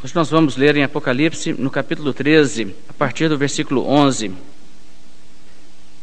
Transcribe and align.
Hoje 0.00 0.14
nós 0.14 0.30
vamos 0.30 0.56
ler 0.56 0.76
em 0.76 0.84
Apocalipse, 0.84 1.52
no 1.54 1.68
capítulo 1.70 2.12
13, 2.12 2.72
a 2.88 2.92
partir 2.92 3.28
do 3.28 3.36
versículo 3.36 3.84
11. 3.84 4.30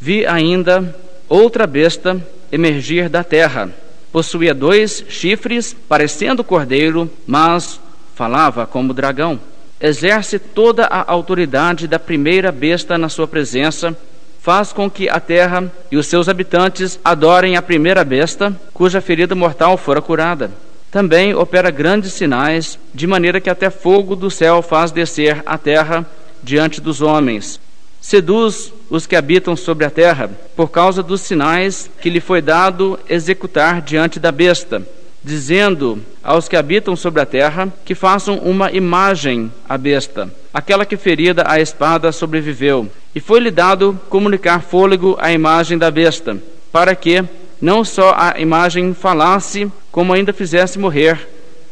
Vi 0.02 0.26
ainda 0.26 0.94
outra 1.30 1.66
besta 1.66 2.22
emergir 2.52 3.08
da 3.08 3.24
terra. 3.24 3.74
Possuía 4.12 4.54
dois 4.54 5.06
chifres, 5.08 5.74
parecendo 5.88 6.44
cordeiro, 6.44 7.10
mas 7.26 7.80
falava 8.14 8.68
como 8.68 8.94
dragão. 8.94 9.40
Exerce 9.80 10.40
toda 10.40 10.88
a 10.88 11.10
autoridade 11.10 11.88
da 11.88 11.98
primeira 11.98 12.52
besta 12.52 12.98
na 12.98 13.08
sua 13.08 13.30
presença, 13.30 13.98
faz 14.42 14.74
com 14.74 14.92
que 14.92 15.08
a 15.08 15.22
terra 15.22 15.72
e 15.90 15.96
os 15.96 16.08
seus 16.08 16.28
habitantes 16.28 17.00
adorem 17.02 17.56
a 17.56 17.62
primeira 17.62 18.04
besta, 18.04 18.54
cuja 18.74 19.00
ferida 19.00 19.34
mortal 19.36 19.78
fora 19.78 20.02
curada 20.02 20.52
também 20.92 21.34
opera 21.34 21.70
grandes 21.70 22.14
sinais, 22.14 22.80
de 22.94 23.06
maneira 23.06 23.42
que 23.42 23.50
até 23.50 23.70
fogo 23.70 24.16
do 24.16 24.32
céu 24.32 24.62
faz 24.62 24.92
descer 24.92 25.44
a 25.46 25.58
terra 25.58 26.06
diante 26.42 26.80
dos 26.80 27.02
homens. 27.02 27.60
Seduz 28.00 28.72
os 28.90 29.08
que 29.08 29.16
habitam 29.16 29.56
sobre 29.56 29.84
a 29.84 29.90
terra, 29.90 30.30
por 30.56 30.70
causa 30.70 31.02
dos 31.02 31.22
sinais 31.22 31.90
que 32.00 32.10
lhe 32.10 32.20
foi 32.20 32.42
dado 32.42 33.00
executar 33.10 33.82
diante 33.82 34.20
da 34.20 34.32
besta, 34.32 34.88
dizendo 35.24 36.00
aos 36.24 36.48
que 36.48 36.56
habitam 36.56 36.96
sobre 36.96 37.20
a 37.20 37.26
terra 37.26 37.74
que 37.84 37.96
façam 37.96 38.38
uma 38.38 38.72
imagem 38.72 39.52
à 39.68 39.76
besta, 39.76 40.32
aquela 40.54 40.86
que 40.86 40.98
ferida 40.98 41.44
a 41.48 41.60
espada 41.60 42.12
sobreviveu. 42.12 42.88
E 43.16 43.20
foi-lhe 43.20 43.50
dado 43.50 44.00
comunicar 44.08 44.62
fôlego 44.62 45.18
à 45.20 45.32
imagem 45.32 45.78
da 45.78 45.90
besta, 45.90 46.38
para 46.72 46.94
que 46.94 47.24
não 47.62 47.84
só 47.84 48.16
a 48.18 48.40
imagem 48.40 48.94
falasse, 48.94 49.72
como 49.92 50.14
ainda 50.14 50.34
fizesse 50.34 50.78
morrer, 50.78 51.28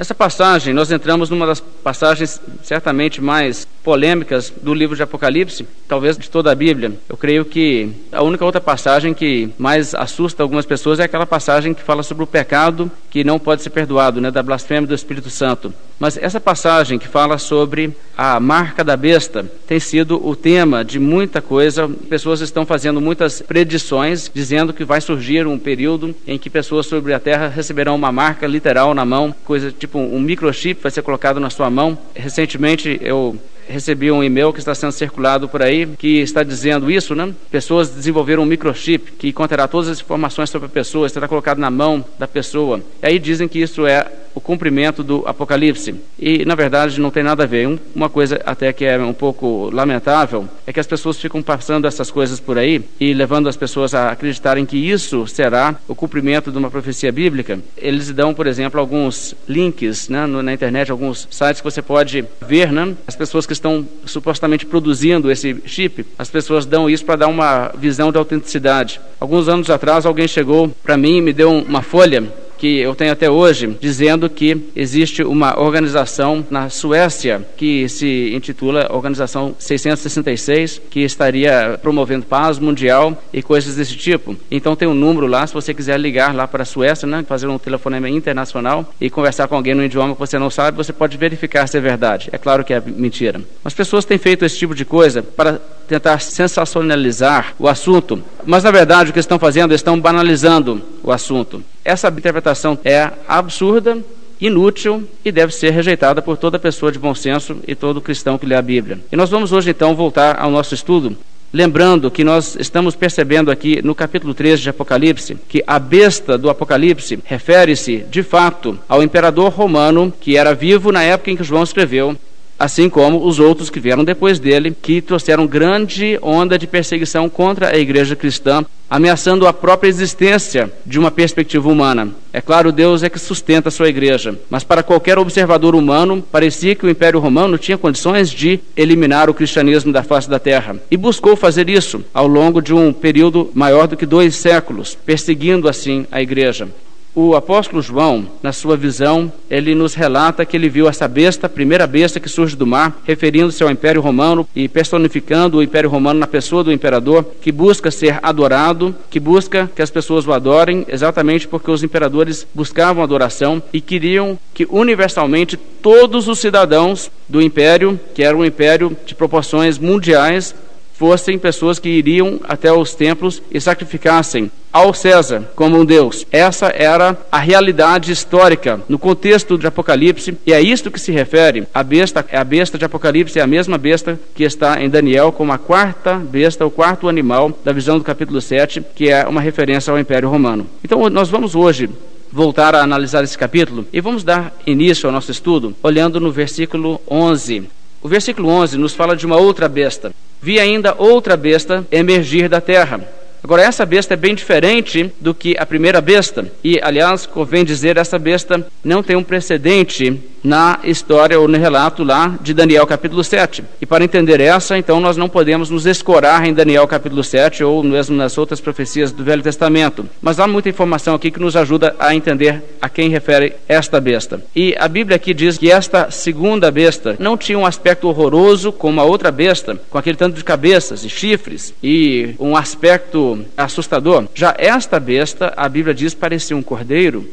Nessa 0.00 0.14
passagem, 0.14 0.72
nós 0.72 0.90
entramos 0.90 1.28
numa 1.28 1.46
das 1.46 1.60
passagens 1.60 2.40
certamente 2.62 3.20
mais 3.20 3.68
polêmicas 3.84 4.50
do 4.62 4.72
livro 4.72 4.96
de 4.96 5.02
Apocalipse, 5.02 5.66
talvez 5.86 6.16
de 6.16 6.30
toda 6.30 6.50
a 6.50 6.54
Bíblia. 6.54 6.92
Eu 7.06 7.18
creio 7.18 7.44
que 7.44 7.90
a 8.10 8.22
única 8.22 8.42
outra 8.42 8.62
passagem 8.62 9.12
que 9.12 9.50
mais 9.58 9.94
assusta 9.94 10.42
algumas 10.42 10.64
pessoas 10.64 11.00
é 11.00 11.04
aquela 11.04 11.26
passagem 11.26 11.74
que 11.74 11.82
fala 11.82 12.02
sobre 12.02 12.24
o 12.24 12.26
pecado 12.26 12.90
que 13.10 13.24
não 13.24 13.38
pode 13.38 13.62
ser 13.62 13.70
perdoado, 13.70 14.22
né, 14.22 14.30
da 14.30 14.42
blasfêmia 14.42 14.86
do 14.86 14.94
Espírito 14.94 15.28
Santo. 15.28 15.74
Mas 15.98 16.16
essa 16.16 16.40
passagem 16.40 16.98
que 16.98 17.06
fala 17.06 17.36
sobre 17.36 17.94
a 18.16 18.40
marca 18.40 18.82
da 18.82 18.96
besta 18.96 19.44
tem 19.66 19.78
sido 19.78 20.26
o 20.26 20.34
tema 20.34 20.82
de 20.82 20.98
muita 20.98 21.42
coisa. 21.42 21.86
Pessoas 22.08 22.40
estão 22.40 22.64
fazendo 22.64 23.02
muitas 23.02 23.42
predições, 23.42 24.30
dizendo 24.32 24.72
que 24.72 24.82
vai 24.82 25.00
surgir 25.02 25.46
um 25.46 25.58
período 25.58 26.14
em 26.26 26.38
que 26.38 26.48
pessoas 26.48 26.86
sobre 26.86 27.12
a 27.12 27.20
terra 27.20 27.48
receberão 27.48 27.96
uma 27.96 28.10
marca 28.10 28.46
literal 28.46 28.94
na 28.94 29.04
mão, 29.04 29.34
coisa 29.44 29.70
tipo 29.70 29.89
um 29.98 30.20
microchip 30.20 30.82
vai 30.82 30.90
ser 30.90 31.02
colocado 31.02 31.40
na 31.40 31.50
sua 31.50 31.70
mão. 31.70 31.98
Recentemente 32.14 32.98
eu 33.02 33.38
recebi 33.70 34.10
um 34.10 34.22
e-mail 34.22 34.52
que 34.52 34.58
está 34.58 34.74
sendo 34.74 34.92
circulado 34.92 35.48
por 35.48 35.62
aí 35.62 35.86
que 35.98 36.20
está 36.20 36.42
dizendo 36.42 36.90
isso, 36.90 37.14
né? 37.14 37.32
Pessoas 37.50 37.90
desenvolveram 37.90 38.42
um 38.42 38.46
microchip 38.46 39.12
que 39.12 39.32
conterá 39.32 39.68
todas 39.68 39.88
as 39.88 40.00
informações 40.00 40.50
sobre 40.50 40.66
a 40.66 40.68
pessoa, 40.68 41.08
será 41.08 41.28
colocado 41.28 41.58
na 41.58 41.70
mão 41.70 42.04
da 42.18 42.26
pessoa. 42.26 42.80
E 43.02 43.06
aí 43.06 43.18
dizem 43.18 43.46
que 43.46 43.60
isso 43.60 43.86
é 43.86 44.06
o 44.34 44.40
cumprimento 44.40 45.02
do 45.02 45.26
Apocalipse. 45.26 45.94
E, 46.18 46.44
na 46.44 46.54
verdade, 46.54 47.00
não 47.00 47.10
tem 47.10 47.22
nada 47.22 47.44
a 47.44 47.46
ver. 47.46 47.66
Um, 47.66 47.78
uma 47.94 48.08
coisa 48.08 48.40
até 48.44 48.72
que 48.72 48.84
é 48.84 48.98
um 48.98 49.12
pouco 49.12 49.70
lamentável 49.72 50.48
é 50.66 50.72
que 50.72 50.80
as 50.80 50.86
pessoas 50.86 51.18
ficam 51.18 51.42
passando 51.42 51.86
essas 51.86 52.10
coisas 52.10 52.40
por 52.40 52.58
aí 52.58 52.82
e 52.98 53.12
levando 53.12 53.48
as 53.48 53.56
pessoas 53.56 53.94
a 53.94 54.10
acreditarem 54.10 54.66
que 54.66 54.76
isso 54.76 55.26
será 55.26 55.76
o 55.88 55.94
cumprimento 55.94 56.50
de 56.50 56.58
uma 56.58 56.70
profecia 56.70 57.12
bíblica. 57.12 57.58
Eles 57.76 58.10
dão, 58.12 58.34
por 58.34 58.46
exemplo, 58.46 58.80
alguns 58.80 59.34
links 59.48 60.08
né, 60.08 60.26
na 60.26 60.52
internet, 60.52 60.90
alguns 60.90 61.26
sites 61.30 61.60
que 61.60 61.70
você 61.70 61.82
pode 61.82 62.24
ver, 62.40 62.72
né? 62.72 62.94
As 63.06 63.16
pessoas 63.16 63.46
que 63.46 63.52
estão 63.52 63.86
supostamente 64.04 64.66
produzindo 64.66 65.30
esse 65.30 65.56
chip, 65.66 66.06
as 66.18 66.30
pessoas 66.30 66.66
dão 66.66 66.88
isso 66.88 67.04
para 67.04 67.16
dar 67.16 67.28
uma 67.28 67.72
visão 67.76 68.12
de 68.12 68.18
autenticidade. 68.18 69.00
Alguns 69.18 69.48
anos 69.48 69.70
atrás, 69.70 70.06
alguém 70.06 70.28
chegou 70.28 70.68
para 70.82 70.96
mim 70.96 71.18
e 71.18 71.20
me 71.20 71.32
deu 71.32 71.50
uma 71.52 71.82
folha 71.82 72.24
que 72.60 72.78
eu 72.78 72.94
tenho 72.94 73.10
até 73.10 73.30
hoje, 73.30 73.74
dizendo 73.80 74.28
que 74.28 74.70
existe 74.76 75.22
uma 75.22 75.58
organização 75.58 76.46
na 76.50 76.68
Suécia 76.68 77.42
que 77.56 77.88
se 77.88 78.32
intitula 78.34 78.88
Organização 78.92 79.54
666, 79.58 80.82
que 80.90 81.00
estaria 81.00 81.78
promovendo 81.80 82.26
paz 82.26 82.58
mundial 82.58 83.20
e 83.32 83.42
coisas 83.42 83.76
desse 83.76 83.96
tipo. 83.96 84.36
Então 84.50 84.76
tem 84.76 84.86
um 84.86 84.94
número 84.94 85.26
lá, 85.26 85.46
se 85.46 85.54
você 85.54 85.72
quiser 85.72 85.98
ligar 85.98 86.34
lá 86.34 86.46
para 86.46 86.62
a 86.62 86.66
Suécia, 86.66 87.08
né, 87.08 87.24
fazer 87.26 87.46
um 87.46 87.58
telefonema 87.58 88.10
internacional 88.10 88.92
e 89.00 89.08
conversar 89.08 89.48
com 89.48 89.54
alguém 89.54 89.74
no 89.74 89.82
idioma 89.82 90.12
que 90.12 90.20
você 90.20 90.38
não 90.38 90.50
sabe, 90.50 90.76
você 90.76 90.92
pode 90.92 91.16
verificar 91.16 91.66
se 91.66 91.78
é 91.78 91.80
verdade. 91.80 92.28
É 92.30 92.36
claro 92.36 92.62
que 92.62 92.74
é 92.74 92.80
mentira. 92.80 93.40
As 93.64 93.72
pessoas 93.72 94.04
têm 94.04 94.18
feito 94.18 94.44
esse 94.44 94.58
tipo 94.58 94.74
de 94.74 94.84
coisa 94.84 95.22
para 95.22 95.58
tentar 95.88 96.20
sensacionalizar 96.20 97.54
o 97.58 97.66
assunto, 97.66 98.22
mas 98.44 98.62
na 98.62 98.70
verdade 98.70 99.10
o 99.10 99.12
que 99.12 99.18
estão 99.18 99.38
fazendo, 99.38 99.74
estão 99.74 99.98
banalizando 99.98 100.80
o 101.02 101.10
assunto. 101.10 101.64
Essa 101.84 102.08
interpretação 102.08 102.78
é 102.84 103.10
absurda, 103.26 103.98
inútil 104.40 105.08
e 105.24 105.30
deve 105.30 105.54
ser 105.54 105.70
rejeitada 105.70 106.22
por 106.22 106.36
toda 106.36 106.58
pessoa 106.58 106.90
de 106.90 106.98
bom 106.98 107.14
senso 107.14 107.58
e 107.66 107.74
todo 107.74 108.00
cristão 108.00 108.38
que 108.38 108.46
lê 108.46 108.54
a 108.54 108.62
Bíblia. 108.62 108.98
E 109.12 109.16
nós 109.16 109.30
vamos 109.30 109.52
hoje 109.52 109.70
então 109.70 109.94
voltar 109.94 110.38
ao 110.38 110.50
nosso 110.50 110.74
estudo 110.74 111.16
Lembrando 111.52 112.12
que 112.12 112.22
nós 112.22 112.56
estamos 112.60 112.94
percebendo 112.94 113.50
aqui 113.50 113.82
no 113.82 113.92
capítulo 113.92 114.32
13 114.32 114.62
de 114.62 114.70
Apocalipse 114.70 115.36
que 115.48 115.64
a 115.66 115.80
besta 115.80 116.38
do 116.38 116.48
Apocalipse 116.48 117.18
refere-se, 117.24 118.04
de 118.08 118.22
fato, 118.22 118.78
ao 118.88 119.02
imperador 119.02 119.50
romano 119.50 120.12
que 120.20 120.36
era 120.36 120.54
vivo 120.54 120.92
na 120.92 121.02
época 121.02 121.32
em 121.32 121.36
que 121.36 121.42
João 121.42 121.64
escreveu 121.64 122.16
assim 122.60 122.90
como 122.90 123.26
os 123.26 123.38
outros 123.38 123.70
que 123.70 123.80
vieram 123.80 124.04
depois 124.04 124.38
dele, 124.38 124.76
que 124.82 125.00
trouxeram 125.00 125.46
grande 125.46 126.18
onda 126.20 126.58
de 126.58 126.66
perseguição 126.66 127.26
contra 127.26 127.74
a 127.74 127.78
igreja 127.78 128.14
cristã, 128.14 128.62
ameaçando 128.90 129.46
a 129.46 129.52
própria 129.52 129.88
existência 129.88 130.70
de 130.84 130.98
uma 130.98 131.10
perspectiva 131.10 131.70
humana. 131.70 132.10
É 132.34 132.40
claro, 132.42 132.70
Deus 132.70 133.02
é 133.02 133.08
que 133.08 133.18
sustenta 133.18 133.70
a 133.70 133.72
sua 133.72 133.88
igreja, 133.88 134.38
mas 134.50 134.62
para 134.62 134.82
qualquer 134.82 135.18
observador 135.18 135.74
humano, 135.74 136.22
parecia 136.30 136.74
que 136.74 136.84
o 136.84 136.90
Império 136.90 137.18
Romano 137.18 137.56
tinha 137.56 137.78
condições 137.78 138.30
de 138.30 138.60
eliminar 138.76 139.30
o 139.30 139.34
cristianismo 139.34 139.90
da 139.90 140.02
face 140.02 140.28
da 140.28 140.38
terra. 140.38 140.76
E 140.90 140.98
buscou 140.98 141.36
fazer 141.36 141.70
isso 141.70 142.04
ao 142.12 142.26
longo 142.26 142.60
de 142.60 142.74
um 142.74 142.92
período 142.92 143.50
maior 143.54 143.86
do 143.86 143.96
que 143.96 144.04
dois 144.04 144.36
séculos, 144.36 144.94
perseguindo 144.94 145.66
assim 145.66 146.06
a 146.12 146.20
igreja. 146.20 146.68
O 147.12 147.34
apóstolo 147.34 147.82
João, 147.82 148.24
na 148.40 148.52
sua 148.52 148.76
visão, 148.76 149.32
ele 149.50 149.74
nos 149.74 149.94
relata 149.94 150.44
que 150.44 150.56
ele 150.56 150.68
viu 150.68 150.88
essa 150.88 151.08
besta, 151.08 151.48
a 151.48 151.50
primeira 151.50 151.84
besta 151.84 152.20
que 152.20 152.28
surge 152.28 152.54
do 152.54 152.64
mar, 152.64 153.00
referindo-se 153.04 153.60
ao 153.64 153.70
Império 153.70 154.00
Romano 154.00 154.48
e 154.54 154.68
personificando 154.68 155.58
o 155.58 155.62
Império 155.62 155.90
Romano 155.90 156.20
na 156.20 156.28
pessoa 156.28 156.62
do 156.62 156.72
imperador, 156.72 157.26
que 157.40 157.50
busca 157.50 157.90
ser 157.90 158.20
adorado, 158.22 158.94
que 159.10 159.18
busca 159.18 159.68
que 159.74 159.82
as 159.82 159.90
pessoas 159.90 160.24
o 160.24 160.32
adorem, 160.32 160.86
exatamente 160.86 161.48
porque 161.48 161.68
os 161.68 161.82
imperadores 161.82 162.46
buscavam 162.54 163.02
adoração 163.02 163.60
e 163.72 163.80
queriam 163.80 164.38
que 164.54 164.64
universalmente 164.70 165.56
todos 165.56 166.28
os 166.28 166.38
cidadãos 166.38 167.10
do 167.28 167.42
império, 167.42 167.98
que 168.14 168.22
era 168.22 168.36
um 168.36 168.44
império 168.44 168.96
de 169.04 169.16
proporções 169.16 169.78
mundiais, 169.78 170.54
fossem 171.00 171.38
pessoas 171.38 171.78
que 171.78 171.88
iriam 171.88 172.38
até 172.46 172.70
os 172.70 172.94
templos 172.94 173.42
e 173.50 173.58
sacrificassem 173.58 174.50
ao 174.70 174.92
César 174.92 175.50
como 175.56 175.78
um 175.78 175.84
Deus. 175.84 176.26
Essa 176.30 176.66
era 176.66 177.16
a 177.32 177.38
realidade 177.38 178.12
histórica 178.12 178.78
no 178.86 178.98
contexto 178.98 179.56
de 179.56 179.66
Apocalipse 179.66 180.36
e 180.44 180.52
é 180.52 180.60
isto 180.60 180.90
que 180.90 181.00
se 181.00 181.10
refere. 181.10 181.66
A 181.72 181.82
besta, 181.82 182.22
a 182.30 182.44
besta 182.44 182.76
de 182.76 182.84
Apocalipse 182.84 183.38
é 183.38 183.42
a 183.42 183.46
mesma 183.46 183.78
besta 183.78 184.20
que 184.34 184.44
está 184.44 184.78
em 184.84 184.90
Daniel 184.90 185.32
como 185.32 185.52
a 185.52 185.58
quarta 185.58 186.16
besta, 186.16 186.66
o 186.66 186.70
quarto 186.70 187.08
animal 187.08 187.58
da 187.64 187.72
visão 187.72 187.96
do 187.96 188.04
capítulo 188.04 188.38
7, 188.38 188.82
que 188.94 189.08
é 189.08 189.26
uma 189.26 189.40
referência 189.40 189.90
ao 189.90 189.98
Império 189.98 190.28
Romano. 190.28 190.66
Então 190.84 191.08
nós 191.08 191.30
vamos 191.30 191.54
hoje 191.54 191.88
voltar 192.30 192.74
a 192.74 192.82
analisar 192.82 193.24
esse 193.24 193.38
capítulo 193.38 193.86
e 193.90 194.02
vamos 194.02 194.22
dar 194.22 194.54
início 194.66 195.06
ao 195.06 195.12
nosso 195.14 195.30
estudo 195.30 195.74
olhando 195.82 196.20
no 196.20 196.30
versículo 196.30 197.00
11. 197.10 197.70
O 198.02 198.08
versículo 198.08 198.50
11 198.50 198.76
nos 198.76 198.94
fala 198.94 199.16
de 199.16 199.24
uma 199.24 199.38
outra 199.38 199.66
besta. 199.66 200.12
Vi 200.42 200.58
ainda 200.58 200.94
outra 200.96 201.36
besta 201.36 201.84
emergir 201.90 202.48
da 202.48 202.60
terra. 202.60 203.00
Agora, 203.42 203.62
essa 203.62 203.86
besta 203.86 204.14
é 204.14 204.16
bem 204.16 204.34
diferente 204.34 205.12
do 205.20 205.34
que 205.34 205.56
a 205.58 205.64
primeira 205.64 206.00
besta. 206.00 206.50
E, 206.62 206.78
aliás, 206.82 207.26
convém 207.26 207.64
dizer, 207.64 207.96
essa 207.96 208.18
besta 208.18 208.66
não 208.84 209.02
tem 209.02 209.16
um 209.16 209.22
precedente 209.22 210.20
na 210.42 210.80
história 210.84 211.38
ou 211.38 211.46
no 211.46 211.58
relato 211.58 212.02
lá 212.02 212.38
de 212.40 212.54
Daniel 212.54 212.86
capítulo 212.86 213.22
7. 213.22 213.62
E 213.80 213.86
para 213.86 214.04
entender 214.04 214.40
essa, 214.40 214.76
então 214.76 215.00
nós 215.00 215.16
não 215.16 215.28
podemos 215.28 215.70
nos 215.70 215.86
escorar 215.86 216.46
em 216.46 216.54
Daniel 216.54 216.86
capítulo 216.86 217.22
7 217.22 217.62
ou 217.62 217.82
mesmo 217.82 218.16
nas 218.16 218.36
outras 218.38 218.60
profecias 218.60 219.12
do 219.12 219.22
Velho 219.22 219.42
Testamento. 219.42 220.08
Mas 220.20 220.40
há 220.40 220.46
muita 220.46 220.68
informação 220.68 221.14
aqui 221.14 221.30
que 221.30 221.40
nos 221.40 221.56
ajuda 221.56 221.94
a 221.98 222.14
entender 222.14 222.62
a 222.80 222.88
quem 222.88 223.10
refere 223.10 223.54
esta 223.68 224.00
besta. 224.00 224.42
E 224.56 224.74
a 224.78 224.88
Bíblia 224.88 225.16
aqui 225.16 225.34
diz 225.34 225.58
que 225.58 225.70
esta 225.70 226.10
segunda 226.10 226.70
besta 226.70 227.16
não 227.18 227.36
tinha 227.36 227.58
um 227.58 227.66
aspecto 227.66 228.08
horroroso 228.08 228.72
como 228.72 229.00
a 229.00 229.04
outra 229.04 229.30
besta, 229.30 229.78
com 229.90 229.98
aquele 229.98 230.16
tanto 230.16 230.36
de 230.36 230.44
cabeças 230.44 231.04
e 231.04 231.08
chifres 231.08 231.74
e 231.82 232.34
um 232.38 232.56
aspecto 232.56 233.29
assustador. 233.56 234.26
Já 234.34 234.54
esta 234.58 234.98
besta, 235.00 235.52
a 235.56 235.68
Bíblia 235.68 235.94
diz, 235.94 236.14
parecia 236.14 236.56
um 236.56 236.62
cordeiro 236.62 237.26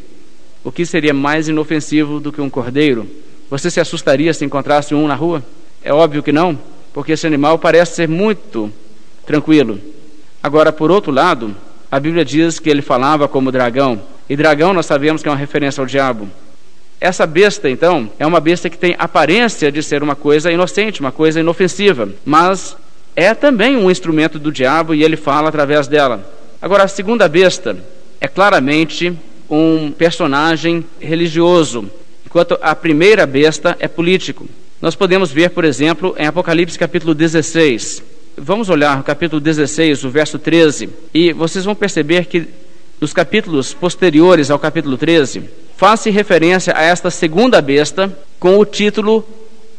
o 0.68 0.72
que 0.72 0.86
seria 0.86 1.14
mais 1.14 1.48
inofensivo 1.48 2.20
do 2.20 2.30
que 2.30 2.42
um 2.42 2.50
cordeiro? 2.50 3.08
Você 3.50 3.72
se 3.72 3.80
assustaria 3.80 4.34
se 4.34 4.44
encontrasse 4.44 4.94
um 4.94 5.08
na 5.08 5.16
rua? 5.16 5.42
É 5.82 5.94
óbvio 5.94 6.22
que 6.22 6.34
não, 6.34 6.60
porque 6.94 7.14
esse 7.14 7.26
animal 7.26 7.58
parece 7.58 7.96
ser 7.96 8.10
muito 8.10 8.70
tranquilo. 9.26 9.80
Agora, 10.44 10.74
por 10.74 10.92
outro 10.92 11.10
lado, 11.10 11.56
a 11.90 11.98
Bíblia 12.02 12.26
diz 12.26 12.60
que 12.60 12.70
ele 12.70 12.82
falava 12.82 13.30
como 13.30 13.50
dragão, 13.50 14.02
e 14.30 14.36
dragão 14.36 14.74
nós 14.74 14.86
sabemos 14.86 15.22
que 15.22 15.30
é 15.30 15.32
uma 15.32 15.38
referência 15.38 15.80
ao 15.80 15.88
diabo. 15.88 16.28
Essa 17.00 17.26
besta, 17.26 17.70
então, 17.70 18.10
é 18.20 18.28
uma 18.28 18.42
besta 18.42 18.70
que 18.70 18.78
tem 18.78 18.94
aparência 19.00 19.72
de 19.72 19.82
ser 19.82 20.04
uma 20.04 20.16
coisa 20.16 20.52
inocente, 20.52 21.00
uma 21.00 21.14
coisa 21.14 21.40
inofensiva, 21.40 22.10
mas 22.26 22.76
é 23.20 23.34
também 23.34 23.76
um 23.76 23.90
instrumento 23.90 24.38
do 24.38 24.52
diabo 24.52 24.94
e 24.94 25.04
ele 25.04 25.18
fala 25.18 25.50
através 25.50 25.88
dela. 25.88 26.24
Agora, 26.62 26.84
a 26.84 26.88
segunda 26.88 27.28
besta 27.28 27.76
é 28.22 28.28
claramente 28.28 29.12
um 29.50 29.92
personagem 29.92 30.86
religioso, 31.00 31.90
enquanto 32.24 32.60
a 32.62 32.76
primeira 32.76 33.26
besta 33.26 33.76
é 33.80 33.88
político. 33.88 34.48
Nós 34.80 34.94
podemos 34.94 35.32
ver, 35.32 35.50
por 35.50 35.66
exemplo, 35.66 36.14
em 36.16 36.28
Apocalipse 36.28 36.78
capítulo 36.78 37.16
16. 37.16 38.04
Vamos 38.38 38.70
olhar 38.70 39.00
o 39.00 39.04
capítulo 39.04 39.42
16, 39.42 40.04
o 40.04 40.12
verso 40.12 40.38
13, 40.38 40.88
e 41.12 41.34
vocês 41.34 41.66
vão 41.66 41.74
perceber 41.74 42.26
que 42.26 42.48
nos 43.02 43.14
capítulos 43.14 43.74
posteriores 43.74 44.52
ao 44.52 44.60
capítulo 44.60 44.96
13, 44.96 45.42
faz-se 45.76 46.12
referência 46.12 46.72
a 46.78 46.84
esta 46.84 47.10
segunda 47.10 47.60
besta 47.64 48.16
com 48.40 48.60
o 48.60 48.66
título 48.66 49.28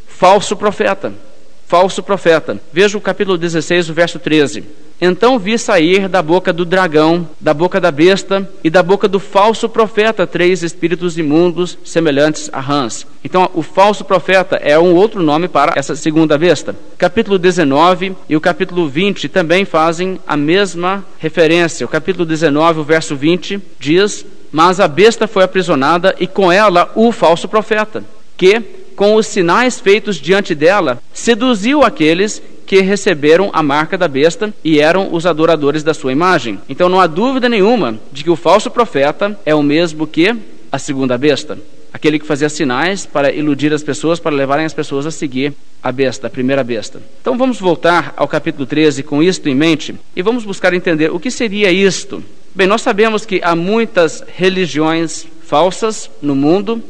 falso 0.09 0.57
profeta. 0.57 1.28
Falso 1.69 2.03
profeta. 2.03 2.59
Veja 2.73 2.97
o 2.97 3.01
capítulo 3.01 3.37
16, 3.37 3.91
o 3.91 3.93
verso 3.93 4.19
13. 4.19 4.65
Então 4.99 5.39
vi 5.39 5.59
sair 5.59 6.09
da 6.09 6.23
boca 6.23 6.51
do 6.51 6.65
dragão, 6.65 7.29
da 7.39 7.53
boca 7.53 7.79
da 7.79 7.91
besta 7.91 8.51
e 8.65 8.71
da 8.71 8.83
boca 8.83 9.07
do 9.07 9.21
falso 9.21 9.69
profeta 9.69 10.27
três 10.27 10.63
espíritos 10.63 11.19
imundos 11.19 11.77
semelhantes 11.85 12.49
a 12.55 12.59
rãs. 12.59 13.07
Então, 13.23 13.51
o 13.53 13.63
falso 13.63 14.03
profeta 14.03 14.57
é 14.57 14.79
um 14.79 14.95
outro 14.95 15.23
nome 15.23 15.47
para 15.47 15.75
essa 15.77 15.95
segunda 15.95 16.39
besta. 16.39 16.75
Capítulo 16.97 17.39
19 17.39 18.17
e 18.31 18.35
o 18.35 18.41
capítulo 18.41 18.89
20 18.89 19.29
também 19.29 19.67
fazem 19.67 20.19
a 20.27 20.39
mesma 20.39 21.05
referência. 21.19 21.85
O 21.85 21.89
capítulo 21.89 22.25
19, 22.25 22.81
o 22.81 22.85
verso 22.85 23.15
20 23.15 23.61
diz: 23.79 24.25
Mas 24.51 24.81
a 24.81 24.89
besta 24.89 25.29
foi 25.29 25.45
aprisionada 25.45 26.17
e 26.19 26.27
com 26.27 26.51
ela 26.51 26.91
o 26.95 27.13
falso 27.13 27.47
profeta, 27.47 28.03
que 28.39 28.88
com 28.99 29.15
os 29.15 29.29
sinais 29.29 29.79
feitos 29.79 30.17
diante 30.17 30.57
dela, 30.57 31.01
seduziu 31.13 31.85
aqueles 31.85 32.43
que 32.67 32.81
receberam 32.81 33.49
a 33.53 33.63
marca 33.63 33.97
da 33.97 34.09
besta 34.09 34.53
e 34.65 34.81
eram 34.81 35.15
os 35.15 35.25
adoradores 35.25 35.85
da 35.85 35.95
sua 35.95 36.11
imagem. 36.11 36.59
Então 36.69 36.89
não 36.89 37.01
há 37.01 37.07
dúvida 37.07 37.49
nenhuma 37.49 37.97
de 38.13 38.25
que 38.25 38.29
o 38.29 38.35
falso 38.35 38.69
profeta 38.73 39.39
é 39.47 39.55
o 39.55 39.63
mesmo 39.63 40.05
que 40.05 40.37
a 40.73 40.81
segunda 40.81 41.17
besta. 41.17 41.57
Aquele 41.93 42.19
que 42.19 42.27
fazia 42.27 42.49
sinais 42.49 43.07
para 43.07 43.33
iludir 43.33 43.73
as 43.73 43.85
pessoas, 43.85 44.19
para 44.19 44.35
levarem 44.35 44.67
as 44.67 44.75
pessoas 44.75 45.07
a 45.07 45.13
seguir 45.13 45.53
a 45.81 45.93
besta, 45.93 46.27
a 46.27 46.31
primeira 46.31 46.65
besta. 46.65 47.01
Então 47.21 47.39
vamos 47.39 47.61
voltar 47.61 48.13
ao 48.17 48.27
capítulo 48.27 48.67
13 48.67 49.05
com 49.05 49.23
isto 49.23 49.49
em 49.49 49.55
mente 49.55 49.95
e 50.17 50.23
vamos 50.23 50.45
buscar 50.45 50.75
entender 50.75 51.13
o 51.13 51.21
que 51.21 51.31
seria 51.31 51.71
isto. 51.71 52.21
Bem, 52.53 52.67
nós 52.67 52.83
sabemos 52.83 53.25
que 53.25 53.41
há 53.45 53.55
muitas 53.55 54.25
religiões 54.37 55.25
falsas 55.45 56.11
no 56.21 56.35
mundo, 56.35 56.83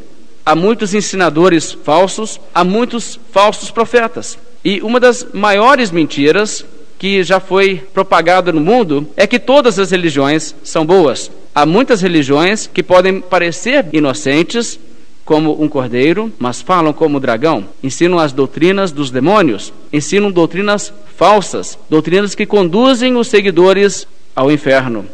há 0.48 0.54
muitos 0.54 0.94
ensinadores 0.94 1.76
falsos, 1.84 2.40
há 2.54 2.64
muitos 2.64 3.20
falsos 3.30 3.70
profetas. 3.70 4.38
E 4.64 4.80
uma 4.80 4.98
das 4.98 5.26
maiores 5.34 5.90
mentiras 5.90 6.64
que 6.98 7.22
já 7.22 7.38
foi 7.38 7.82
propagada 7.92 8.50
no 8.50 8.58
mundo 8.58 9.06
é 9.14 9.26
que 9.26 9.38
todas 9.38 9.78
as 9.78 9.90
religiões 9.90 10.54
são 10.64 10.86
boas. 10.86 11.30
Há 11.54 11.66
muitas 11.66 12.00
religiões 12.00 12.66
que 12.66 12.82
podem 12.82 13.20
parecer 13.20 13.84
inocentes, 13.92 14.80
como 15.22 15.62
um 15.62 15.68
cordeiro, 15.68 16.32
mas 16.38 16.62
falam 16.62 16.94
como 16.94 17.20
dragão. 17.20 17.66
Ensinam 17.82 18.18
as 18.18 18.32
doutrinas 18.32 18.90
dos 18.90 19.10
demônios, 19.10 19.70
ensinam 19.92 20.30
doutrinas 20.30 20.90
falsas, 21.14 21.78
doutrinas 21.90 22.34
que 22.34 22.46
conduzem 22.46 23.16
os 23.16 23.28
seguidores 23.28 24.08
ao 24.34 24.50
inferno. 24.50 25.04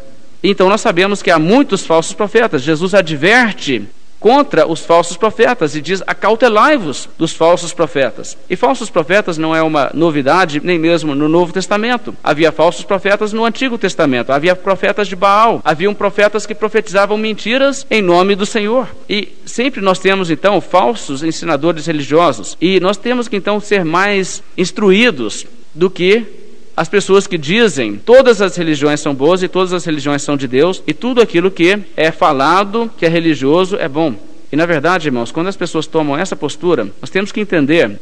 Então 0.41 0.69
nós 0.69 0.79
sabemos 0.79 1.21
que 1.21 1.29
há 1.29 1.37
muitos 1.37 1.85
falsos 1.85 2.13
profetas. 2.13 2.61
Jesus 2.61 2.93
adverte 2.93 3.83
contra 4.25 4.67
os 4.67 4.79
falsos 4.79 5.15
profetas 5.15 5.75
e 5.75 5.81
diz: 5.81 6.01
acautelai-vos 6.07 7.07
dos 7.15 7.31
falsos 7.31 7.71
profetas. 7.71 8.35
E 8.49 8.55
falsos 8.55 8.89
profetas 8.89 9.37
não 9.37 9.55
é 9.55 9.61
uma 9.61 9.91
novidade, 9.93 10.59
nem 10.63 10.79
mesmo 10.79 11.13
no 11.13 11.29
Novo 11.29 11.53
Testamento. 11.53 12.15
Havia 12.23 12.51
falsos 12.51 12.83
profetas 12.83 13.31
no 13.31 13.45
Antigo 13.45 13.77
Testamento, 13.77 14.31
havia 14.31 14.55
profetas 14.55 15.07
de 15.07 15.15
Baal, 15.15 15.61
haviam 15.63 15.93
profetas 15.93 16.47
que 16.47 16.55
profetizavam 16.55 17.19
mentiras 17.19 17.85
em 17.87 18.01
nome 18.01 18.33
do 18.33 18.47
Senhor. 18.47 18.87
E 19.07 19.29
sempre 19.45 19.79
nós 19.79 19.99
temos 19.99 20.31
então 20.31 20.59
falsos 20.59 21.21
ensinadores 21.21 21.85
religiosos, 21.85 22.57
e 22.59 22.79
nós 22.79 22.97
temos 22.97 23.27
que 23.27 23.35
então 23.35 23.59
ser 23.59 23.85
mais 23.85 24.41
instruídos 24.57 25.45
do 25.71 25.87
que 25.87 26.44
as 26.75 26.89
pessoas 26.89 27.25
que 27.25 27.37
dizem 27.37 27.95
todas 27.95 28.41
as 28.41 28.55
religiões 28.55 28.99
são 28.99 29.15
boas 29.15 29.41
e 29.41 29.47
todas 29.47 29.71
as 29.71 29.85
religiões 29.85 30.21
são 30.21 30.35
de 30.35 30.47
Deus 30.47 30.83
e 30.85 30.93
tudo 30.93 31.21
aquilo 31.21 31.49
que 31.49 31.79
é 31.95 32.11
falado 32.11 32.91
que 32.97 33.05
é 33.05 33.09
religioso 33.09 33.77
é 33.77 33.87
bom. 33.87 34.13
E 34.51 34.55
na 34.55 34.65
verdade, 34.65 35.07
irmãos, 35.07 35.31
quando 35.31 35.47
as 35.47 35.55
pessoas 35.55 35.87
tomam 35.87 36.17
essa 36.17 36.35
postura, 36.35 36.89
nós 37.01 37.09
temos 37.09 37.31
que 37.31 37.39
entender 37.39 37.99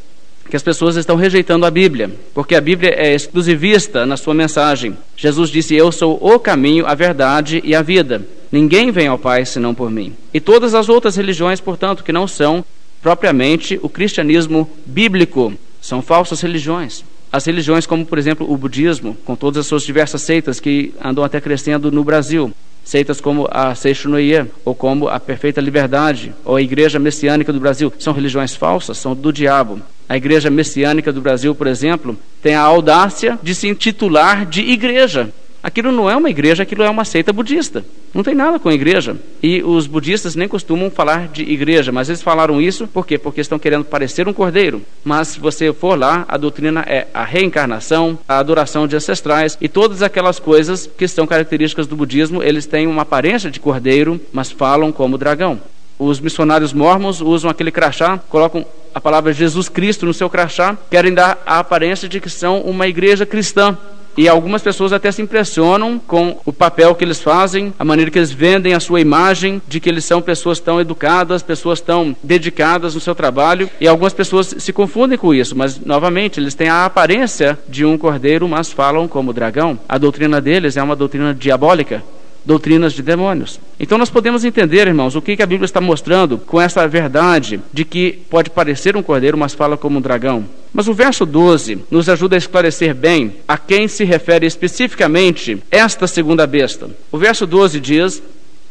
que 0.49 0.55
as 0.55 0.63
pessoas 0.63 0.95
estão 0.95 1.15
rejeitando 1.15 1.65
a 1.65 1.71
Bíblia, 1.71 2.11
porque 2.33 2.55
a 2.55 2.61
Bíblia 2.61 2.93
é 2.95 3.13
exclusivista 3.13 4.05
na 4.05 4.17
sua 4.17 4.33
mensagem. 4.33 4.97
Jesus 5.15 5.49
disse: 5.49 5.75
Eu 5.75 5.91
sou 5.91 6.17
o 6.21 6.39
caminho, 6.39 6.85
a 6.85 6.93
verdade 6.93 7.61
e 7.63 7.73
a 7.73 7.81
vida. 7.81 8.25
Ninguém 8.51 8.91
vem 8.91 9.07
ao 9.07 9.17
Pai 9.17 9.45
senão 9.45 9.73
por 9.73 9.89
mim. 9.89 10.13
E 10.33 10.39
todas 10.39 10.75
as 10.75 10.89
outras 10.89 11.15
religiões, 11.15 11.59
portanto, 11.59 12.03
que 12.03 12.11
não 12.11 12.27
são 12.27 12.63
propriamente 13.01 13.79
o 13.81 13.89
cristianismo 13.89 14.69
bíblico, 14.85 15.53
são 15.81 16.01
falsas 16.01 16.41
religiões. 16.41 17.03
As 17.33 17.45
religiões, 17.45 17.87
como 17.87 18.05
por 18.05 18.19
exemplo 18.19 18.47
o 18.47 18.55
budismo, 18.55 19.17
com 19.25 19.35
todas 19.35 19.61
as 19.61 19.65
suas 19.65 19.81
diversas 19.81 20.21
seitas 20.21 20.59
que 20.59 20.93
andam 21.03 21.23
até 21.23 21.41
crescendo 21.41 21.91
no 21.91 22.03
Brasil, 22.03 22.53
seitas 22.83 23.19
como 23.19 23.47
a 23.49 23.73
Seishunoye, 23.73 24.45
ou 24.63 24.75
como 24.75 25.07
a 25.07 25.19
Perfeita 25.19 25.59
Liberdade, 25.59 26.31
ou 26.45 26.57
a 26.57 26.61
Igreja 26.61 26.99
Messiânica 26.99 27.51
do 27.51 27.59
Brasil, 27.59 27.91
são 27.97 28.13
religiões 28.13 28.55
falsas, 28.55 28.99
são 28.99 29.15
do 29.15 29.33
diabo. 29.33 29.81
A 30.07 30.15
Igreja 30.15 30.51
Messiânica 30.51 31.11
do 31.11 31.21
Brasil, 31.21 31.55
por 31.55 31.65
exemplo, 31.65 32.15
tem 32.39 32.53
a 32.53 32.61
audácia 32.61 33.39
de 33.41 33.55
se 33.55 33.67
intitular 33.67 34.45
de 34.45 34.61
igreja. 34.61 35.31
Aquilo 35.63 35.93
não 35.93 36.09
é 36.09 36.17
uma 36.17 36.29
igreja, 36.29 36.63
aquilo 36.63 36.83
é 36.83 36.89
uma 36.89 37.05
seita 37.05 37.31
budista. 37.31 37.85
Não 38.13 38.21
tem 38.21 38.35
nada 38.35 38.59
com 38.59 38.69
igreja. 38.69 39.15
E 39.41 39.63
os 39.63 39.87
budistas 39.87 40.35
nem 40.35 40.45
costumam 40.45 40.91
falar 40.91 41.29
de 41.29 41.41
igreja, 41.43 41.89
mas 41.89 42.09
eles 42.09 42.21
falaram 42.21 42.61
isso 42.61 42.85
por 42.85 43.07
quê? 43.07 43.17
Porque 43.17 43.39
estão 43.39 43.57
querendo 43.57 43.85
parecer 43.85 44.27
um 44.27 44.33
cordeiro. 44.33 44.81
Mas 45.05 45.29
se 45.29 45.39
você 45.39 45.71
for 45.71 45.97
lá, 45.97 46.25
a 46.27 46.35
doutrina 46.35 46.83
é 46.85 47.07
a 47.13 47.23
reencarnação, 47.23 48.19
a 48.27 48.39
adoração 48.39 48.85
de 48.85 48.97
ancestrais 48.97 49.57
e 49.61 49.69
todas 49.69 50.03
aquelas 50.03 50.37
coisas 50.37 50.85
que 50.97 51.07
são 51.07 51.25
características 51.25 51.87
do 51.87 51.95
budismo, 51.95 52.43
eles 52.43 52.65
têm 52.65 52.85
uma 52.85 53.03
aparência 53.03 53.49
de 53.49 53.61
cordeiro, 53.61 54.19
mas 54.33 54.51
falam 54.51 54.91
como 54.91 55.17
dragão. 55.17 55.61
Os 55.97 56.19
missionários 56.19 56.73
mormons 56.73 57.21
usam 57.21 57.49
aquele 57.49 57.71
crachá, 57.71 58.17
colocam 58.29 58.65
a 58.93 58.99
palavra 58.99 59.31
Jesus 59.31 59.69
Cristo 59.69 60.05
no 60.05 60.13
seu 60.13 60.29
crachá, 60.29 60.77
querem 60.91 61.13
dar 61.13 61.41
a 61.45 61.59
aparência 61.59 62.09
de 62.09 62.19
que 62.19 62.29
são 62.29 62.59
uma 62.61 62.85
igreja 62.85 63.25
cristã. 63.25 63.77
E 64.17 64.27
algumas 64.27 64.61
pessoas 64.61 64.93
até 64.93 65.11
se 65.11 65.21
impressionam 65.21 65.99
com 65.99 66.37
o 66.45 66.53
papel 66.53 66.93
que 66.95 67.03
eles 67.03 67.21
fazem, 67.21 67.73
a 67.79 67.85
maneira 67.85 68.11
que 68.11 68.19
eles 68.19 68.31
vendem 68.31 68.73
a 68.73 68.79
sua 68.79 69.01
imagem, 69.01 69.61
de 69.67 69.79
que 69.79 69.89
eles 69.89 70.05
são 70.05 70.21
pessoas 70.21 70.59
tão 70.59 70.79
educadas, 70.79 71.41
pessoas 71.41 71.81
tão 71.81 72.15
dedicadas 72.21 72.93
no 72.93 73.01
seu 73.01 73.15
trabalho. 73.15 73.69
E 73.81 73.87
algumas 73.87 74.13
pessoas 74.13 74.55
se 74.57 74.73
confundem 74.73 75.17
com 75.17 75.33
isso, 75.33 75.55
mas 75.57 75.79
novamente, 75.79 76.39
eles 76.39 76.53
têm 76.53 76.69
a 76.69 76.85
aparência 76.85 77.57
de 77.67 77.85
um 77.85 77.97
cordeiro, 77.97 78.47
mas 78.47 78.71
falam 78.71 79.07
como 79.07 79.33
dragão. 79.33 79.79
A 79.89 79.97
doutrina 79.97 80.39
deles 80.39 80.77
é 80.77 80.83
uma 80.83 80.95
doutrina 80.95 81.33
diabólica. 81.33 82.03
Doutrinas 82.45 82.93
de 82.93 83.01
demônios. 83.01 83.59
Então 83.79 83.97
nós 83.97 84.09
podemos 84.09 84.43
entender, 84.43 84.87
irmãos, 84.87 85.15
o 85.15 85.21
que 85.21 85.41
a 85.41 85.45
Bíblia 85.45 85.65
está 85.65 85.79
mostrando 85.79 86.37
com 86.37 86.59
essa 86.59 86.87
verdade 86.87 87.59
de 87.71 87.85
que 87.85 88.19
pode 88.29 88.49
parecer 88.49 88.95
um 88.97 89.03
cordeiro, 89.03 89.37
mas 89.37 89.53
fala 89.53 89.77
como 89.77 89.97
um 89.97 90.01
dragão. 90.01 90.45
Mas 90.73 90.87
o 90.87 90.93
verso 90.93 91.25
12 91.25 91.85
nos 91.89 92.09
ajuda 92.09 92.35
a 92.35 92.37
esclarecer 92.37 92.93
bem 92.93 93.35
a 93.47 93.57
quem 93.57 93.87
se 93.87 94.03
refere 94.03 94.45
especificamente 94.45 95.61
esta 95.69 96.07
segunda 96.07 96.45
besta. 96.47 96.89
O 97.11 97.17
verso 97.17 97.45
12 97.45 97.79
diz: 97.79 98.21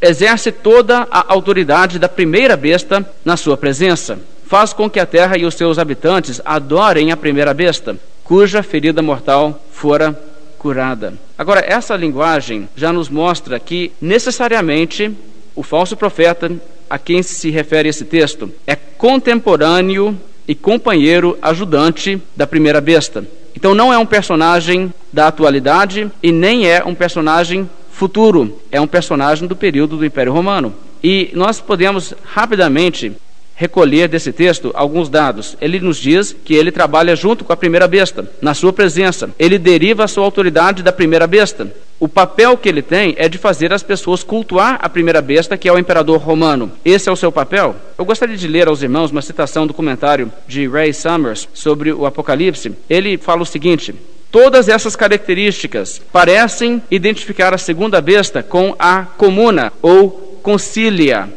exerce 0.00 0.50
toda 0.50 1.07
a 1.11 1.33
autoridade 1.33 1.99
da 1.99 2.09
primeira 2.09 2.57
besta 2.57 3.09
na 3.25 3.37
sua 3.37 3.57
presença. 3.57 4.19
Faz 4.47 4.73
com 4.73 4.91
que 4.91 5.00
a 5.00 5.07
terra 5.07 5.38
e 5.38 5.47
os 5.47 5.55
seus 5.55 5.79
habitantes 5.79 6.43
adorem 6.45 7.12
a 7.12 7.17
primeira 7.17 7.55
besta, 7.55 7.97
cuja 8.25 8.62
ferida 8.62 9.00
mortal 9.00 9.64
fora 9.71 10.19
curada. 10.62 11.14
Agora, 11.37 11.61
essa 11.66 11.97
linguagem 11.97 12.69
já 12.76 12.92
nos 12.92 13.09
mostra 13.09 13.59
que 13.59 13.90
necessariamente 14.00 15.11
o 15.57 15.62
falso 15.64 15.97
profeta 15.97 16.52
a 16.88 16.99
quem 16.99 17.23
se 17.23 17.50
refere 17.50 17.88
esse 17.88 18.04
texto 18.04 18.49
é 18.64 18.76
contemporâneo 18.76 20.16
e 20.47 20.54
companheiro 20.54 21.37
ajudante 21.42 22.23
da 22.37 22.47
primeira 22.47 22.81
besta. 22.81 23.26
Então 23.57 23.75
não 23.75 23.92
é 23.92 23.99
um 23.99 24.07
personagem 24.07 24.95
da 25.12 25.26
atualidade 25.26 26.11
e 26.23 26.31
nem 26.31 26.66
é 26.66 26.83
um 26.85 26.95
personagem 26.95 27.69
futuro, 27.90 28.61
é 28.71 28.81
um 28.81 28.87
personagem 28.87 29.49
do 29.49 29.57
período 29.57 29.97
do 29.97 30.07
Império 30.07 30.33
Romano. 30.33 30.73
E 31.02 31.31
nós 31.35 31.61
podemos 31.61 32.14
rapidamente 32.25 33.12
recolher 33.54 34.09
desse 34.09 34.32
texto 34.32 34.71
alguns 34.75 35.09
dados. 35.09 35.56
Ele 35.61 35.80
nos 35.80 35.97
diz 35.97 36.35
que 36.44 36.54
ele 36.54 36.71
trabalha 36.71 37.14
junto 37.14 37.44
com 37.44 37.52
a 37.52 37.56
primeira 37.56 37.87
besta, 37.87 38.28
na 38.40 38.54
sua 38.54 38.73
presença. 38.73 39.30
Ele 39.38 39.59
deriva 39.59 40.04
a 40.04 40.09
sua 40.09 40.25
autoridade 40.25 40.82
da 40.82 40.92
primeira 40.92 41.26
besta. 41.26 41.73
O 42.00 42.09
papel 42.09 42.56
que 42.56 42.68
ele 42.68 42.82
tem 42.82 43.14
é 43.16 43.28
de 43.28 43.38
fazer 43.38 43.73
as 43.73 43.82
pessoas 43.82 44.25
cultuar 44.25 44.78
a 44.82 44.88
primeira 44.88 45.23
besta, 45.23 45.56
que 45.56 45.68
é 45.68 45.73
o 45.73 45.78
imperador 45.78 46.21
romano. 46.21 46.73
Esse 46.85 47.09
é 47.09 47.12
o 47.12 47.16
seu 47.16 47.30
papel. 47.30 47.76
Eu 47.97 48.04
gostaria 48.04 48.37
de 48.37 48.49
ler 48.49 48.66
aos 48.66 48.82
irmãos 48.82 49.12
uma 49.12 49.23
citação 49.23 49.66
do 49.68 49.75
comentário 49.75 50.32
de 50.49 50.66
Ray 50.66 50.92
Summers 50.92 51.49
sobre 51.54 51.92
o 51.92 52.04
Apocalipse. 52.04 52.73
Ele 52.90 53.16
fala 53.16 53.42
o 53.42 53.47
seguinte: 53.47 53.94
Todas 54.32 54.66
essas 54.66 54.97
características 54.97 56.00
parecem 56.11 56.82
identificar 56.90 57.52
a 57.52 57.59
segunda 57.59 58.00
besta 58.00 58.42
com 58.42 58.75
a 58.78 59.02
comuna 59.04 59.71
ou 59.82 60.11
concília, 60.42 61.28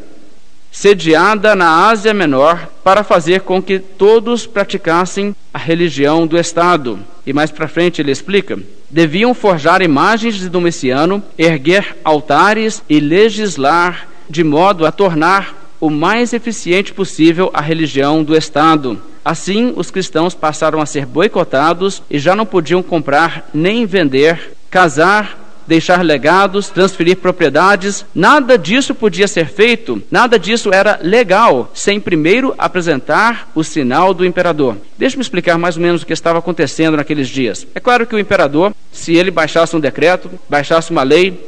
sediada 0.75 1.55
na 1.55 1.87
Ásia 1.87 2.13
Menor 2.13 2.67
para 2.83 3.01
fazer 3.01 3.41
com 3.41 3.61
que 3.61 3.79
todos 3.79 4.45
praticassem 4.45 5.33
a 5.53 5.57
religião 5.57 6.27
do 6.27 6.37
Estado. 6.37 6.99
E 7.25 7.31
mais 7.31 7.49
para 7.49 7.69
frente 7.69 8.01
ele 8.01 8.11
explica: 8.11 8.59
deviam 8.91 9.33
forjar 9.33 9.81
imagens 9.81 10.35
de 10.35 10.49
Domiciano, 10.49 11.23
erguer 11.37 11.95
altares 12.03 12.83
e 12.89 12.99
legislar 12.99 14.05
de 14.29 14.43
modo 14.43 14.85
a 14.85 14.91
tornar 14.91 15.55
o 15.79 15.89
mais 15.89 16.33
eficiente 16.33 16.93
possível 16.93 17.49
a 17.53 17.61
religião 17.61 18.21
do 18.21 18.35
Estado. 18.35 19.01
Assim, 19.23 19.73
os 19.77 19.89
cristãos 19.89 20.35
passaram 20.35 20.81
a 20.81 20.85
ser 20.85 21.05
boicotados 21.05 22.03
e 22.11 22.19
já 22.19 22.35
não 22.35 22.45
podiam 22.45 22.83
comprar 22.83 23.49
nem 23.53 23.85
vender, 23.85 24.51
casar 24.69 25.44
deixar 25.67 26.03
legados, 26.03 26.69
transferir 26.69 27.17
propriedades, 27.17 28.05
nada 28.13 28.57
disso 28.57 28.93
podia 28.93 29.27
ser 29.27 29.47
feito, 29.47 30.01
nada 30.09 30.37
disso 30.37 30.73
era 30.73 30.99
legal, 31.01 31.71
sem 31.73 31.99
primeiro 31.99 32.53
apresentar 32.57 33.51
o 33.55 33.63
sinal 33.63 34.13
do 34.13 34.25
imperador. 34.25 34.77
Deixe-me 34.97 35.21
explicar 35.21 35.57
mais 35.57 35.75
ou 35.75 35.83
menos 35.83 36.03
o 36.03 36.05
que 36.05 36.13
estava 36.13 36.39
acontecendo 36.39 36.97
naqueles 36.97 37.27
dias. 37.27 37.65
É 37.73 37.79
claro 37.79 38.05
que 38.05 38.15
o 38.15 38.19
imperador, 38.19 38.73
se 38.91 39.15
ele 39.15 39.31
baixasse 39.31 39.75
um 39.75 39.79
decreto, 39.79 40.29
baixasse 40.49 40.91
uma 40.91 41.03
lei, 41.03 41.39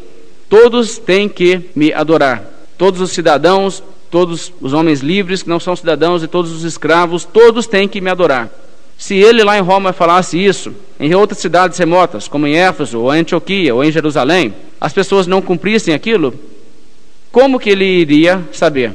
todos 0.50 0.98
têm 0.98 1.28
que 1.30 1.70
me 1.76 1.94
adorar. 1.94 2.44
Todos 2.78 3.02
os 3.02 3.12
cidadãos, 3.12 3.84
todos 4.10 4.54
os 4.62 4.74
homens 4.74 5.02
livres 5.02 5.44
que 5.44 5.50
não 5.50 5.60
são 5.60 5.76
cidadãos 5.76 6.24
e 6.24 6.28
todos 6.28 6.52
os 6.52 6.64
escravos, 6.64 7.26
todos 7.26 7.68
têm 7.68 7.88
que 7.88 8.02
me 8.02 8.10
adorar. 8.10 8.50
Se 8.98 9.16
ele 9.16 9.44
lá 9.44 9.58
em 9.58 9.62
Roma 9.62 9.94
falasse 9.94 10.44
isso, 10.44 10.74
em 11.00 11.14
outras 11.14 11.40
cidades 11.40 11.78
remotas, 11.78 12.28
como 12.28 12.48
em 12.48 12.56
Éfeso, 12.58 13.00
ou 13.00 13.14
em 13.14 13.20
Antioquia, 13.20 13.76
ou 13.76 13.84
em 13.84 13.92
Jerusalém, 13.92 14.54
as 14.82 14.92
pessoas 14.92 15.28
não 15.28 15.42
cumprissem 15.42 15.94
aquilo, 15.94 16.34
como 17.32 17.60
que 17.60 17.70
ele 17.70 17.86
iria 17.86 18.44
saber? 18.52 18.94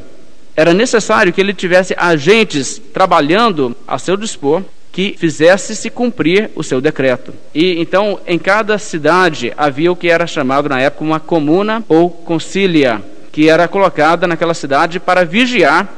Era 0.56 0.74
necessário 0.74 1.32
que 1.32 1.40
ele 1.40 1.54
tivesse 1.54 1.94
agentes 1.96 2.82
trabalhando 2.92 3.76
a 3.86 3.98
seu 3.98 4.16
dispor 4.16 4.62
que 4.90 5.14
fizesse 5.16 5.74
se 5.74 5.88
cumprir 5.88 6.50
o 6.54 6.62
seu 6.62 6.80
decreto. 6.80 7.32
E 7.54 7.80
então, 7.80 8.20
em 8.26 8.38
cada 8.38 8.76
cidade 8.78 9.52
havia 9.56 9.90
o 9.90 9.96
que 9.96 10.08
era 10.08 10.26
chamado 10.26 10.68
na 10.68 10.80
época 10.80 11.04
uma 11.04 11.20
comuna 11.20 11.82
ou 11.88 12.10
concília, 12.10 13.02
que 13.30 13.48
era 13.48 13.66
colocada 13.66 14.26
naquela 14.26 14.52
cidade 14.52 15.00
para 15.00 15.24
vigiar 15.24 15.88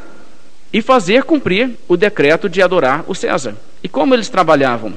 e 0.72 0.80
fazer 0.80 1.24
cumprir 1.24 1.70
o 1.88 1.96
decreto 1.96 2.48
de 2.48 2.62
adorar 2.62 3.04
o 3.08 3.14
César. 3.14 3.56
E 3.84 3.88
como 3.88 4.14
eles 4.14 4.30
trabalhavam? 4.30 4.94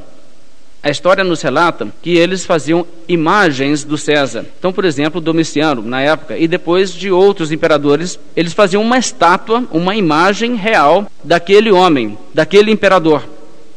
A 0.81 0.89
história 0.89 1.21
nos 1.21 1.41
relata 1.41 1.89
que 2.01 2.15
eles 2.15 2.45
faziam 2.45 2.87
imagens 3.05 3.83
do 3.83 3.97
César. 3.97 4.45
Então, 4.57 4.71
por 4.71 4.85
exemplo, 4.85 5.19
Domiciano, 5.19 5.81
na 5.81 5.99
época, 6.01 6.37
e 6.37 6.47
depois 6.47 6.93
de 6.93 7.11
outros 7.11 7.51
imperadores, 7.51 8.17
eles 8.33 8.53
faziam 8.53 8.81
uma 8.81 8.97
estátua, 8.97 9.65
uma 9.71 9.93
imagem 9.93 10.55
real 10.55 11.05
daquele 11.21 11.69
homem, 11.69 12.17
daquele 12.33 12.71
imperador, 12.71 13.27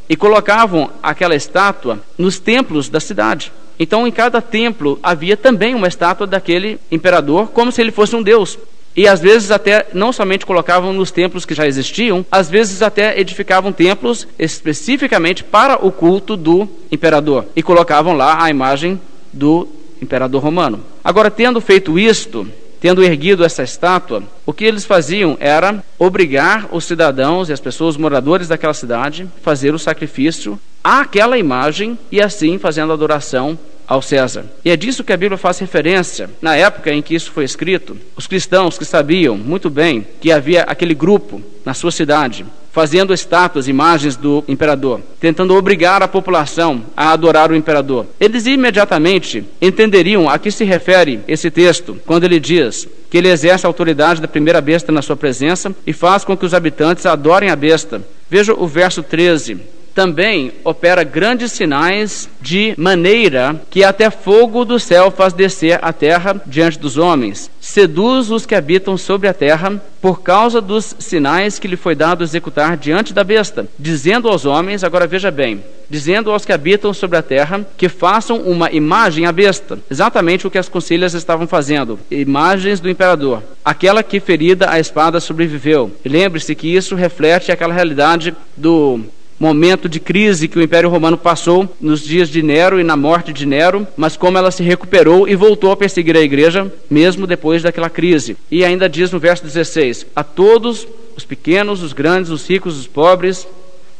e 0.08 0.14
colocavam 0.14 0.88
aquela 1.02 1.34
estátua 1.34 1.98
nos 2.16 2.38
templos 2.38 2.88
da 2.88 3.00
cidade. 3.00 3.52
Então, 3.80 4.06
em 4.06 4.12
cada 4.12 4.40
templo 4.40 4.96
havia 5.02 5.36
também 5.36 5.74
uma 5.74 5.88
estátua 5.88 6.26
daquele 6.26 6.78
imperador, 6.88 7.48
como 7.48 7.72
se 7.72 7.80
ele 7.80 7.90
fosse 7.90 8.14
um 8.14 8.22
deus. 8.22 8.56
E 8.96 9.06
às 9.06 9.20
vezes 9.20 9.50
até 9.50 9.86
não 9.92 10.12
somente 10.12 10.44
colocavam 10.44 10.92
nos 10.92 11.10
templos 11.10 11.44
que 11.44 11.54
já 11.54 11.66
existiam, 11.66 12.24
às 12.30 12.50
vezes 12.50 12.82
até 12.82 13.18
edificavam 13.18 13.72
templos 13.72 14.26
especificamente 14.38 15.44
para 15.44 15.84
o 15.84 15.92
culto 15.92 16.36
do 16.36 16.68
imperador 16.90 17.46
e 17.54 17.62
colocavam 17.62 18.14
lá 18.16 18.42
a 18.42 18.50
imagem 18.50 19.00
do 19.32 19.68
imperador 20.02 20.42
romano. 20.42 20.80
Agora, 21.04 21.30
tendo 21.30 21.60
feito 21.60 21.98
isto, 21.98 22.46
tendo 22.80 23.02
erguido 23.02 23.44
essa 23.44 23.62
estátua, 23.62 24.22
o 24.46 24.52
que 24.52 24.64
eles 24.64 24.84
faziam 24.84 25.36
era 25.38 25.84
obrigar 25.98 26.68
os 26.72 26.84
cidadãos 26.84 27.48
e 27.48 27.52
as 27.52 27.60
pessoas 27.60 27.96
moradores 27.96 28.48
daquela 28.48 28.74
cidade 28.74 29.24
a 29.24 29.40
fazer 29.42 29.74
o 29.74 29.78
sacrifício 29.78 30.58
àquela 30.82 31.36
imagem 31.36 31.98
e 32.10 32.20
assim 32.20 32.58
fazendo 32.58 32.92
adoração 32.92 33.58
ao 33.90 34.00
César. 34.00 34.44
E 34.64 34.70
é 34.70 34.76
disso 34.76 35.02
que 35.02 35.12
a 35.12 35.16
Bíblia 35.16 35.36
faz 35.36 35.58
referência. 35.58 36.30
Na 36.40 36.54
época 36.54 36.92
em 36.92 37.02
que 37.02 37.12
isso 37.12 37.32
foi 37.32 37.42
escrito, 37.42 37.96
os 38.16 38.28
cristãos 38.28 38.78
que 38.78 38.84
sabiam 38.84 39.36
muito 39.36 39.68
bem 39.68 40.06
que 40.20 40.30
havia 40.30 40.62
aquele 40.62 40.94
grupo 40.94 41.42
na 41.64 41.74
sua 41.74 41.90
cidade 41.90 42.46
fazendo 42.72 43.12
estátuas, 43.12 43.66
imagens 43.66 44.14
do 44.14 44.44
imperador, 44.46 45.00
tentando 45.18 45.56
obrigar 45.56 46.04
a 46.04 46.08
população 46.08 46.84
a 46.96 47.12
adorar 47.12 47.50
o 47.50 47.56
imperador. 47.56 48.06
Eles 48.20 48.46
imediatamente 48.46 49.44
entenderiam 49.60 50.30
a 50.30 50.38
que 50.38 50.52
se 50.52 50.64
refere 50.64 51.18
esse 51.26 51.50
texto 51.50 51.98
quando 52.06 52.22
ele 52.22 52.38
diz 52.38 52.88
que 53.10 53.18
ele 53.18 53.28
exerce 53.28 53.66
a 53.66 53.68
autoridade 53.68 54.20
da 54.20 54.28
primeira 54.28 54.60
besta 54.60 54.92
na 54.92 55.02
sua 55.02 55.16
presença 55.16 55.74
e 55.84 55.92
faz 55.92 56.24
com 56.24 56.36
que 56.36 56.46
os 56.46 56.54
habitantes 56.54 57.06
adorem 57.06 57.50
a 57.50 57.56
besta. 57.56 58.00
Veja 58.30 58.54
o 58.54 58.68
verso 58.68 59.02
13 59.02 59.79
também 59.94 60.52
opera 60.64 61.04
grandes 61.04 61.52
sinais 61.52 62.28
de 62.40 62.74
maneira 62.76 63.60
que 63.70 63.84
até 63.84 64.10
fogo 64.10 64.64
do 64.64 64.78
céu 64.78 65.10
faz 65.10 65.32
descer 65.32 65.78
a 65.82 65.92
terra 65.92 66.40
diante 66.46 66.78
dos 66.78 66.96
homens. 66.96 67.50
Seduz 67.60 68.30
os 68.30 68.46
que 68.46 68.54
habitam 68.54 68.96
sobre 68.96 69.28
a 69.28 69.34
terra 69.34 69.80
por 70.00 70.22
causa 70.22 70.60
dos 70.60 70.96
sinais 70.98 71.58
que 71.58 71.68
lhe 71.68 71.76
foi 71.76 71.94
dado 71.94 72.24
executar 72.24 72.76
diante 72.76 73.12
da 73.12 73.22
besta, 73.22 73.66
dizendo 73.78 74.28
aos 74.28 74.46
homens, 74.46 74.82
agora 74.82 75.06
veja 75.06 75.30
bem, 75.30 75.62
dizendo 75.88 76.30
aos 76.30 76.44
que 76.44 76.52
habitam 76.52 76.94
sobre 76.94 77.18
a 77.18 77.22
terra 77.22 77.66
que 77.76 77.88
façam 77.88 78.38
uma 78.38 78.70
imagem 78.72 79.26
à 79.26 79.32
besta, 79.32 79.78
exatamente 79.90 80.46
o 80.46 80.50
que 80.50 80.58
as 80.58 80.68
concílias 80.68 81.12
estavam 81.12 81.46
fazendo, 81.46 81.98
imagens 82.10 82.80
do 82.80 82.88
imperador, 82.88 83.42
aquela 83.64 84.02
que 84.02 84.20
ferida 84.20 84.70
a 84.70 84.80
espada 84.80 85.20
sobreviveu. 85.20 85.90
Lembre-se 86.04 86.54
que 86.54 86.74
isso 86.74 86.94
reflete 86.94 87.52
aquela 87.52 87.74
realidade 87.74 88.34
do 88.56 89.00
momento 89.40 89.88
de 89.88 89.98
crise 89.98 90.46
que 90.46 90.58
o 90.58 90.62
Império 90.62 90.90
Romano 90.90 91.16
passou 91.16 91.74
nos 91.80 92.02
dias 92.02 92.28
de 92.28 92.42
Nero 92.42 92.78
e 92.78 92.84
na 92.84 92.94
morte 92.94 93.32
de 93.32 93.46
Nero, 93.46 93.88
mas 93.96 94.14
como 94.14 94.36
ela 94.36 94.50
se 94.50 94.62
recuperou 94.62 95.26
e 95.26 95.34
voltou 95.34 95.72
a 95.72 95.76
perseguir 95.76 96.14
a 96.14 96.20
igreja, 96.20 96.70
mesmo 96.90 97.26
depois 97.26 97.62
daquela 97.62 97.88
crise. 97.88 98.36
E 98.50 98.62
ainda 98.62 98.86
diz 98.86 99.10
no 99.10 99.18
verso 99.18 99.42
16: 99.42 100.06
A 100.14 100.22
todos, 100.22 100.86
os 101.16 101.24
pequenos, 101.24 101.82
os 101.82 101.94
grandes, 101.94 102.30
os 102.30 102.46
ricos, 102.46 102.78
os 102.78 102.86
pobres, 102.86 103.48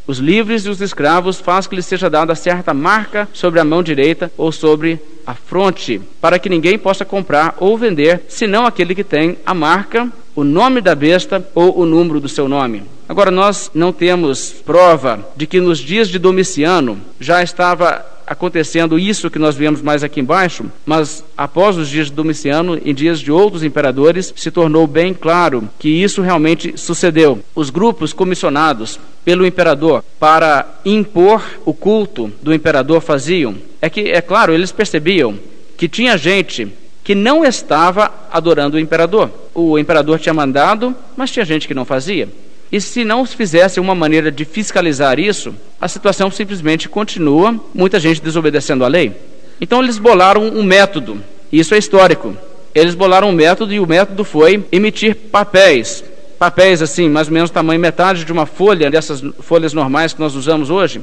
os 0.07 0.19
livres 0.19 0.67
e 0.67 0.69
os 0.69 0.83
escravos, 0.83 1.41
faz 1.41 1.67
que 1.67 1.75
lhes 1.75 1.87
seja 1.87 2.11
dada 2.11 2.35
certa 2.35 2.75
marca 2.75 3.27
sobre 3.33 3.61
a 3.61 3.65
mão 3.65 3.83
direita 3.83 4.31
ou 4.37 4.53
sobre 4.53 5.01
a 5.27 5.35
fronte, 5.35 6.01
para 6.21 6.39
que 6.39 6.49
ninguém 6.49 6.79
possa 6.79 7.05
comprar 7.05 7.55
ou 7.59 7.79
vender, 7.79 8.23
senão 8.29 8.67
aquele 8.67 8.95
que 8.95 9.05
tem 9.05 9.39
a 9.47 9.55
marca, 9.55 10.11
o 10.41 10.45
nome 10.45 10.81
da 10.81 10.95
besta 10.95 11.47
ou 11.55 11.81
o 11.81 11.85
número 11.85 12.19
do 12.19 12.29
seu 12.29 12.49
nome. 12.49 12.83
Agora, 13.07 13.31
nós 13.31 13.71
não 13.75 13.93
temos 13.93 14.55
prova 14.65 15.21
de 15.37 15.47
que 15.47 15.61
nos 15.61 15.79
dias 15.79 16.09
de 16.09 16.19
Domiciano 16.19 16.99
já 17.21 17.43
estava 17.43 18.03
acontecendo 18.27 18.99
isso 18.99 19.29
que 19.29 19.39
nós 19.39 19.55
vemos 19.55 19.83
mais 19.83 20.03
aqui 20.03 20.19
embaixo, 20.19 20.65
mas 20.87 21.23
após 21.37 21.77
os 21.77 21.91
dias 21.91 22.07
de 22.07 22.15
Domiciano, 22.15 22.81
em 22.83 22.95
dias 22.95 23.21
de 23.21 23.31
outros 23.31 23.63
imperadores, 23.63 24.33
se 24.35 24.51
tornou 24.51 24.87
bem 24.87 25.13
claro 25.13 25.69
que 25.79 25.89
isso 25.89 26.23
realmente 26.23 26.73
sucedeu. 26.79 27.41
Os 27.55 27.69
grupos 27.69 28.15
comissionados 28.15 28.99
pelo 29.23 29.45
imperador 29.45 30.03
para 30.19 30.67
impor 30.87 31.45
o 31.67 31.75
culto 31.75 32.33
do 32.41 32.55
imperador 32.55 33.03
faziam 33.03 33.57
é 33.83 33.91
que, 33.91 34.11
é 34.11 34.23
claro, 34.23 34.55
eles 34.55 34.73
percebiam 34.73 35.35
que 35.77 35.89
tinha 35.89 36.17
gente 36.17 36.69
que 37.02 37.14
não 37.14 37.45
estava 37.45 38.12
adorando 38.30 38.76
o 38.76 38.80
imperador. 38.80 39.30
O 39.54 39.78
imperador 39.78 40.19
tinha 40.19 40.35
mandado, 40.35 40.95
mas 41.16 41.30
tinha 41.30 41.45
gente 41.45 41.66
que 41.66 41.75
não 41.75 41.85
fazia. 41.85 42.28
E 42.73 42.80
se 42.80 43.04
não 43.04 43.26
se 43.26 43.35
fizesse 43.35 43.80
uma 43.80 43.95
maneira 43.95 44.30
de 44.30 44.45
fiscalizar 44.45 45.19
isso, 45.19 45.54
a 45.80 45.88
situação 45.88 46.30
simplesmente 46.30 46.88
continua, 46.88 47.59
muita 47.75 47.99
gente 47.99 48.23
desobedecendo 48.23 48.85
a 48.85 48.88
lei. 48.88 49.12
Então 49.61 49.83
eles 49.83 49.99
bolaram 49.99 50.42
um 50.42 50.62
método, 50.62 51.21
isso 51.52 51.75
é 51.75 51.78
histórico. 51.78 52.37
Eles 52.73 52.95
bolaram 52.95 53.30
um 53.30 53.33
método 53.33 53.75
e 53.75 53.80
o 53.80 53.87
método 53.87 54.25
foi 54.25 54.64
emitir 54.71 55.16
papéis. 55.16 56.04
Papéis 56.38 56.80
assim, 56.80 57.09
mais 57.09 57.26
ou 57.26 57.35
menos 57.35 57.50
tamanho 57.50 57.80
metade 57.80 58.25
de 58.25 58.33
uma 58.33 58.47
folha, 58.47 58.90
dessas 58.90 59.23
folhas 59.40 59.73
normais 59.73 60.12
que 60.12 60.21
nós 60.21 60.37
usamos 60.37 60.71
hoje. 60.71 61.02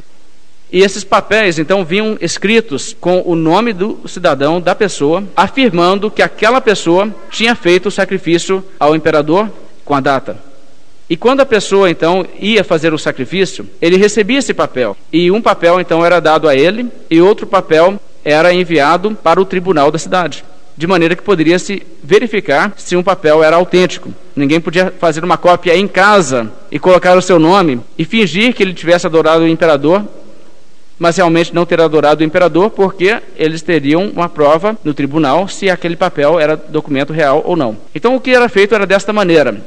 E 0.71 0.81
esses 0.81 1.03
papéis 1.03 1.57
então 1.57 1.86
vinham 1.86 2.17
escritos 2.19 2.95
com 3.00 3.21
o 3.25 3.36
nome 3.36 3.71
do 3.71 4.00
cidadão, 4.05 4.59
da 4.59 4.75
pessoa, 4.75 5.24
afirmando 5.36 6.12
que 6.12 6.21
aquela 6.21 6.59
pessoa 6.59 7.13
tinha 7.29 7.55
feito 7.55 7.88
o 7.88 7.91
sacrifício 7.91 8.63
ao 8.79 8.95
imperador 8.95 9.50
com 9.86 9.95
a 9.95 10.01
data. 10.01 10.38
E 11.09 11.15
quando 11.15 11.39
a 11.39 11.45
pessoa 11.45 11.89
então 11.89 12.25
ia 12.38 12.65
fazer 12.65 12.93
o 12.93 12.97
sacrifício, 12.97 13.65
ele 13.81 13.95
recebia 13.95 14.39
esse 14.39 14.53
papel. 14.53 14.97
E 15.12 15.31
um 15.31 15.41
papel 15.41 15.79
então 15.79 16.05
era 16.05 16.19
dado 16.19 16.50
a 16.50 16.55
ele 16.55 16.88
e 17.09 17.21
outro 17.21 17.47
papel 17.47 17.97
era 18.25 18.53
enviado 18.53 19.12
para 19.24 19.39
o 19.39 19.45
tribunal 19.45 19.89
da 19.89 19.97
cidade. 19.97 20.43
De 20.75 20.86
maneira 20.86 21.15
que 21.15 21.24
poderia 21.24 21.57
se 21.57 21.81
verificar 22.03 22.74
se 22.75 22.95
um 22.95 23.01
papel 23.01 23.41
era 23.41 23.55
autêntico. 23.55 24.13
Ninguém 24.36 24.59
podia 24.59 24.93
fazer 25.00 25.24
uma 25.24 25.38
cópia 25.38 25.75
em 25.75 25.88
casa 25.88 26.51
e 26.69 26.77
colocar 26.77 27.17
o 27.17 27.21
seu 27.21 27.39
nome 27.39 27.79
e 27.97 28.03
fingir 28.03 28.53
que 28.53 28.62
ele 28.62 28.74
tivesse 28.74 29.07
adorado 29.07 29.43
o 29.43 29.47
imperador, 29.47 30.05
mas 30.99 31.17
realmente 31.17 31.53
não 31.53 31.65
ter 31.65 31.79
adorado 31.79 32.21
o 32.21 32.25
imperador, 32.25 32.69
porque 32.71 33.21
eles 33.35 33.61
teriam 33.61 34.07
uma 34.09 34.29
prova 34.29 34.77
no 34.83 34.93
tribunal 34.93 35.47
se 35.47 35.69
aquele 35.69 35.95
papel 35.95 36.39
era 36.39 36.55
documento 36.55 37.13
real 37.13 37.41
ou 37.45 37.55
não. 37.55 37.77
Então 37.93 38.15
o 38.15 38.21
que 38.21 38.31
era 38.31 38.49
feito 38.49 38.73
era 38.73 38.85
desta 38.85 39.13
maneira. 39.13 39.61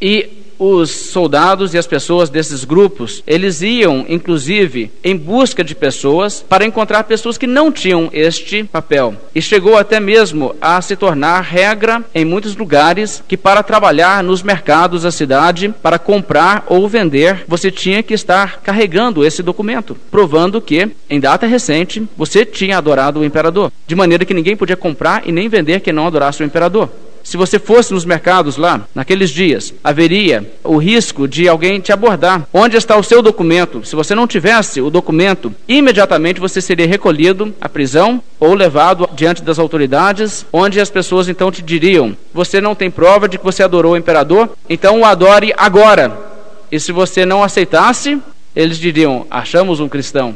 E 0.00 0.41
os 0.58 0.90
soldados 0.90 1.74
e 1.74 1.78
as 1.78 1.86
pessoas 1.86 2.30
desses 2.30 2.64
grupos, 2.64 3.22
eles 3.26 3.62
iam, 3.62 4.04
inclusive, 4.08 4.90
em 5.02 5.16
busca 5.16 5.62
de 5.62 5.74
pessoas 5.74 6.44
para 6.48 6.64
encontrar 6.64 7.04
pessoas 7.04 7.38
que 7.38 7.46
não 7.46 7.70
tinham 7.70 8.08
este 8.12 8.64
papel. 8.64 9.14
E 9.34 9.42
chegou 9.42 9.76
até 9.76 9.98
mesmo 9.98 10.54
a 10.60 10.80
se 10.80 10.96
tornar 10.96 11.40
regra 11.40 12.04
em 12.14 12.24
muitos 12.24 12.56
lugares 12.56 13.22
que 13.26 13.36
para 13.36 13.62
trabalhar 13.62 14.22
nos 14.22 14.42
mercados 14.42 15.02
da 15.02 15.10
cidade, 15.10 15.74
para 15.82 15.98
comprar 15.98 16.64
ou 16.66 16.88
vender, 16.88 17.44
você 17.48 17.70
tinha 17.70 18.02
que 18.02 18.14
estar 18.14 18.60
carregando 18.62 19.24
esse 19.24 19.42
documento, 19.42 19.96
provando 20.10 20.60
que, 20.60 20.88
em 21.08 21.20
data 21.20 21.46
recente, 21.46 22.06
você 22.16 22.44
tinha 22.44 22.78
adorado 22.78 23.20
o 23.20 23.24
imperador. 23.24 23.72
De 23.86 23.94
maneira 23.94 24.24
que 24.24 24.34
ninguém 24.34 24.56
podia 24.56 24.76
comprar 24.76 25.22
e 25.26 25.32
nem 25.32 25.48
vender 25.48 25.80
que 25.80 25.92
não 25.92 26.06
adorasse 26.06 26.42
o 26.42 26.46
imperador. 26.46 26.88
Se 27.22 27.36
você 27.36 27.58
fosse 27.58 27.92
nos 27.92 28.04
mercados 28.04 28.56
lá, 28.56 28.86
naqueles 28.94 29.30
dias, 29.30 29.72
haveria 29.82 30.50
o 30.64 30.76
risco 30.76 31.28
de 31.28 31.48
alguém 31.48 31.80
te 31.80 31.92
abordar. 31.92 32.46
Onde 32.52 32.76
está 32.76 32.96
o 32.96 33.02
seu 33.02 33.22
documento? 33.22 33.84
Se 33.84 33.94
você 33.94 34.14
não 34.14 34.26
tivesse 34.26 34.80
o 34.80 34.90
documento, 34.90 35.54
imediatamente 35.68 36.40
você 36.40 36.60
seria 36.60 36.86
recolhido 36.86 37.54
à 37.60 37.68
prisão 37.68 38.22
ou 38.40 38.54
levado 38.54 39.08
diante 39.14 39.42
das 39.42 39.58
autoridades, 39.58 40.44
onde 40.52 40.80
as 40.80 40.90
pessoas 40.90 41.28
então 41.28 41.50
te 41.50 41.62
diriam: 41.62 42.16
Você 42.34 42.60
não 42.60 42.74
tem 42.74 42.90
prova 42.90 43.28
de 43.28 43.38
que 43.38 43.44
você 43.44 43.62
adorou 43.62 43.92
o 43.92 43.96
imperador, 43.96 44.50
então 44.68 45.00
o 45.00 45.04
adore 45.04 45.54
agora. 45.56 46.32
E 46.70 46.80
se 46.80 46.90
você 46.90 47.24
não 47.24 47.42
aceitasse, 47.42 48.18
eles 48.54 48.78
diriam: 48.78 49.26
Achamos 49.30 49.78
um 49.78 49.88
cristão. 49.88 50.34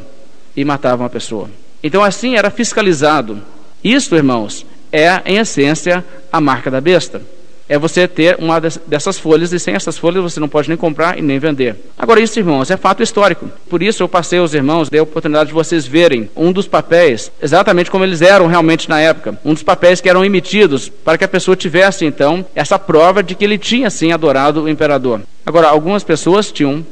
E 0.55 0.65
matavam 0.65 1.05
a 1.05 1.09
pessoa. 1.09 1.49
Então 1.83 2.03
assim 2.03 2.35
era 2.35 2.49
fiscalizado. 2.49 3.41
Isso, 3.83 4.15
irmãos, 4.15 4.65
é, 4.91 5.21
em 5.25 5.37
essência, 5.37 6.03
a 6.31 6.39
marca 6.39 6.69
da 6.69 6.81
besta. 6.81 7.21
É 7.69 7.77
você 7.77 8.07
ter 8.07 8.37
uma 8.39 8.61
dessas 8.61 9.19
folhas 9.19 9.51
e 9.51 9.59
sem 9.59 9.73
essas 9.73 9.97
folhas 9.97 10.23
você 10.23 10.39
não 10.39 10.47
pode 10.47 10.69
nem 10.69 10.77
comprar 10.77 11.19
e 11.19 11.21
nem 11.21 11.37
vender. 11.37 11.75
Agora, 11.97 12.21
isso, 12.21 12.39
irmãos, 12.39 12.71
é 12.71 12.77
fato 12.77 13.03
histórico. 13.03 13.51
Por 13.69 13.83
isso 13.83 14.01
eu 14.01 14.07
passei 14.07 14.39
aos 14.39 14.53
irmãos, 14.53 14.89
dei 14.89 15.01
a 15.01 15.03
oportunidade 15.03 15.49
de 15.49 15.53
vocês 15.53 15.85
verem 15.85 16.29
um 16.33 16.53
dos 16.53 16.65
papéis, 16.65 17.29
exatamente 17.41 17.91
como 17.91 18.05
eles 18.05 18.21
eram 18.21 18.47
realmente 18.47 18.87
na 18.87 19.01
época. 19.01 19.37
Um 19.43 19.53
dos 19.53 19.63
papéis 19.63 19.99
que 19.99 20.07
eram 20.07 20.23
emitidos 20.23 20.87
para 20.87 21.17
que 21.17 21.25
a 21.25 21.27
pessoa 21.27 21.57
tivesse, 21.57 22.05
então, 22.05 22.45
essa 22.55 22.79
prova 22.79 23.21
de 23.21 23.35
que 23.35 23.43
ele 23.43 23.57
tinha, 23.57 23.89
sim, 23.89 24.13
adorado 24.13 24.63
o 24.63 24.69
imperador. 24.69 25.21
Agora, 25.45 25.67
algumas 25.67 26.05
pessoas 26.05 26.51
tinham 26.51 26.85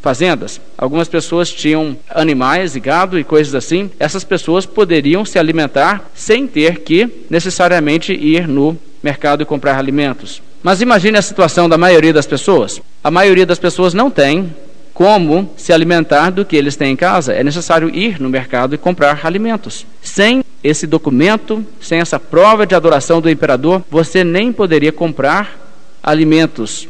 fazendas. 0.00 0.60
Algumas 0.76 1.08
pessoas 1.08 1.50
tinham 1.50 1.96
animais 2.08 2.74
e 2.74 2.80
gado 2.80 3.18
e 3.18 3.24
coisas 3.24 3.54
assim. 3.54 3.90
Essas 3.98 4.24
pessoas 4.24 4.66
poderiam 4.66 5.24
se 5.24 5.38
alimentar 5.38 6.10
sem 6.14 6.46
ter 6.46 6.80
que 6.80 7.24
necessariamente 7.28 8.12
ir 8.12 8.48
no 8.48 8.76
mercado 9.02 9.42
e 9.42 9.46
comprar 9.46 9.78
alimentos. 9.78 10.42
Mas 10.62 10.80
imagine 10.80 11.18
a 11.18 11.22
situação 11.22 11.68
da 11.68 11.78
maioria 11.78 12.12
das 12.12 12.26
pessoas. 12.26 12.80
A 13.02 13.10
maioria 13.10 13.46
das 13.46 13.58
pessoas 13.58 13.94
não 13.94 14.10
tem 14.10 14.54
como 14.92 15.50
se 15.56 15.72
alimentar 15.72 16.30
do 16.30 16.44
que 16.44 16.56
eles 16.56 16.76
têm 16.76 16.92
em 16.92 16.96
casa. 16.96 17.32
É 17.32 17.42
necessário 17.42 17.88
ir 17.94 18.20
no 18.20 18.28
mercado 18.28 18.74
e 18.74 18.78
comprar 18.78 19.20
alimentos. 19.24 19.86
Sem 20.02 20.44
esse 20.62 20.86
documento, 20.86 21.64
sem 21.80 22.00
essa 22.00 22.20
prova 22.20 22.66
de 22.66 22.74
adoração 22.74 23.20
do 23.20 23.30
imperador, 23.30 23.82
você 23.90 24.22
nem 24.22 24.52
poderia 24.52 24.92
comprar 24.92 25.58
alimentos 26.02 26.86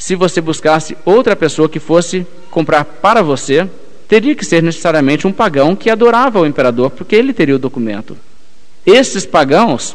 se 0.00 0.16
você 0.16 0.40
buscasse 0.40 0.96
outra 1.04 1.36
pessoa 1.36 1.68
que 1.68 1.78
fosse 1.78 2.26
comprar 2.50 2.86
para 2.86 3.20
você, 3.22 3.68
teria 4.08 4.34
que 4.34 4.46
ser 4.46 4.62
necessariamente 4.62 5.26
um 5.26 5.32
pagão 5.32 5.76
que 5.76 5.90
adorava 5.90 6.40
o 6.40 6.46
imperador, 6.46 6.88
porque 6.90 7.14
ele 7.14 7.34
teria 7.34 7.54
o 7.54 7.58
documento. 7.58 8.16
Esses 8.86 9.26
pagãos 9.26 9.94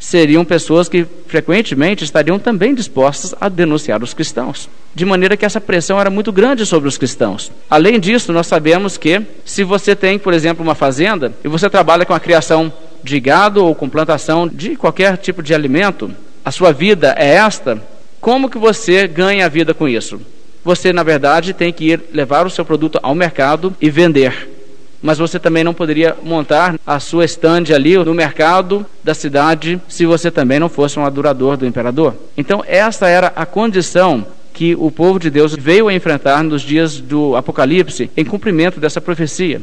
seriam 0.00 0.46
pessoas 0.46 0.88
que 0.88 1.06
frequentemente 1.26 2.02
estariam 2.02 2.38
também 2.38 2.74
dispostas 2.74 3.34
a 3.38 3.50
denunciar 3.50 4.02
os 4.02 4.14
cristãos. 4.14 4.66
De 4.94 5.04
maneira 5.04 5.36
que 5.36 5.44
essa 5.44 5.60
pressão 5.60 6.00
era 6.00 6.08
muito 6.08 6.32
grande 6.32 6.64
sobre 6.64 6.88
os 6.88 6.96
cristãos. 6.96 7.52
Além 7.68 8.00
disso, 8.00 8.32
nós 8.32 8.46
sabemos 8.46 8.96
que 8.96 9.20
se 9.44 9.62
você 9.62 9.94
tem, 9.94 10.18
por 10.18 10.32
exemplo, 10.32 10.64
uma 10.64 10.74
fazenda 10.74 11.34
e 11.44 11.48
você 11.48 11.68
trabalha 11.68 12.06
com 12.06 12.14
a 12.14 12.20
criação 12.20 12.72
de 13.02 13.20
gado 13.20 13.62
ou 13.62 13.74
com 13.74 13.90
plantação 13.90 14.48
de 14.48 14.74
qualquer 14.74 15.18
tipo 15.18 15.42
de 15.42 15.52
alimento, 15.52 16.10
a 16.42 16.50
sua 16.50 16.72
vida 16.72 17.14
é 17.18 17.34
esta, 17.34 17.78
como 18.24 18.48
que 18.48 18.56
você 18.56 19.06
ganha 19.06 19.44
a 19.44 19.50
vida 19.50 19.74
com 19.74 19.86
isso? 19.86 20.18
Você, 20.64 20.94
na 20.94 21.02
verdade, 21.02 21.52
tem 21.52 21.70
que 21.70 21.90
ir 21.90 22.00
levar 22.10 22.46
o 22.46 22.50
seu 22.50 22.64
produto 22.64 22.98
ao 23.02 23.14
mercado 23.14 23.76
e 23.78 23.90
vender. 23.90 24.48
Mas 25.02 25.18
você 25.18 25.38
também 25.38 25.62
não 25.62 25.74
poderia 25.74 26.16
montar 26.22 26.80
a 26.86 26.98
sua 26.98 27.26
estande 27.26 27.74
ali 27.74 27.98
no 27.98 28.14
mercado 28.14 28.86
da 29.04 29.12
cidade 29.12 29.78
se 29.86 30.06
você 30.06 30.30
também 30.30 30.58
não 30.58 30.70
fosse 30.70 30.98
um 30.98 31.04
adorador 31.04 31.58
do 31.58 31.66
imperador. 31.66 32.16
Então, 32.34 32.64
essa 32.66 33.06
era 33.08 33.30
a 33.36 33.44
condição 33.44 34.26
que 34.54 34.74
o 34.74 34.90
povo 34.90 35.18
de 35.18 35.28
Deus 35.28 35.54
veio 35.54 35.88
a 35.88 35.92
enfrentar 35.92 36.42
nos 36.42 36.62
dias 36.62 36.98
do 36.98 37.36
Apocalipse, 37.36 38.10
em 38.16 38.24
cumprimento 38.24 38.80
dessa 38.80 39.02
profecia. 39.02 39.60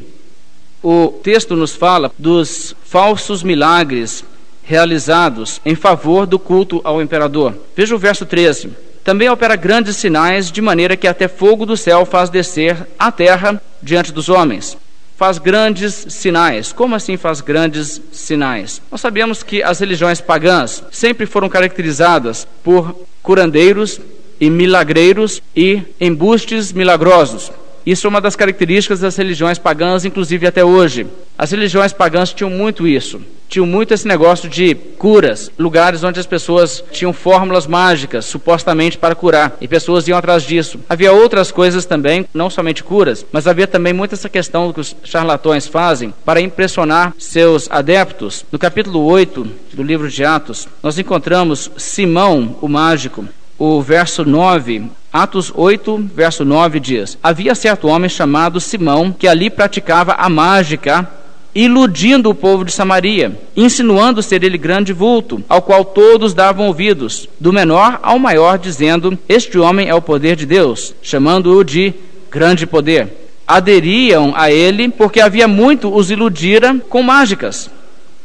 O 0.83 1.07
texto 1.23 1.55
nos 1.55 1.75
fala 1.75 2.11
dos 2.15 2.75
falsos 2.85 3.41
milagres 3.41 4.23
realizados 4.63 5.61
em 5.65 5.75
favor 5.75 6.25
do 6.25 6.39
culto 6.39 6.81
ao 6.83 7.01
imperador. 7.01 7.55
Veja 7.75 7.95
o 7.95 7.99
verso 7.99 8.25
13. 8.25 8.71
Também 9.03 9.29
opera 9.29 9.55
grandes 9.55 9.97
sinais, 9.97 10.51
de 10.51 10.61
maneira 10.61 10.95
que 10.95 11.07
até 11.07 11.27
fogo 11.27 11.65
do 11.65 11.75
céu 11.75 12.05
faz 12.05 12.29
descer 12.29 12.77
a 12.99 13.11
terra 13.11 13.61
diante 13.81 14.11
dos 14.11 14.29
homens. 14.29 14.77
Faz 15.17 15.37
grandes 15.37 16.05
sinais. 16.09 16.71
Como 16.71 16.95
assim 16.95 17.17
faz 17.17 17.41
grandes 17.41 18.01
sinais? 18.11 18.81
Nós 18.91 19.01
sabemos 19.01 19.43
que 19.43 19.61
as 19.63 19.79
religiões 19.79 20.21
pagãs 20.21 20.83
sempre 20.91 21.25
foram 21.25 21.49
caracterizadas 21.49 22.47
por 22.63 22.95
curandeiros 23.21 23.99
e 24.39 24.49
milagreiros 24.49 25.41
e 25.55 25.81
embustes 25.99 26.71
milagrosos. 26.71 27.51
Isso 27.85 28.05
é 28.05 28.09
uma 28.09 28.21
das 28.21 28.35
características 28.35 28.99
das 28.99 29.15
religiões 29.15 29.57
pagãs, 29.57 30.05
inclusive 30.05 30.45
até 30.45 30.63
hoje. 30.63 31.07
As 31.37 31.51
religiões 31.51 31.91
pagãs 31.91 32.33
tinham 32.33 32.49
muito 32.49 32.87
isso. 32.87 33.21
Tinham 33.49 33.65
muito 33.65 33.93
esse 33.93 34.07
negócio 34.07 34.47
de 34.47 34.73
curas, 34.75 35.51
lugares 35.59 36.03
onde 36.03 36.19
as 36.19 36.25
pessoas 36.25 36.81
tinham 36.89 37.11
fórmulas 37.11 37.67
mágicas, 37.67 38.23
supostamente 38.23 38.97
para 38.97 39.13
curar, 39.13 39.57
e 39.59 39.67
pessoas 39.67 40.07
iam 40.07 40.17
atrás 40.17 40.43
disso. 40.43 40.79
Havia 40.87 41.11
outras 41.11 41.51
coisas 41.51 41.83
também, 41.83 42.25
não 42.33 42.49
somente 42.49 42.81
curas, 42.81 43.25
mas 43.29 43.47
havia 43.47 43.67
também 43.67 43.91
muito 43.91 44.13
essa 44.13 44.29
questão 44.29 44.71
que 44.71 44.79
os 44.79 44.95
charlatões 45.03 45.67
fazem 45.67 46.13
para 46.23 46.39
impressionar 46.39 47.13
seus 47.17 47.69
adeptos. 47.69 48.45
No 48.51 48.59
capítulo 48.59 49.03
8 49.03 49.45
do 49.73 49.83
livro 49.83 50.09
de 50.09 50.23
Atos, 50.23 50.67
nós 50.81 50.97
encontramos 50.97 51.69
Simão, 51.75 52.55
o 52.61 52.69
mágico, 52.69 53.25
o 53.63 53.79
verso 53.79 54.25
9 54.25 54.85
Atos 55.13 55.51
8, 55.53 56.09
verso 56.15 56.43
9 56.43 56.79
diz: 56.79 57.15
Havia 57.21 57.53
certo 57.53 57.87
homem 57.87 58.09
chamado 58.09 58.59
Simão 58.59 59.11
que 59.11 59.27
ali 59.27 59.51
praticava 59.51 60.13
a 60.13 60.27
mágica 60.27 61.07
iludindo 61.53 62.29
o 62.29 62.33
povo 62.33 62.65
de 62.65 62.71
Samaria, 62.71 63.39
insinuando 63.55 64.23
ser 64.23 64.43
ele 64.43 64.57
grande 64.57 64.93
vulto, 64.93 65.43
ao 65.47 65.61
qual 65.61 65.85
todos 65.85 66.33
davam 66.33 66.65
ouvidos, 66.65 67.29
do 67.39 67.53
menor 67.53 67.99
ao 68.01 68.17
maior, 68.17 68.57
dizendo: 68.57 69.15
Este 69.29 69.59
homem 69.59 69.87
é 69.87 69.93
o 69.93 70.01
poder 70.01 70.35
de 70.35 70.47
Deus, 70.47 70.95
chamando-o 71.03 71.63
de 71.63 71.93
grande 72.31 72.65
poder. 72.65 73.09
Aderiam 73.45 74.33
a 74.35 74.49
ele 74.49 74.89
porque 74.89 75.21
havia 75.21 75.47
muito 75.47 75.93
os 75.93 76.09
iludira 76.09 76.77
com 76.89 77.03
mágicas. 77.03 77.69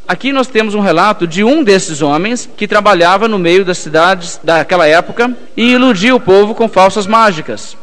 Aqui 0.09 0.33
nós 0.33 0.47
temos 0.47 0.75
um 0.75 0.81
relato 0.81 1.27
de 1.27 1.43
um 1.43 1.65
desses 1.65 2.01
homens 2.01 2.49
que 2.57 2.69
trabalhava 2.69 3.27
no 3.27 3.41
meio 3.41 3.65
das 3.65 3.79
cidades 3.79 4.39
daquela 4.43 4.87
época 4.87 5.37
e 5.57 5.73
iludia 5.73 6.15
o 6.15 6.21
povo 6.21 6.55
com 6.55 6.69
falsas 6.69 7.09
mágicas. 7.09 7.77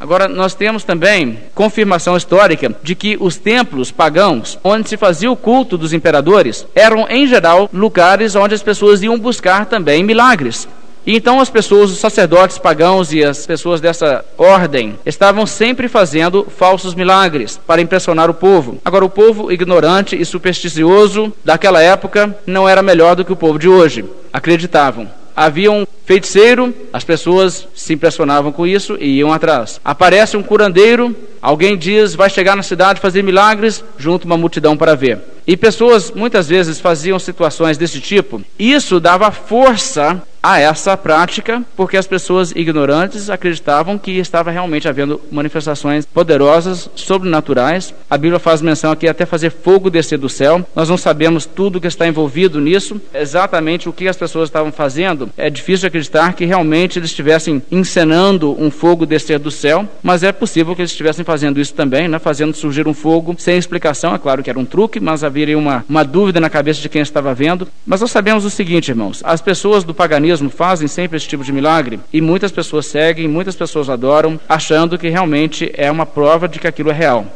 Agora, 0.00 0.26
nós 0.26 0.54
temos 0.54 0.84
também 0.84 1.38
confirmação 1.54 2.16
histórica 2.16 2.74
de 2.82 2.94
que 2.94 3.18
os 3.20 3.36
templos 3.36 3.90
pagãos, 3.90 4.58
onde 4.64 4.88
se 4.88 4.96
fazia 4.96 5.30
o 5.30 5.36
culto 5.36 5.76
dos 5.76 5.92
imperadores, 5.92 6.66
eram, 6.74 7.06
em 7.10 7.26
geral, 7.26 7.68
lugares 7.72 8.34
onde 8.34 8.54
as 8.54 8.62
pessoas 8.62 9.02
iam 9.02 9.18
buscar 9.18 9.66
também 9.66 10.02
milagres. 10.02 10.66
E 11.06 11.16
então 11.16 11.40
as 11.40 11.48
pessoas, 11.48 11.92
os 11.92 11.98
sacerdotes 11.98 12.58
pagãos 12.58 13.12
e 13.12 13.22
as 13.22 13.46
pessoas 13.46 13.80
dessa 13.80 14.24
ordem 14.36 14.98
estavam 15.06 15.46
sempre 15.46 15.88
fazendo 15.88 16.44
falsos 16.44 16.94
milagres 16.94 17.60
para 17.64 17.80
impressionar 17.80 18.28
o 18.28 18.34
povo. 18.34 18.78
Agora, 18.84 19.04
o 19.04 19.10
povo 19.10 19.52
ignorante 19.52 20.20
e 20.20 20.24
supersticioso 20.24 21.32
daquela 21.44 21.80
época 21.80 22.36
não 22.44 22.68
era 22.68 22.82
melhor 22.82 23.14
do 23.14 23.24
que 23.24 23.32
o 23.32 23.36
povo 23.36 23.58
de 23.58 23.68
hoje. 23.68 24.04
Acreditavam 24.32 25.08
havia 25.36 25.70
um 25.70 25.86
feiticeiro, 26.06 26.74
as 26.90 27.04
pessoas 27.04 27.68
se 27.74 27.92
impressionavam 27.92 28.50
com 28.50 28.66
isso 28.66 28.96
e 28.98 29.18
iam 29.18 29.30
atrás. 29.30 29.78
Aparece 29.84 30.34
um 30.34 30.42
curandeiro, 30.42 31.14
alguém 31.40 31.76
diz 31.76 32.14
vai 32.14 32.30
chegar 32.30 32.56
na 32.56 32.62
cidade 32.62 33.00
fazer 33.00 33.22
milagres, 33.22 33.84
junto 33.98 34.24
uma 34.24 34.36
multidão 34.36 34.76
para 34.76 34.94
ver. 34.94 35.20
E 35.46 35.56
pessoas 35.56 36.10
muitas 36.10 36.48
vezes 36.48 36.80
faziam 36.80 37.18
situações 37.18 37.78
desse 37.78 38.00
tipo. 38.00 38.42
Isso 38.58 38.98
dava 38.98 39.30
força 39.30 40.22
a 40.46 40.60
essa 40.60 40.96
prática, 40.96 41.60
porque 41.76 41.96
as 41.96 42.06
pessoas 42.06 42.52
ignorantes 42.52 43.28
acreditavam 43.28 43.98
que 43.98 44.12
estava 44.12 44.48
realmente 44.48 44.86
havendo 44.86 45.20
manifestações 45.28 46.06
poderosas, 46.06 46.88
sobrenaturais. 46.94 47.92
A 48.08 48.16
Bíblia 48.16 48.38
faz 48.38 48.62
menção 48.62 48.92
aqui 48.92 49.08
até 49.08 49.26
fazer 49.26 49.50
fogo 49.50 49.90
descer 49.90 50.18
do 50.18 50.28
céu. 50.28 50.64
Nós 50.72 50.88
não 50.88 50.96
sabemos 50.96 51.46
tudo 51.46 51.80
que 51.80 51.88
está 51.88 52.06
envolvido 52.06 52.60
nisso, 52.60 53.00
exatamente 53.12 53.88
o 53.88 53.92
que 53.92 54.06
as 54.06 54.16
pessoas 54.16 54.48
estavam 54.48 54.70
fazendo. 54.70 55.28
É 55.36 55.50
difícil 55.50 55.88
acreditar 55.88 56.32
que 56.34 56.44
realmente 56.44 56.96
eles 56.96 57.10
estivessem 57.10 57.60
encenando 57.68 58.54
um 58.56 58.70
fogo 58.70 59.04
descer 59.04 59.40
do 59.40 59.50
céu, 59.50 59.88
mas 60.00 60.22
é 60.22 60.30
possível 60.30 60.76
que 60.76 60.82
eles 60.82 60.92
estivessem 60.92 61.24
fazendo 61.26 61.60
isso 61.60 61.74
também, 61.74 62.08
né? 62.08 62.18
fazendo 62.18 62.54
surgir 62.54 62.88
um 62.88 62.94
fogo 62.94 63.34
sem 63.38 63.58
explicação. 63.58 64.14
É 64.14 64.18
claro 64.18 64.42
que 64.42 64.48
era 64.48 64.58
um 64.58 64.64
truque, 64.64 64.98
mas 65.00 65.22
havia 65.22 65.58
uma, 65.58 65.84
uma 65.88 66.04
dúvida 66.04 66.40
na 66.40 66.48
cabeça 66.48 66.80
de 66.80 66.88
quem 66.88 67.02
estava 67.02 67.34
vendo. 67.34 67.68
Mas 67.84 68.00
nós 68.00 68.10
sabemos 68.10 68.44
o 68.44 68.50
seguinte, 68.50 68.88
irmãos: 68.88 69.20
as 69.24 69.42
pessoas 69.42 69.84
do 69.84 69.92
paganismo 69.92 70.48
fazem 70.48 70.88
sempre 70.88 71.16
esse 71.16 71.28
tipo 71.28 71.44
de 71.44 71.52
milagre 71.52 72.00
e 72.12 72.20
muitas 72.20 72.50
pessoas 72.50 72.86
seguem, 72.86 73.28
muitas 73.28 73.56
pessoas 73.56 73.90
adoram, 73.90 74.40
achando 74.48 74.96
que 74.96 75.08
realmente 75.08 75.70
é 75.74 75.90
uma 75.90 76.06
prova 76.06 76.48
de 76.48 76.58
que 76.58 76.66
aquilo 76.66 76.90
é 76.90 76.94
real. 76.94 77.26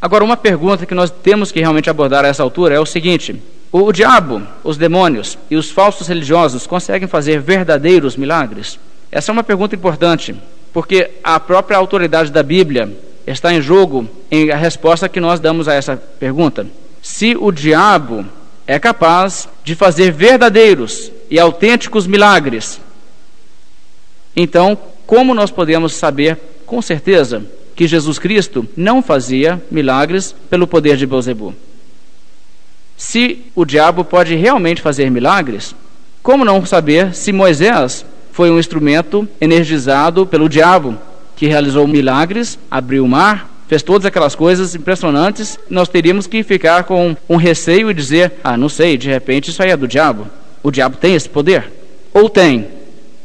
Agora, 0.00 0.22
uma 0.22 0.36
pergunta 0.36 0.86
que 0.86 0.94
nós 0.94 1.10
temos 1.10 1.50
que 1.50 1.58
realmente 1.58 1.88
abordar 1.88 2.24
a 2.24 2.28
essa 2.28 2.42
altura 2.42 2.74
é 2.74 2.80
o 2.80 2.86
seguinte: 2.86 3.42
o 3.72 3.90
diabo, 3.92 4.42
os 4.62 4.76
demônios 4.76 5.38
e 5.50 5.56
os 5.56 5.70
falsos 5.70 6.06
religiosos 6.06 6.66
conseguem 6.66 7.08
fazer 7.08 7.40
verdadeiros 7.40 8.16
milagres? 8.16 8.78
Essa 9.10 9.30
é 9.30 9.32
uma 9.32 9.42
pergunta 9.42 9.74
importante, 9.74 10.34
porque 10.72 11.10
a 11.24 11.40
própria 11.40 11.76
autoridade 11.78 12.30
da 12.30 12.42
Bíblia 12.42 12.94
está 13.26 13.52
em 13.52 13.60
jogo 13.60 14.08
em 14.30 14.50
a 14.50 14.56
resposta 14.56 15.08
que 15.08 15.20
nós 15.20 15.40
damos 15.40 15.68
a 15.68 15.74
essa 15.74 15.96
pergunta. 15.96 16.66
Se 17.02 17.36
o 17.36 17.50
diabo 17.50 18.24
é 18.66 18.78
capaz 18.78 19.48
de 19.62 19.74
fazer 19.74 20.10
verdadeiros 20.10 21.10
e 21.30 21.38
autênticos 21.38 22.06
milagres. 22.06 22.80
Então, 24.34 24.76
como 25.06 25.34
nós 25.34 25.50
podemos 25.50 25.94
saber 25.94 26.38
com 26.66 26.82
certeza 26.82 27.44
que 27.76 27.86
Jesus 27.86 28.18
Cristo 28.18 28.66
não 28.76 29.02
fazia 29.02 29.62
milagres 29.70 30.34
pelo 30.50 30.66
poder 30.66 30.96
de 30.96 31.06
Beuzebu? 31.06 31.54
Se 32.96 33.44
o 33.54 33.64
diabo 33.64 34.04
pode 34.04 34.34
realmente 34.34 34.82
fazer 34.82 35.10
milagres, 35.10 35.74
como 36.22 36.44
não 36.44 36.64
saber 36.66 37.14
se 37.14 37.32
Moisés 37.32 38.04
foi 38.32 38.50
um 38.50 38.58
instrumento 38.58 39.28
energizado 39.40 40.26
pelo 40.26 40.48
diabo 40.48 40.98
que 41.36 41.46
realizou 41.46 41.86
milagres, 41.86 42.58
abriu 42.70 43.04
o 43.04 43.08
mar, 43.08 43.48
fez 43.68 43.82
todas 43.82 44.06
aquelas 44.06 44.34
coisas 44.34 44.74
impressionantes, 44.74 45.58
nós 45.68 45.88
teríamos 45.88 46.26
que 46.26 46.42
ficar 46.42 46.84
com 46.84 47.16
um 47.28 47.36
receio 47.36 47.90
e 47.90 47.94
dizer: 47.94 48.32
ah, 48.42 48.56
não 48.56 48.68
sei, 48.68 48.96
de 48.96 49.08
repente 49.08 49.50
isso 49.50 49.62
aí 49.62 49.70
é 49.70 49.76
do 49.76 49.86
diabo. 49.86 50.26
O 50.62 50.70
diabo 50.70 50.96
tem 50.96 51.14
esse 51.14 51.28
poder? 51.28 51.70
Ou 52.12 52.28
tem? 52.28 52.66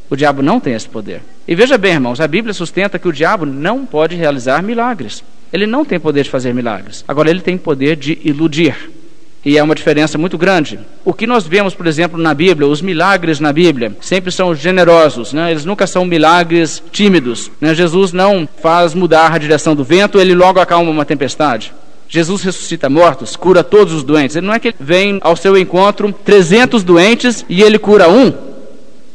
O 0.09 0.15
diabo 0.15 0.41
não 0.41 0.59
tem 0.59 0.73
esse 0.73 0.87
poder. 0.87 1.21
E 1.47 1.55
veja 1.55 1.77
bem, 1.77 1.93
irmãos, 1.93 2.19
a 2.19 2.27
Bíblia 2.27 2.53
sustenta 2.53 2.99
que 2.99 3.07
o 3.07 3.13
diabo 3.13 3.45
não 3.45 3.85
pode 3.85 4.15
realizar 4.15 4.61
milagres. 4.61 5.23
Ele 5.51 5.65
não 5.65 5.83
tem 5.83 5.99
poder 5.99 6.23
de 6.23 6.29
fazer 6.29 6.53
milagres. 6.53 7.03
Agora, 7.07 7.29
ele 7.29 7.41
tem 7.41 7.57
poder 7.57 7.95
de 7.95 8.19
iludir. 8.23 8.75
E 9.43 9.57
é 9.57 9.63
uma 9.63 9.73
diferença 9.73 10.17
muito 10.17 10.37
grande. 10.37 10.79
O 11.03 11.13
que 11.13 11.25
nós 11.25 11.47
vemos, 11.47 11.73
por 11.73 11.87
exemplo, 11.87 12.19
na 12.19 12.33
Bíblia, 12.33 12.67
os 12.67 12.81
milagres 12.81 13.39
na 13.39 13.51
Bíblia, 13.51 13.97
sempre 13.99 14.31
são 14.31 14.53
generosos, 14.53 15.33
né? 15.33 15.49
eles 15.49 15.65
nunca 15.65 15.87
são 15.87 16.05
milagres 16.05 16.81
tímidos. 16.91 17.49
Né? 17.59 17.73
Jesus 17.73 18.13
não 18.13 18.47
faz 18.61 18.93
mudar 18.93 19.33
a 19.33 19.37
direção 19.39 19.75
do 19.75 19.83
vento, 19.83 20.19
ele 20.19 20.35
logo 20.35 20.59
acalma 20.59 20.91
uma 20.91 21.05
tempestade. 21.05 21.73
Jesus 22.07 22.43
ressuscita 22.43 22.89
mortos, 22.89 23.35
cura 23.35 23.63
todos 23.63 23.93
os 23.93 24.03
doentes. 24.03 24.35
Ele 24.35 24.45
não 24.45 24.53
é 24.53 24.59
que 24.59 24.75
vem 24.79 25.17
ao 25.21 25.35
seu 25.35 25.57
encontro 25.57 26.13
300 26.25 26.83
doentes 26.83 27.45
e 27.49 27.63
ele 27.63 27.79
cura 27.79 28.09
um. 28.09 28.33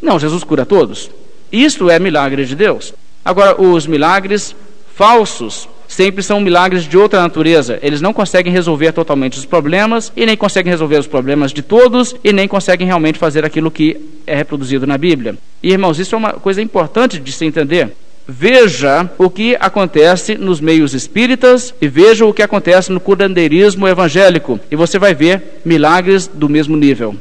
Não, 0.03 0.19
Jesus 0.19 0.43
cura 0.43 0.65
todos. 0.65 1.11
Isso 1.53 1.89
é 1.89 1.99
milagre 1.99 2.45
de 2.47 2.57
Deus. 2.57 2.95
Agora, 3.25 3.61
os 3.61 3.87
milagres 3.87 4.57
falsos 4.95 5.69
sempre 5.89 6.23
são 6.23 6.41
milagres 6.41 6.85
de 6.85 6.97
outra 6.97 7.21
natureza. 7.21 7.79
Eles 7.83 8.01
não 8.01 8.13
conseguem 8.13 8.53
resolver 8.53 8.93
totalmente 8.93 9.39
os 9.39 9.45
problemas 9.45 10.13
e 10.17 10.27
nem 10.27 10.37
conseguem 10.37 10.71
resolver 10.71 10.99
os 10.99 11.07
problemas 11.07 11.53
de 11.53 11.63
todos 11.63 12.15
e 12.23 12.33
nem 12.33 12.49
conseguem 12.49 12.87
realmente 12.87 13.19
fazer 13.19 13.45
aquilo 13.45 13.71
que 13.71 13.97
é 14.27 14.35
reproduzido 14.35 14.87
na 14.87 14.99
Bíblia. 14.99 15.37
E 15.63 15.71
irmãos, 15.71 15.99
isso 15.99 16.15
é 16.15 16.19
uma 16.19 16.33
coisa 16.33 16.63
importante 16.63 17.19
de 17.19 17.33
se 17.33 17.45
entender. 17.45 17.93
Veja 18.29 19.09
o 19.19 19.31
que 19.31 19.57
acontece 19.61 20.37
nos 20.37 20.61
meios 20.61 20.95
espíritas 20.95 21.73
e 21.81 21.87
veja 21.87 22.27
o 22.27 22.35
que 22.35 22.43
acontece 22.43 22.91
no 22.91 22.99
curandeirismo 22.99 23.87
evangélico 23.87 24.59
e 24.69 24.75
você 24.75 24.99
vai 24.99 25.15
ver 25.15 25.61
milagres 25.65 26.27
do 26.27 26.49
mesmo 26.49 26.77
nível 26.77 27.15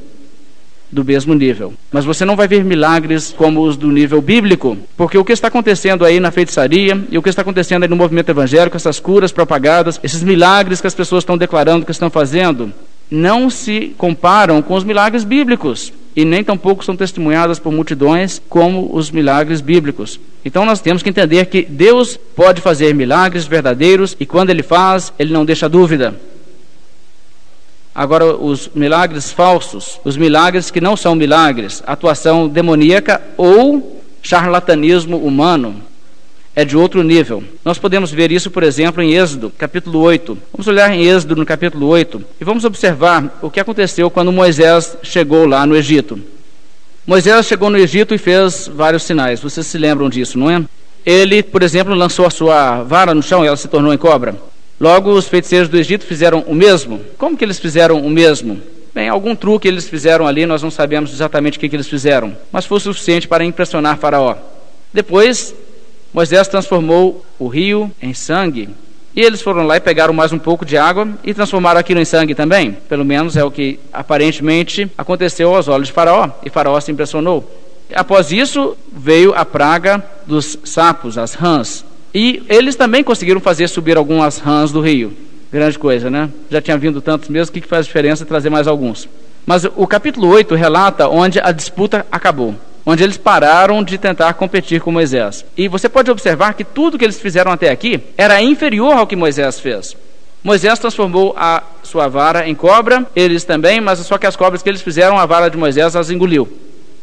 do 0.96 1.04
mesmo 1.04 1.34
nível. 1.34 1.74
Mas 1.92 2.06
você 2.06 2.24
não 2.24 2.38
vai 2.38 2.48
ver 2.48 2.64
milagres 2.64 3.36
como 3.38 3.62
os 3.62 3.76
do 3.76 3.92
nível 3.92 4.22
bíblico, 4.22 4.78
porque 4.96 5.18
o 5.18 5.26
que 5.26 5.34
está 5.34 5.50
acontecendo 5.50 6.06
aí 6.06 6.22
na 6.22 6.32
feitiçaria 6.32 7.04
e 7.12 7.18
o 7.18 7.22
que 7.22 7.30
está 7.30 7.42
acontecendo 7.42 7.84
aí 7.84 7.90
no 7.90 7.98
movimento 7.98 8.30
evangélico, 8.30 8.78
essas 8.78 9.00
curas 9.00 9.32
propagadas, 9.32 10.00
esses 10.02 10.24
milagres 10.24 10.80
que 10.80 10.88
as 10.88 10.96
pessoas 10.96 11.24
estão 11.24 11.38
declarando 11.38 11.86
que 11.86 11.92
estão 11.92 12.10
fazendo, 12.10 12.72
não 13.12 13.50
se 13.50 13.94
comparam 13.98 14.62
com 14.62 14.74
os 14.74 14.86
milagres 14.86 15.26
bíblicos 15.26 15.92
e 16.16 16.24
nem 16.24 16.44
tampouco 16.44 16.86
são 16.86 16.96
testemunhadas 16.96 17.60
por 17.60 17.74
multidões 17.74 18.42
como 18.48 18.90
os 18.96 19.12
milagres 19.12 19.60
bíblicos. 19.60 20.18
Então 20.46 20.66
nós 20.66 20.80
temos 20.80 21.04
que 21.04 21.10
entender 21.10 21.46
que 21.48 21.64
Deus 21.64 22.18
pode 22.36 22.62
fazer 22.62 22.96
milagres 22.96 23.46
verdadeiros 23.46 24.16
e 24.18 24.26
quando 24.26 24.50
ele 24.50 24.64
faz, 24.64 25.12
ele 25.20 25.34
não 25.34 25.44
deixa 25.44 25.68
dúvida. 25.68 26.16
Agora, 27.96 28.36
os 28.36 28.70
milagres 28.76 29.32
falsos, 29.32 30.02
os 30.04 30.18
milagres 30.18 30.70
que 30.70 30.82
não 30.82 30.98
são 30.98 31.16
milagres, 31.16 31.82
atuação 31.88 32.46
demoníaca 32.46 33.22
ou 33.38 34.04
charlatanismo 34.22 35.18
humano, 35.18 35.82
é 36.54 36.66
de 36.66 36.76
outro 36.76 37.02
nível. 37.04 37.42
Nós 37.64 37.78
podemos 37.78 38.12
ver 38.12 38.34
isso, 38.34 38.52
por 38.52 38.64
exemplo, 38.64 39.02
em 39.02 39.14
Êxodo, 39.14 39.50
capítulo 39.58 40.00
8. 40.00 40.38
Vamos 40.52 40.68
olhar 40.68 40.92
em 40.94 41.06
Êxodo, 41.06 41.38
no 41.38 41.46
capítulo 41.46 41.88
8, 41.88 42.22
e 42.42 42.44
vamos 42.44 42.66
observar 42.66 43.40
o 43.42 43.50
que 43.50 43.62
aconteceu 43.62 44.10
quando 44.10 44.30
Moisés 44.30 44.98
chegou 45.02 45.46
lá 45.46 45.66
no 45.66 45.76
Egito. 45.76 46.20
Moisés 47.08 47.46
chegou 47.46 47.70
no 47.70 47.78
Egito 47.78 48.14
e 48.14 48.18
fez 48.18 48.70
vários 48.74 49.04
sinais. 49.04 49.40
Vocês 49.40 49.68
se 49.68 49.78
lembram 49.78 50.10
disso, 50.10 50.38
não 50.38 50.50
é? 50.50 50.62
Ele, 51.06 51.44
por 51.44 51.64
exemplo, 51.64 51.94
lançou 51.94 52.26
a 52.26 52.32
sua 52.32 52.84
vara 52.84 53.14
no 53.14 53.24
chão 53.24 53.44
e 53.44 53.48
ela 53.48 53.56
se 53.56 53.70
tornou 53.70 53.94
em 53.94 53.98
cobra. 53.98 54.36
Logo, 54.80 55.12
os 55.12 55.28
feiticeiros 55.28 55.70
do 55.70 55.78
Egito 55.78 56.06
fizeram 56.06 56.42
o 56.42 56.54
mesmo. 56.54 57.00
Como 57.18 57.38
que 57.38 57.44
eles 57.44 57.60
fizeram 57.60 58.00
o 58.00 58.10
mesmo? 58.10 58.62
Bem, 58.94 59.10
algum 59.10 59.36
truque 59.36 59.68
eles 59.68 59.90
fizeram 59.90 60.26
ali, 60.26 60.46
nós 60.46 60.64
não 60.64 60.72
sabemos 60.72 61.12
exatamente 61.12 61.58
o 61.58 61.62
que, 61.62 61.68
que 61.68 61.76
eles 61.76 61.88
fizeram, 61.88 62.36
mas 62.50 62.66
foi 62.66 62.80
suficiente 62.80 63.28
para 63.28 63.44
impressionar 63.44 63.98
Faraó. 63.98 64.38
Depois, 64.94 65.54
Moisés 66.14 66.48
transformou 66.48 67.26
o 67.38 67.48
rio 67.48 67.92
em 68.02 68.14
sangue. 68.14 68.70
E 69.14 69.22
eles 69.22 69.42
foram 69.42 69.66
lá 69.66 69.76
e 69.76 69.82
pegaram 69.82 70.14
mais 70.14 70.32
um 70.32 70.40
pouco 70.40 70.66
de 70.66 70.78
água 70.78 71.08
e 71.24 71.34
transformaram 71.34 71.80
aquilo 71.80 72.00
em 72.00 72.06
sangue 72.06 72.34
também. 72.34 72.72
Pelo 72.88 73.04
menos 73.04 73.36
é 73.36 73.44
o 73.44 73.52
que 73.52 73.80
aparentemente 73.92 74.90
aconteceu 74.98 75.54
aos 75.54 75.68
olhos 75.68 75.88
de 75.88 75.94
Faraó. 75.94 76.30
E 76.46 76.50
Faraó 76.50 76.80
se 76.80 76.92
impressionou. 76.92 77.50
Após 77.94 78.32
isso, 78.32 78.78
veio 78.92 79.34
a 79.36 79.46
praga 79.46 80.04
dos 80.26 80.58
sapos, 80.64 81.18
as 81.18 81.34
rãs. 81.34 81.84
E 82.16 82.42
eles 82.48 82.78
também 82.78 83.04
conseguiram 83.04 83.42
fazer 83.42 83.68
subir 83.68 83.98
algumas 83.98 84.38
rãs 84.38 84.72
do 84.72 84.80
rio, 84.80 85.12
grande 85.52 85.78
coisa, 85.78 86.10
né? 86.10 86.30
Já 86.50 86.62
tinha 86.62 86.78
vindo 86.78 87.02
tantos 87.02 87.28
mesmo, 87.28 87.54
o 87.54 87.60
que 87.60 87.68
faz 87.68 87.86
diferença 87.86 88.26
trazer 88.26 88.50
mais 88.50 88.70
alguns? 88.70 89.10
Mas 89.46 89.66
o 89.66 89.86
capítulo 89.86 90.30
8 90.30 90.56
relata 90.56 91.10
onde 91.10 91.42
a 91.42 91.52
disputa 91.52 92.06
acabou, 92.10 92.56
onde 92.86 93.04
eles 93.04 93.18
pararam 93.18 93.84
de 93.84 93.98
tentar 93.98 94.34
competir 94.36 94.80
com 94.80 94.94
Moisés. 94.94 95.44
E 95.58 95.68
você 95.68 95.90
pode 95.90 96.10
observar 96.10 96.54
que 96.54 96.64
tudo 96.64 96.98
que 96.98 97.04
eles 97.04 97.20
fizeram 97.20 97.52
até 97.52 97.70
aqui 97.70 98.00
era 98.18 98.42
inferior 98.42 98.94
ao 98.94 99.06
que 99.06 99.18
Moisés 99.18 99.60
fez. 99.60 99.98
Moisés 100.42 100.80
transformou 100.80 101.36
a 101.38 101.64
sua 101.84 102.08
vara 102.08 102.48
em 102.48 102.56
cobra, 102.56 103.06
eles 103.14 103.44
também, 103.44 103.82
mas 103.82 104.00
só 104.00 104.18
que 104.18 104.26
as 104.26 104.38
cobras 104.38 104.64
que 104.64 104.70
eles 104.70 104.82
fizeram, 104.82 105.20
a 105.20 105.26
vara 105.26 105.50
de 105.50 105.58
Moisés 105.58 105.98
as 105.98 106.10
engoliu. 106.10 106.48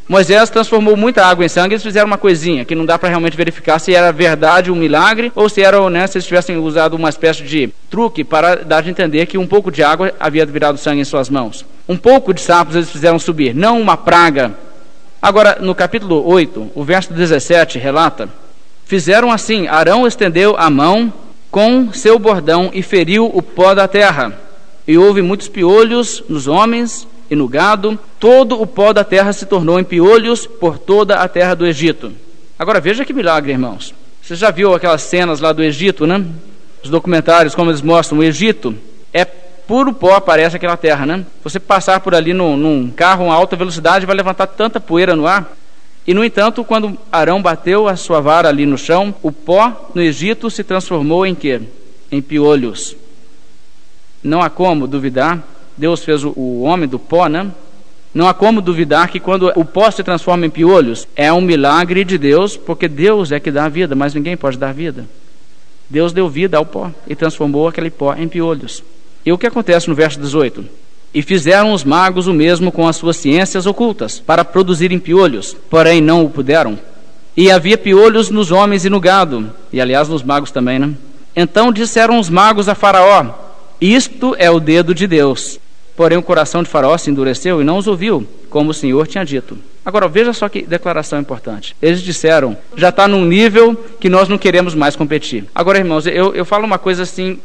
Moisés 0.09 0.51
transformou 0.51 0.97
muita 0.97 1.25
água 1.25 1.45
em 1.45 1.49
sangue, 1.49 1.75
eles 1.75 1.83
fizeram 1.83 2.07
uma 2.07 2.19
coisinha 2.19 2.65
que 2.65 2.75
não 2.75 2.85
dá 2.85 2.99
para 2.99 3.09
realmente 3.09 3.37
verificar 3.37 3.79
se 3.79 3.95
era 3.95 4.12
verdade 4.12 4.71
um 4.71 4.75
milagre 4.75 5.31
ou 5.35 5.49
se 5.49 5.62
era, 5.62 5.88
né, 5.88 6.07
se 6.07 6.19
eles 6.19 6.27
tivessem 6.27 6.57
usado 6.57 6.95
uma 6.95 7.09
espécie 7.09 7.43
de 7.45 7.71
truque 7.88 8.25
para 8.25 8.57
dar 8.57 8.83
de 8.83 8.91
entender 8.91 9.27
que 9.27 9.38
um 9.38 9.47
pouco 9.47 9.71
de 9.71 9.83
água 9.83 10.12
havia 10.19 10.45
virado 10.45 10.77
sangue 10.77 11.01
em 11.01 11.05
suas 11.05 11.31
mãos. 11.31 11.65
Um 11.88 11.97
pouco 11.97 12.35
de 12.35 12.41
sapos 12.41 12.75
eles 12.75 12.91
fizeram 12.91 13.19
subir, 13.19 13.55
não 13.55 13.81
uma 13.81 13.97
praga. 13.97 14.53
Agora, 15.21 15.59
no 15.61 15.75
capítulo 15.75 16.27
8, 16.27 16.73
o 16.75 16.83
verso 16.83 17.12
17 17.12 17.79
relata: 17.79 18.29
Fizeram 18.85 19.31
assim: 19.31 19.69
Arão 19.69 20.07
estendeu 20.07 20.57
a 20.59 20.69
mão 20.69 21.12
com 21.51 21.93
seu 21.93 22.19
bordão 22.19 22.71
e 22.75 22.83
feriu 22.83 23.31
o 23.33 23.41
pó 23.41 23.73
da 23.75 23.87
terra. 23.87 24.37
E 24.87 24.99
houve 24.99 25.23
muitos 25.23 25.49
piolhos 25.49 26.25
nos 26.29 26.49
homens 26.49 27.07
e 27.33 27.35
no 27.35 27.49
gado, 27.49 27.99
todo 28.21 28.61
o 28.61 28.66
pó 28.66 28.92
da 28.92 29.03
terra 29.03 29.33
se 29.33 29.47
tornou 29.47 29.81
em 29.81 29.85
piolhos 29.85 30.47
por 30.47 30.77
toda 30.77 31.14
a 31.14 31.27
terra 31.27 31.55
do 31.55 31.66
Egito. 31.66 32.12
Agora 32.59 32.79
veja 32.79 33.07
que 33.07 33.12
milagre, 33.14 33.53
irmãos. 33.53 33.95
Você 34.21 34.37
já 34.37 34.51
viu 34.51 34.75
aquelas 34.75 35.01
cenas 35.01 35.40
lá 35.40 35.51
do 35.51 35.62
Egito, 35.62 36.07
né? 36.07 36.23
Os 36.85 36.90
documentários, 36.90 37.55
como 37.55 37.71
eles 37.71 37.81
mostram, 37.81 38.18
o 38.18 38.23
Egito 38.23 38.75
é 39.14 39.25
puro 39.25 39.95
pó, 39.95 40.21
parece 40.21 40.57
aquela 40.57 40.77
terra, 40.77 41.07
né? 41.07 41.25
Você 41.42 41.59
passar 41.59 42.01
por 42.01 42.14
ali 42.14 42.35
num, 42.35 42.55
num 42.55 42.90
carro 42.90 43.31
a 43.31 43.35
alta 43.35 43.57
velocidade 43.57 44.05
vai 44.05 44.14
levantar 44.14 44.49
tanta 44.49 44.79
poeira 44.79 45.16
no 45.16 45.27
ar 45.27 45.57
e, 46.07 46.12
no 46.12 46.23
entanto, 46.23 46.62
quando 46.62 46.99
Arão 47.11 47.40
bateu 47.40 47.88
a 47.88 47.97
sua 47.97 48.21
vara 48.21 48.51
ali 48.51 48.66
no 48.66 48.77
chão, 48.77 49.14
o 49.23 49.33
pó 49.33 49.90
no 49.95 50.03
Egito 50.03 50.51
se 50.51 50.62
transformou 50.62 51.25
em 51.25 51.35
quê? 51.35 51.62
Em 52.11 52.21
piolhos. 52.21 52.95
Não 54.23 54.42
há 54.42 54.51
como 54.51 54.87
duvidar, 54.87 55.42
Deus 55.76 56.04
fez 56.04 56.22
o 56.24 56.61
homem 56.62 56.88
do 56.88 56.98
pó, 56.98 57.28
né? 57.28 57.50
Não 58.14 58.28
há 58.28 58.35
como 58.35 58.61
duvidar 58.61 59.08
que 59.08 59.18
quando 59.18 59.50
o 59.56 59.64
pó 59.64 59.90
se 59.90 60.02
transforma 60.02 60.44
em 60.44 60.50
piolhos, 60.50 61.08
é 61.16 61.32
um 61.32 61.40
milagre 61.40 62.04
de 62.04 62.18
Deus, 62.18 62.56
porque 62.56 62.87
Deus 62.87 63.32
é 63.32 63.40
que 63.40 63.50
dá 63.50 63.68
vida, 63.68 63.94
mas 63.94 64.14
ninguém 64.14 64.37
pode 64.37 64.58
dar 64.58 64.74
vida. 64.74 65.06
Deus 65.88 66.12
deu 66.12 66.28
vida 66.28 66.58
ao 66.58 66.66
pó 66.66 66.90
e 67.06 67.14
transformou 67.14 67.68
aquele 67.68 67.90
pó 67.90 68.14
em 68.14 68.28
piolhos. 68.28 68.82
E 69.24 69.32
o 69.32 69.38
que 69.38 69.46
acontece 69.46 69.88
no 69.88 69.94
verso 69.94 70.20
18? 70.20 70.64
E 71.14 71.22
fizeram 71.22 71.72
os 71.72 71.85
magos 71.85 72.26
o 72.26 72.35
mesmo 72.35 72.70
com 72.70 72.87
as 72.87 72.96
suas 72.96 73.16
ciências 73.16 73.66
ocultas, 73.66 74.18
para 74.18 74.44
produzirem 74.44 74.98
piolhos, 74.98 75.56
porém 75.70 76.00
não 76.00 76.24
o 76.24 76.30
puderam. 76.30 76.78
E 77.35 77.50
havia 77.50 77.78
piolhos 77.78 78.28
nos 78.28 78.50
homens 78.50 78.85
e 78.85 78.90
no 78.90 79.00
gado, 79.00 79.50
e 79.72 79.80
aliás 79.80 80.08
nos 80.08 80.22
magos 80.22 80.50
também, 80.50 80.78
né? 80.78 80.92
Então 81.35 81.72
disseram 81.72 82.18
os 82.18 82.28
magos 82.28 82.68
a 82.68 82.74
Faraó: 82.74 83.26
Isto 83.80 84.35
é 84.38 84.50
o 84.50 84.61
dedo 84.61 84.94
de 84.94 85.06
Deus. 85.06 85.58
Porém 86.03 86.19
o 86.19 86.23
coração 86.23 86.65
de 86.65 86.69
Faraó 86.69 86.99
se 86.99 87.12
endureceu 87.12 87.61
e 87.61 87.65
não 87.65 87.79
os 87.79 87.87
ouviu, 87.87 88.27
como 88.51 88.71
o 88.71 88.75
Senhor 88.75 89.07
tinha 89.07 89.25
dito. 89.25 89.57
Agora 89.85 90.09
veja 90.09 90.33
só 90.33 90.49
que 90.49 90.62
declaração 90.62 91.21
importante. 91.21 91.77
Eles 91.81 92.03
disseram: 92.03 92.57
já 92.77 92.88
está 92.88 93.07
num 93.07 93.25
nível 93.25 93.77
que 94.01 94.09
nós 94.09 94.29
não 94.29 94.37
queremos 94.37 94.75
mais 94.75 94.97
competir. 94.97 95.45
Agora, 95.55 95.79
irmãos, 95.79 96.05
eu, 96.05 96.35
eu 96.35 96.45
falo 96.45 96.67
uma 96.67 96.77
coisa 96.77 97.05
assim 97.05 97.38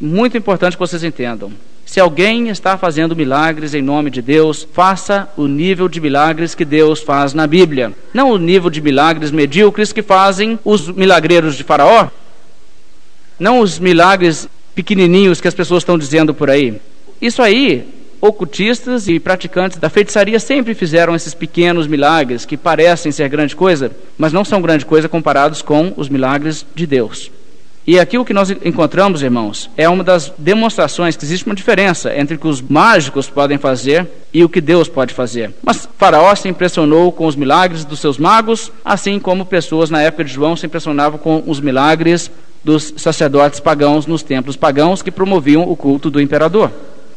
muito 0.00 0.38
importante 0.38 0.74
que 0.74 0.78
vocês 0.78 1.02
entendam. 1.02 1.50
Se 1.84 1.98
alguém 1.98 2.50
está 2.50 2.78
fazendo 2.78 3.16
milagres 3.16 3.74
em 3.74 3.82
nome 3.82 4.10
de 4.10 4.22
Deus, 4.22 4.64
faça 4.72 5.28
o 5.36 5.48
nível 5.48 5.88
de 5.88 6.00
milagres 6.00 6.54
que 6.54 6.64
Deus 6.64 7.02
faz 7.02 7.34
na 7.34 7.48
Bíblia. 7.48 7.92
Não 8.14 8.30
o 8.30 8.38
nível 8.38 8.70
de 8.70 8.80
milagres 8.80 9.32
medíocres 9.32 9.92
que 9.92 10.02
fazem 10.02 10.56
os 10.64 10.86
milagreiros 10.86 11.56
de 11.56 11.64
Faraó. 11.64 12.06
Não 13.40 13.58
os 13.58 13.80
milagres 13.80 14.48
pequenininhos 14.72 15.40
que 15.40 15.48
as 15.48 15.54
pessoas 15.54 15.82
estão 15.82 15.98
dizendo 15.98 16.32
por 16.32 16.48
aí. 16.48 16.80
Isso 17.20 17.40
aí, 17.40 17.93
ocultistas 18.26 19.06
e 19.06 19.20
praticantes 19.20 19.76
da 19.76 19.90
feitiçaria 19.90 20.40
sempre 20.40 20.72
fizeram 20.72 21.14
esses 21.14 21.34
pequenos 21.34 21.86
milagres 21.86 22.46
que 22.46 22.56
parecem 22.56 23.12
ser 23.12 23.28
grande 23.28 23.54
coisa, 23.54 23.90
mas 24.16 24.32
não 24.32 24.46
são 24.46 24.62
grande 24.62 24.86
coisa 24.86 25.10
comparados 25.10 25.60
com 25.60 25.92
os 25.94 26.08
milagres 26.08 26.64
de 26.74 26.86
Deus. 26.86 27.30
E 27.86 28.00
aqui 28.00 28.16
o 28.16 28.24
que 28.24 28.32
nós 28.32 28.48
encontramos, 28.50 29.22
irmãos, 29.22 29.68
é 29.76 29.86
uma 29.86 30.02
das 30.02 30.32
demonstrações 30.38 31.18
que 31.18 31.24
existe 31.26 31.44
uma 31.44 31.54
diferença 31.54 32.16
entre 32.16 32.36
o 32.36 32.38
que 32.38 32.48
os 32.48 32.62
mágicos 32.62 33.28
podem 33.28 33.58
fazer 33.58 34.08
e 34.32 34.42
o 34.42 34.48
que 34.48 34.62
Deus 34.62 34.88
pode 34.88 35.12
fazer. 35.12 35.52
Mas 35.62 35.86
Faraó 35.98 36.34
se 36.34 36.48
impressionou 36.48 37.12
com 37.12 37.26
os 37.26 37.36
milagres 37.36 37.84
dos 37.84 38.00
seus 38.00 38.16
magos, 38.16 38.72
assim 38.82 39.20
como 39.20 39.44
pessoas 39.44 39.90
na 39.90 40.00
época 40.00 40.24
de 40.24 40.32
João 40.32 40.56
se 40.56 40.64
impressionavam 40.64 41.18
com 41.18 41.44
os 41.46 41.60
milagres 41.60 42.30
dos 42.64 42.94
sacerdotes 42.96 43.60
pagãos 43.60 44.06
nos 44.06 44.22
templos 44.22 44.56
pagãos 44.56 45.02
que 45.02 45.10
promoviam 45.10 45.68
o 45.68 45.76
culto 45.76 46.10
do 46.10 46.22
imperador. 46.22 46.72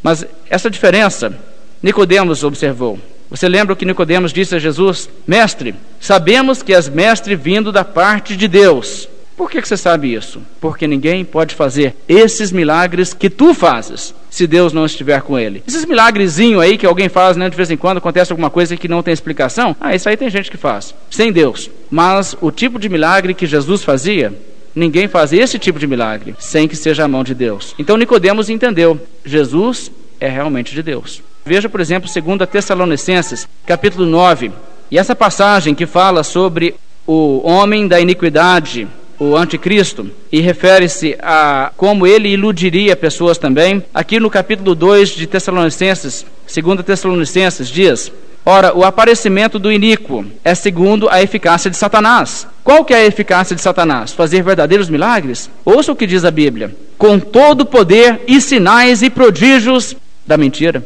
Mas 0.07 0.25
essa 0.49 0.69
diferença, 0.69 1.37
Nicodemos 1.83 2.41
observou. 2.41 2.97
Você 3.29 3.49
lembra 3.49 3.73
o 3.73 3.75
que 3.75 3.83
Nicodemos 3.83 4.31
disse 4.31 4.55
a 4.55 4.59
Jesus? 4.59 5.09
Mestre, 5.27 5.75
sabemos 5.99 6.63
que 6.63 6.73
és 6.73 6.87
mestre 6.87 7.35
vindo 7.35 7.73
da 7.73 7.83
parte 7.83 8.37
de 8.37 8.47
Deus 8.47 9.09
por 9.37 9.51
que, 9.51 9.61
você 9.61 9.77
sabe 9.77 10.11
isso? 10.11 10.41
Porque 10.59 10.87
ninguém 10.87 11.23
pode 11.23 11.53
fazer 11.53 11.95
esses 12.09 12.51
milagres 12.51 13.13
que 13.13 13.29
tu 13.29 13.53
fazes 13.53 14.13
se 14.31 14.47
Deus 14.47 14.73
não 14.73 14.83
estiver 14.83 15.21
com 15.21 15.37
ele. 15.37 15.61
Esses 15.67 15.85
milagrezinhos 15.85 16.59
aí 16.59 16.75
que 16.75 16.87
alguém 16.87 17.07
faz, 17.07 17.37
né, 17.37 17.47
de 17.47 17.55
vez 17.55 17.69
em 17.69 17.77
quando 17.77 17.99
acontece 17.99 18.31
alguma 18.31 18.49
coisa 18.49 18.75
que 18.75 18.87
não 18.87 19.03
tem 19.03 19.13
explicação, 19.13 19.75
ah, 19.79 19.93
isso 19.93 20.09
aí 20.09 20.17
tem 20.17 20.27
gente 20.31 20.49
que 20.49 20.57
faz, 20.57 20.95
sem 21.11 21.31
Deus. 21.31 21.69
Mas 21.91 22.35
o 22.41 22.49
tipo 22.49 22.79
de 22.79 22.89
milagre 22.89 23.35
que 23.35 23.45
Jesus 23.45 23.83
fazia, 23.83 24.33
ninguém 24.73 25.07
faz 25.07 25.31
esse 25.31 25.59
tipo 25.59 25.77
de 25.77 25.85
milagre 25.85 26.35
sem 26.39 26.67
que 26.67 26.75
seja 26.75 27.05
a 27.05 27.07
mão 27.07 27.23
de 27.23 27.35
Deus. 27.35 27.75
Então 27.77 27.95
Nicodemos 27.95 28.49
entendeu, 28.49 28.99
Jesus 29.23 29.91
é 30.19 30.27
realmente 30.27 30.73
de 30.73 30.83
Deus. 30.83 31.21
Veja, 31.45 31.69
por 31.69 31.79
exemplo, 31.79 32.09
2 32.09 32.49
Tessalonicenses, 32.49 33.47
capítulo 33.65 34.05
9. 34.05 34.51
E 34.91 34.97
essa 34.97 35.15
passagem 35.15 35.73
que 35.73 35.85
fala 35.85 36.23
sobre 36.23 36.75
o 37.05 37.41
homem 37.47 37.87
da 37.87 37.99
iniquidade, 37.99 38.87
o 39.17 39.35
anticristo, 39.35 40.11
e 40.31 40.41
refere-se 40.41 41.17
a 41.21 41.71
como 41.77 42.05
ele 42.05 42.29
iludiria 42.29 42.95
pessoas 42.95 43.37
também. 43.37 43.83
Aqui 43.93 44.19
no 44.19 44.29
capítulo 44.29 44.75
2 44.75 45.09
de 45.09 45.25
Tessalonicenses, 45.25 46.25
2 46.53 46.85
Tessalonicenses, 46.85 47.69
diz: 47.69 48.11
Ora, 48.45 48.73
o 48.73 48.85
aparecimento 48.85 49.59
do 49.59 49.71
iníquo 49.71 50.25
é 50.43 50.55
segundo 50.55 51.09
a 51.09 51.21
eficácia 51.21 51.69
de 51.69 51.75
Satanás. 51.75 52.47
Qual 52.63 52.85
que 52.85 52.93
é 52.93 52.97
a 52.97 53.05
eficácia 53.05 53.55
de 53.55 53.61
Satanás? 53.61 54.13
Fazer 54.13 54.41
verdadeiros 54.41 54.89
milagres? 54.89 55.49
Ouça 55.65 55.91
o 55.91 55.95
que 55.95 56.07
diz 56.07 56.23
a 56.23 56.31
Bíblia. 56.31 56.73
Com 56.97 57.19
todo 57.19 57.65
poder 57.65 58.21
e 58.27 58.39
sinais 58.39 59.01
e 59.01 59.09
prodígios 59.09 59.95
da 60.27 60.37
mentira. 60.37 60.85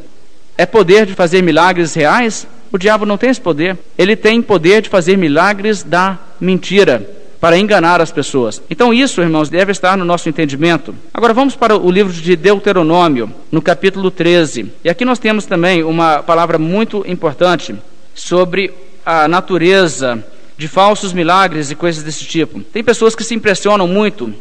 É 0.57 0.65
poder 0.65 1.05
de 1.05 1.13
fazer 1.13 1.41
milagres 1.41 1.93
reais? 1.93 2.47
O 2.71 2.77
diabo 2.77 3.05
não 3.05 3.17
tem 3.17 3.29
esse 3.29 3.41
poder. 3.41 3.77
Ele 3.97 4.15
tem 4.15 4.41
poder 4.41 4.81
de 4.81 4.89
fazer 4.89 5.17
milagres 5.17 5.83
da 5.83 6.17
mentira 6.39 7.05
para 7.41 7.57
enganar 7.57 7.99
as 7.99 8.11
pessoas. 8.11 8.61
Então, 8.69 8.93
isso, 8.93 9.19
irmãos, 9.19 9.49
deve 9.49 9.71
estar 9.71 9.97
no 9.97 10.05
nosso 10.05 10.29
entendimento. 10.29 10.93
Agora, 11.11 11.33
vamos 11.33 11.55
para 11.55 11.75
o 11.75 11.89
livro 11.89 12.13
de 12.13 12.35
Deuteronômio, 12.35 13.33
no 13.51 13.61
capítulo 13.61 14.11
13. 14.11 14.71
E 14.83 14.89
aqui 14.89 15.03
nós 15.03 15.17
temos 15.17 15.47
também 15.47 15.83
uma 15.83 16.21
palavra 16.21 16.59
muito 16.59 17.03
importante 17.07 17.75
sobre 18.13 18.71
a 19.03 19.27
natureza 19.27 20.23
de 20.55 20.67
falsos 20.67 21.11
milagres 21.11 21.71
e 21.71 21.75
coisas 21.75 22.03
desse 22.03 22.25
tipo. 22.25 22.61
Tem 22.61 22.83
pessoas 22.83 23.15
que 23.15 23.23
se 23.23 23.33
impressionam 23.33 23.87
muito 23.87 24.31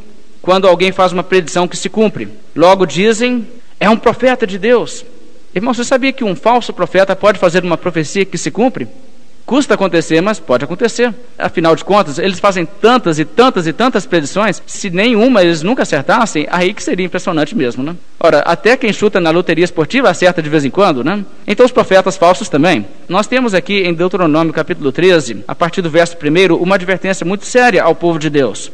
quando 0.42 0.68
alguém 0.68 0.92
faz 0.92 1.12
uma 1.12 1.22
predição 1.22 1.66
que 1.66 1.78
se 1.78 1.88
cumpre. 1.88 2.28
Logo 2.54 2.84
dizem, 2.84 3.46
é 3.80 3.88
um 3.88 3.96
profeta 3.96 4.46
de 4.46 4.58
Deus. 4.58 5.04
Irmão, 5.54 5.74
você 5.74 5.82
sabia 5.82 6.12
que 6.12 6.22
um 6.22 6.36
falso 6.36 6.72
profeta 6.72 7.16
pode 7.16 7.38
fazer 7.38 7.64
uma 7.64 7.78
profecia 7.78 8.24
que 8.26 8.38
se 8.38 8.50
cumpre? 8.50 8.86
Custa 9.44 9.74
acontecer, 9.74 10.20
mas 10.20 10.38
pode 10.38 10.62
acontecer. 10.62 11.12
Afinal 11.36 11.74
de 11.74 11.84
contas, 11.84 12.20
eles 12.20 12.38
fazem 12.38 12.64
tantas 12.64 13.18
e 13.18 13.24
tantas 13.24 13.66
e 13.66 13.72
tantas 13.72 14.06
predições, 14.06 14.62
se 14.64 14.90
nenhuma 14.90 15.42
eles 15.42 15.62
nunca 15.62 15.82
acertassem, 15.82 16.46
aí 16.52 16.72
que 16.72 16.80
seria 16.80 17.04
impressionante 17.04 17.56
mesmo, 17.56 17.82
né? 17.82 17.96
Ora, 18.20 18.40
até 18.40 18.76
quem 18.76 18.92
chuta 18.92 19.18
na 19.18 19.30
loteria 19.30 19.64
esportiva 19.64 20.08
acerta 20.08 20.40
de 20.40 20.48
vez 20.48 20.64
em 20.64 20.70
quando, 20.70 21.02
né? 21.02 21.24
Então 21.48 21.66
os 21.66 21.72
profetas 21.72 22.16
falsos 22.16 22.48
também. 22.48 22.86
Nós 23.08 23.26
temos 23.26 23.52
aqui 23.52 23.80
em 23.80 23.92
Deuteronômio 23.92 24.52
capítulo 24.52 24.92
13, 24.92 25.42
a 25.48 25.54
partir 25.54 25.82
do 25.82 25.90
verso 25.90 26.16
1, 26.16 26.54
uma 26.54 26.76
advertência 26.76 27.26
muito 27.26 27.44
séria 27.44 27.82
ao 27.82 27.96
povo 27.96 28.20
de 28.20 28.30
Deus. 28.30 28.70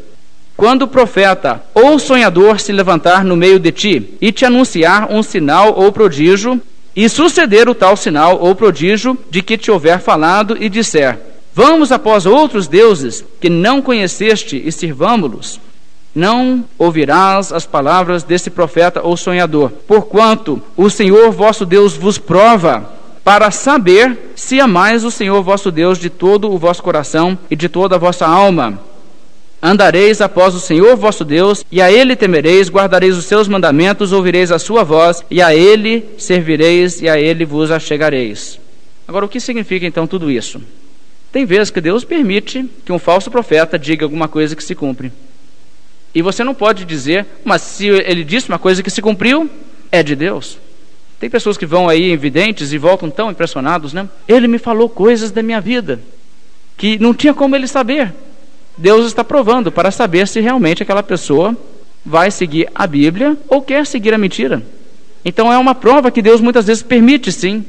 Quando 0.57 0.83
o 0.83 0.89
profeta 0.89 1.63
ou 1.75 1.99
sonhador 1.99 2.59
se 2.61 2.73
levantar 2.73 3.25
no 3.25 3.37
meio 3.37 3.59
de 3.59 3.71
ti 3.71 4.15
e 4.21 4.33
te 4.33 4.45
anunciar 4.45 5.13
um 5.13 5.23
sinal 5.23 5.75
ou 5.77 5.93
prodígio, 5.93 6.61
e 6.97 7.11
suceder 7.11 7.69
o 7.69 7.75
tal 7.75 7.95
sinal 7.95 8.39
ou 8.41 8.55
prodígio 8.55 9.19
de 9.31 9.43
que 9.43 9.59
te 9.59 9.71
houver 9.71 10.01
falado 10.01 10.57
e 10.59 10.71
disser: 10.71 11.19
Vamos 11.53 11.93
após 11.93 12.25
outros 12.25 12.67
deuses 12.67 13.23
que 13.39 13.51
não 13.51 13.83
conheceste 13.83 14.61
e 14.65 14.73
sirvamo-los. 14.73 15.61
não 16.15 16.65
ouvirás 16.79 17.53
as 17.53 17.67
palavras 17.67 18.23
desse 18.23 18.49
profeta 18.49 19.03
ou 19.03 19.19
sonhador, 19.19 19.71
porquanto 19.87 20.63
o 20.75 20.89
Senhor 20.89 21.31
vosso 21.31 21.67
Deus 21.67 21.93
vos 21.93 22.17
prova 22.17 22.91
para 23.23 23.51
saber 23.51 24.33
se 24.35 24.59
amais 24.59 25.05
o 25.05 25.11
Senhor 25.11 25.43
vosso 25.43 25.71
Deus 25.71 25.99
de 25.99 26.09
todo 26.09 26.51
o 26.51 26.57
vosso 26.57 26.83
coração 26.83 27.39
e 27.51 27.57
de 27.57 27.69
toda 27.69 27.97
a 27.97 27.99
vossa 27.99 28.27
alma. 28.27 28.81
Andareis 29.63 30.21
após 30.21 30.55
o 30.55 30.61
Senhor 30.61 30.97
vosso 30.97 31.25
Deus, 31.25 31.65
e 31.73 31.81
a 31.81 31.91
Ele 31.91 32.15
temereis, 32.15 32.69
guardareis 32.69 33.17
os 33.17 33.25
seus 33.25 33.49
mandamentos, 33.49 34.13
ouvireis 34.13 34.53
a 34.53 34.59
sua 34.59 34.85
voz, 34.85 35.25
e 35.31 35.41
a 35.41 35.55
Ele 35.55 36.05
servireis, 36.19 37.01
e 37.01 37.09
a 37.09 37.19
Ele 37.19 37.45
vos 37.45 37.71
achegareis. 37.71 38.61
Agora, 39.09 39.25
o 39.25 39.29
que 39.29 39.41
significa 39.41 39.87
então 39.87 40.07
tudo 40.07 40.31
isso? 40.31 40.61
Tem 41.33 41.45
vezes 41.45 41.71
que 41.71 41.81
Deus 41.81 42.05
permite 42.05 42.65
que 42.85 42.93
um 42.93 42.99
falso 42.99 43.31
profeta 43.31 43.79
diga 43.79 44.05
alguma 44.05 44.29
coisa 44.29 44.55
que 44.55 44.65
se 44.65 44.75
cumpre. 44.75 45.13
E 46.15 46.23
você 46.23 46.43
não 46.43 46.55
pode 46.55 46.85
dizer, 46.85 47.27
mas 47.45 47.63
se 47.63 47.89
ele 47.89 48.25
disse 48.25 48.49
uma 48.49 48.59
coisa 48.59 48.83
que 48.83 48.91
se 48.91 49.03
cumpriu, 49.03 49.51
é 49.93 50.03
de 50.03 50.17
Deus. 50.17 50.59
Tem 51.21 51.29
pessoas 51.29 51.57
que 51.57 51.67
vão 51.67 51.89
aí 51.89 52.11
evidentes 52.11 52.73
e 52.73 52.79
voltam 52.79 53.11
tão 53.11 53.31
impressionados, 53.31 53.93
né? 53.93 54.09
Ele 54.29 54.49
me 54.49 54.59
falou 54.59 54.89
coisas 54.89 55.31
da 55.31 55.43
minha 55.43 55.61
vida 55.61 56.01
que 56.77 56.99
não 56.99 57.15
tinha 57.15 57.33
como 57.33 57.57
ele 57.57 57.67
saber. 57.67 58.13
Deus 58.77 59.07
está 59.07 59.25
provando 59.25 59.73
para 59.73 59.91
saber 59.91 60.29
se 60.29 60.41
realmente 60.41 60.83
aquela 60.83 61.03
pessoa 61.03 61.57
vai 62.05 62.31
seguir 62.31 62.69
a 62.75 62.87
Bíblia 62.87 63.37
ou 63.49 63.63
quer 63.63 63.87
seguir 63.87 64.13
a 64.15 64.19
mentira. 64.19 64.63
Então 65.25 65.53
é 65.53 65.59
uma 65.59 65.75
prova 65.75 66.11
que 66.11 66.23
Deus 66.23 66.41
muitas 66.41 66.67
vezes 66.67 66.83
permite, 66.83 67.33
sim. 67.33 67.65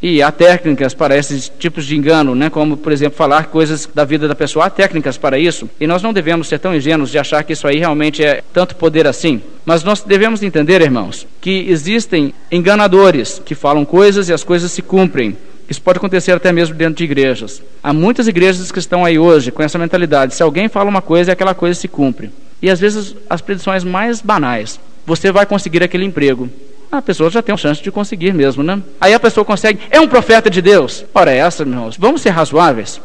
E 0.00 0.22
há 0.22 0.30
técnicas 0.30 0.92
para 0.92 1.16
esses 1.16 1.50
tipos 1.58 1.86
de 1.86 1.96
engano, 1.96 2.34
né? 2.34 2.50
como, 2.50 2.76
por 2.76 2.92
exemplo, 2.92 3.16
falar 3.16 3.46
coisas 3.46 3.88
da 3.94 4.04
vida 4.04 4.28
da 4.28 4.34
pessoa. 4.34 4.66
Há 4.66 4.70
técnicas 4.70 5.16
para 5.16 5.38
isso. 5.38 5.68
E 5.80 5.86
nós 5.86 6.02
não 6.02 6.12
devemos 6.12 6.46
ser 6.46 6.58
tão 6.58 6.74
ingênuos 6.74 7.10
de 7.10 7.18
achar 7.18 7.42
que 7.42 7.54
isso 7.54 7.66
aí 7.66 7.78
realmente 7.78 8.22
é 8.22 8.42
tanto 8.52 8.76
poder 8.76 9.06
assim. 9.06 9.42
Mas 9.64 9.82
nós 9.82 10.02
devemos 10.02 10.42
entender, 10.42 10.82
irmãos, 10.82 11.26
que 11.40 11.66
existem 11.68 12.34
enganadores 12.52 13.40
que 13.44 13.54
falam 13.54 13.84
coisas 13.84 14.28
e 14.28 14.32
as 14.32 14.44
coisas 14.44 14.70
se 14.72 14.82
cumprem. 14.82 15.36
Isso 15.68 15.80
pode 15.80 15.98
acontecer 15.98 16.32
até 16.32 16.52
mesmo 16.52 16.74
dentro 16.74 16.96
de 16.96 17.04
igrejas. 17.04 17.62
Há 17.82 17.92
muitas 17.92 18.28
igrejas 18.28 18.70
que 18.70 18.78
estão 18.78 19.04
aí 19.04 19.18
hoje 19.18 19.50
com 19.50 19.62
essa 19.62 19.78
mentalidade: 19.78 20.34
se 20.34 20.42
alguém 20.42 20.68
fala 20.68 20.90
uma 20.90 21.02
coisa, 21.02 21.32
aquela 21.32 21.54
coisa 21.54 21.78
se 21.78 21.88
cumpre. 21.88 22.30
E 22.60 22.70
às 22.70 22.80
vezes 22.80 23.14
as 23.28 23.40
predições 23.40 23.84
mais 23.84 24.20
banais: 24.20 24.78
você 25.06 25.32
vai 25.32 25.46
conseguir 25.46 25.82
aquele 25.82 26.04
emprego. 26.04 26.48
A 26.92 27.02
pessoa 27.02 27.28
já 27.28 27.42
tem 27.42 27.52
uma 27.52 27.58
chance 27.58 27.82
de 27.82 27.90
conseguir 27.90 28.32
mesmo, 28.32 28.62
né? 28.62 28.80
Aí 29.00 29.12
a 29.12 29.18
pessoa 29.18 29.44
consegue, 29.44 29.80
é 29.90 30.00
um 30.00 30.06
profeta 30.06 30.48
de 30.48 30.62
Deus. 30.62 31.04
Ora, 31.12 31.32
é 31.32 31.38
essa, 31.38 31.62
irmãos, 31.62 31.96
vamos 31.96 32.20
ser 32.20 32.30
razoáveis. 32.30 33.00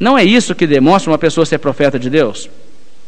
Não 0.00 0.18
é 0.18 0.24
isso 0.24 0.54
que 0.54 0.66
demonstra 0.66 1.10
uma 1.12 1.18
pessoa 1.18 1.46
ser 1.46 1.58
profeta 1.58 1.98
de 1.98 2.10
Deus? 2.10 2.50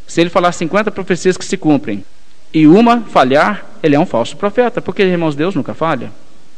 Se 0.07 0.21
ele 0.21 0.31
falar 0.31 0.53
50 0.53 0.91
profecias 0.93 1.37
que 1.37 1.45
se 1.45 1.57
cumprem 1.57 2.05
e 2.53 2.67
uma 2.69 3.01
falhar, 3.01 3.67
ele 3.83 3.97
é 3.97 3.99
um 3.99 4.07
falso 4.07 4.37
profeta, 4.37 4.81
porque, 4.81 5.03
irmãos, 5.03 5.35
Deus 5.35 5.57
nunca 5.57 5.75
falha. 5.75 6.13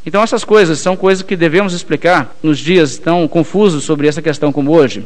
Então, 0.07 0.23
essas 0.23 0.45
coisas 0.45 0.79
são 0.79 0.95
coisas 0.95 1.25
que 1.25 1.35
devemos 1.35 1.75
explicar 1.75 2.33
nos 2.41 2.61
dias 2.61 2.97
tão 2.97 3.27
confusos 3.27 3.83
sobre 3.83 4.07
essa 4.07 4.23
questão 4.23 4.53
como 4.53 4.71
hoje. 4.71 5.05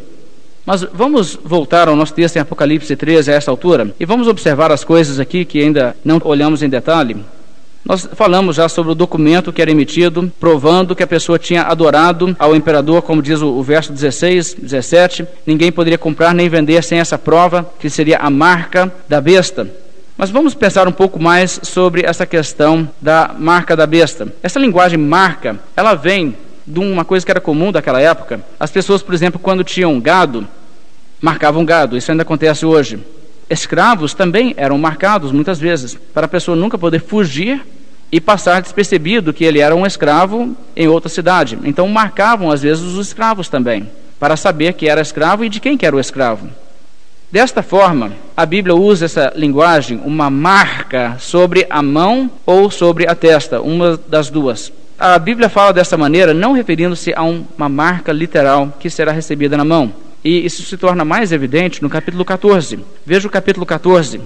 Mas 0.67 0.83
vamos 0.83 1.39
voltar 1.43 1.89
ao 1.89 1.97
nosso 1.97 2.13
texto 2.13 2.37
em 2.37 2.41
Apocalipse 2.41 2.95
13 2.95 3.33
a 3.33 3.35
essa 3.35 3.51
altura 3.51 3.95
e 3.99 4.05
vamos 4.05 4.29
observar 4.29 4.71
as 4.71 4.85
coisas 4.85 5.19
aqui 5.19 5.47
que 5.47 5.59
ainda 5.59 5.97
não 6.05 6.21
olhamos 6.23 6.63
em 6.63 6.69
detalhe. 6.69 7.17
Nós 7.83 8.07
falamos 8.13 8.57
já 8.57 8.69
sobre 8.69 8.93
o 8.93 8.95
documento 8.95 9.53
que 9.55 9.63
era 9.63 9.71
emitido, 9.71 10.31
provando 10.39 10.95
que 10.95 11.03
a 11.03 11.07
pessoa 11.07 11.39
tinha 11.39 11.63
adorado 11.63 12.37
ao 12.39 12.55
imperador, 12.55 13.01
como 13.01 13.23
diz 13.23 13.41
o, 13.41 13.49
o, 13.49 13.63
verso 13.63 13.91
16, 13.93 14.55
17. 14.61 15.27
Ninguém 15.47 15.73
poderia 15.73 15.97
comprar 15.97 16.35
nem 16.35 16.47
vender 16.47 16.85
sem 16.85 16.99
essa 16.99 17.17
prova, 17.17 17.69
que 17.81 17.89
seria 17.89 18.19
a 18.19 18.29
marca 18.29 18.93
da 19.09 19.19
besta. 19.19 19.67
Mas 20.21 20.29
vamos 20.29 20.53
pensar 20.53 20.87
um 20.87 20.93
pouco 20.93 21.19
mais 21.19 21.59
sobre 21.63 22.05
essa 22.05 22.27
questão 22.27 22.87
da 23.01 23.35
marca 23.39 23.75
da 23.75 23.87
besta. 23.87 24.31
Essa 24.43 24.59
linguagem 24.59 24.99
marca, 24.99 25.59
ela 25.75 25.95
vem 25.95 26.37
de 26.67 26.79
uma 26.79 27.07
coisa 27.07 27.25
que 27.25 27.33
era 27.33 27.41
comum 27.41 27.73
daquela 27.73 28.03
época. 28.03 28.39
As 28.61 28.71
pessoas, 28.71 29.03
por 29.03 29.15
exemplo, 29.15 29.41
quando 29.41 29.65
tinham 29.65 29.99
gado, 29.99 30.47
marcavam 31.23 31.65
gado. 31.65 31.97
Isso 31.97 32.11
ainda 32.11 32.23
acontece 32.23 32.67
hoje. 32.67 32.99
Escravos 33.49 34.13
também 34.13 34.53
eram 34.59 34.77
marcados 34.77 35.33
muitas 35.33 35.59
vezes, 35.59 35.95
para 36.13 36.27
a 36.27 36.29
pessoa 36.29 36.55
nunca 36.55 36.77
poder 36.77 37.01
fugir 37.01 37.67
e 38.13 38.21
passar 38.21 38.61
despercebido 38.61 39.33
que 39.33 39.45
ele 39.45 39.59
era 39.59 39.75
um 39.75 39.87
escravo 39.87 40.55
em 40.77 40.87
outra 40.87 41.09
cidade. 41.09 41.59
Então 41.65 41.89
marcavam 41.89 42.51
às 42.51 42.61
vezes 42.61 42.85
os 42.85 43.07
escravos 43.07 43.49
também, 43.49 43.89
para 44.19 44.37
saber 44.37 44.75
que 44.75 44.87
era 44.87 45.01
escravo 45.01 45.47
e 45.47 45.49
de 45.49 45.61
quem 45.61 45.79
que 45.79 45.87
era 45.87 45.97
o 45.97 46.01
escravo. 46.01 46.47
Desta 47.33 47.63
forma, 47.63 48.13
a 48.37 48.45
Bíblia 48.45 48.75
usa 48.75 49.05
essa 49.05 49.33
linguagem, 49.37 50.01
uma 50.05 50.29
marca 50.29 51.17
sobre 51.21 51.65
a 51.71 51.81
mão 51.81 52.29
ou 52.45 52.73
sobre 52.73 53.09
a 53.09 53.15
testa, 53.15 53.61
uma 53.61 53.97
das 54.09 54.29
duas. 54.29 54.73
A 54.99 55.17
Bíblia 55.17 55.49
fala 55.49 55.73
dessa 55.73 55.97
maneira, 55.97 56.35
não 56.35 56.53
referindo-se 56.53 57.15
a 57.15 57.23
uma 57.23 57.69
marca 57.69 58.11
literal 58.13 58.77
que 58.81 58.91
será 58.91 59.13
recebida 59.13 59.57
na 59.57 59.65
mão. 59.65 59.93
E 60.25 60.45
isso 60.45 60.65
se 60.65 60.77
torna 60.77 61.05
mais 61.05 61.31
evidente 61.31 61.81
no 61.81 61.89
capítulo 61.89 62.25
14. 62.25 62.81
Veja 63.07 63.29
o 63.29 63.31
capítulo 63.31 63.65
14. 63.65 64.21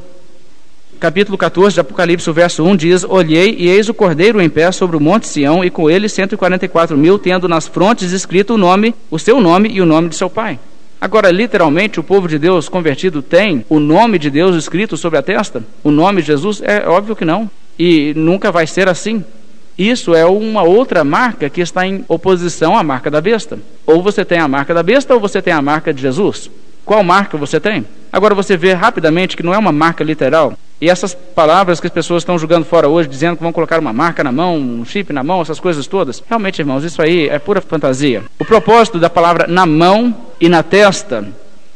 Capítulo 0.99 1.37
14 1.37 1.75
de 1.75 1.81
Apocalipse, 1.81 2.31
o 2.31 2.33
verso 2.33 2.65
1 2.65 2.75
diz: 2.75 3.05
Olhei 3.05 3.55
e 3.59 3.69
eis 3.69 3.91
o 3.91 3.95
cordeiro 3.95 4.41
em 4.41 4.49
pé 4.49 4.73
sobre 4.73 4.97
o 4.97 5.01
monte 5.01 5.29
Sião, 5.29 5.63
e 5.63 5.69
com 5.69 5.91
ele 5.91 6.09
144 6.09 6.97
mil, 6.97 7.19
tendo 7.19 7.47
nas 7.47 7.69
frontes 7.69 8.13
escrito 8.13 8.55
o 8.55 8.59
nome, 8.59 8.95
o 9.11 9.19
seu 9.19 9.43
nome 9.43 9.69
e 9.69 9.83
o 9.83 9.87
nome 9.87 10.09
de 10.09 10.17
seu 10.17 10.31
pai. 10.31 10.59
Agora, 11.05 11.31
literalmente, 11.31 12.01
o 12.01 12.03
povo 12.03 12.27
de 12.27 12.39
Deus 12.39 12.67
convertido 12.67 13.21
tem 13.21 13.63
o 13.69 13.79
nome 13.79 14.19
de 14.19 14.31
Deus 14.31 14.57
escrito 14.57 14.97
sobre 14.97 15.19
a 15.19 15.23
testa? 15.23 15.63
O 15.83 15.91
nome 15.91 16.23
de 16.23 16.29
Jesus? 16.29 16.63
É 16.65 16.89
óbvio 16.89 17.15
que 17.15 17.27
não. 17.27 17.51
E 17.79 18.15
nunca 18.17 18.51
vai 18.51 18.67
ser 18.67 18.89
assim. 18.89 19.23
Isso 19.77 20.15
é 20.15 20.25
uma 20.25 20.63
outra 20.63 21.05
marca 21.05 21.51
que 21.51 21.61
está 21.61 21.87
em 21.87 22.07
oposição 22.09 22.75
à 22.75 22.83
marca 22.83 23.11
da 23.11 23.21
besta. 23.21 23.59
Ou 23.85 24.03
você 24.03 24.25
tem 24.25 24.39
a 24.39 24.49
marca 24.49 24.73
da 24.73 24.83
besta 24.83 25.13
ou 25.13 25.21
você 25.21 25.43
tem 25.43 25.53
a 25.53 25.61
marca 25.61 25.93
de 25.93 26.01
Jesus. 26.01 26.51
Qual 26.85 27.03
marca 27.03 27.37
você 27.37 27.59
tem? 27.59 27.87
Agora 28.13 28.35
você 28.35 28.57
vê 28.57 28.73
rapidamente 28.75 29.37
que 29.37 29.43
não 29.43 29.55
é 29.55 29.59
uma 29.59 29.73
marca 29.73 30.05
literal. 30.05 30.55
E 30.81 30.91
essas 30.91 31.15
palavras 31.15 31.81
que 31.81 31.87
as 31.87 31.93
pessoas 31.93 32.23
estão 32.23 32.39
jogando 32.39 32.65
fora 32.65 32.89
hoje, 32.89 33.09
dizendo 33.09 33.37
que 33.37 33.43
vão 33.43 33.53
colocar 33.53 33.81
uma 33.81 33.93
marca 33.93 34.23
na 34.23 34.31
mão, 34.31 34.57
um 34.57 34.85
chip 34.85 35.13
na 35.13 35.25
mão, 35.25 35.41
essas 35.41 35.59
coisas 35.59 35.87
todas, 35.87 36.23
realmente, 36.29 36.59
irmãos, 36.59 36.85
isso 36.85 37.01
aí 37.01 37.29
é 37.29 37.39
pura 37.39 37.61
fantasia. 37.61 38.23
O 38.39 38.45
propósito 38.45 38.99
da 38.99 39.09
palavra 39.09 39.47
na 39.47 39.65
mão 39.65 40.15
e 40.41 40.49
na 40.49 40.63
testa, 40.63 41.27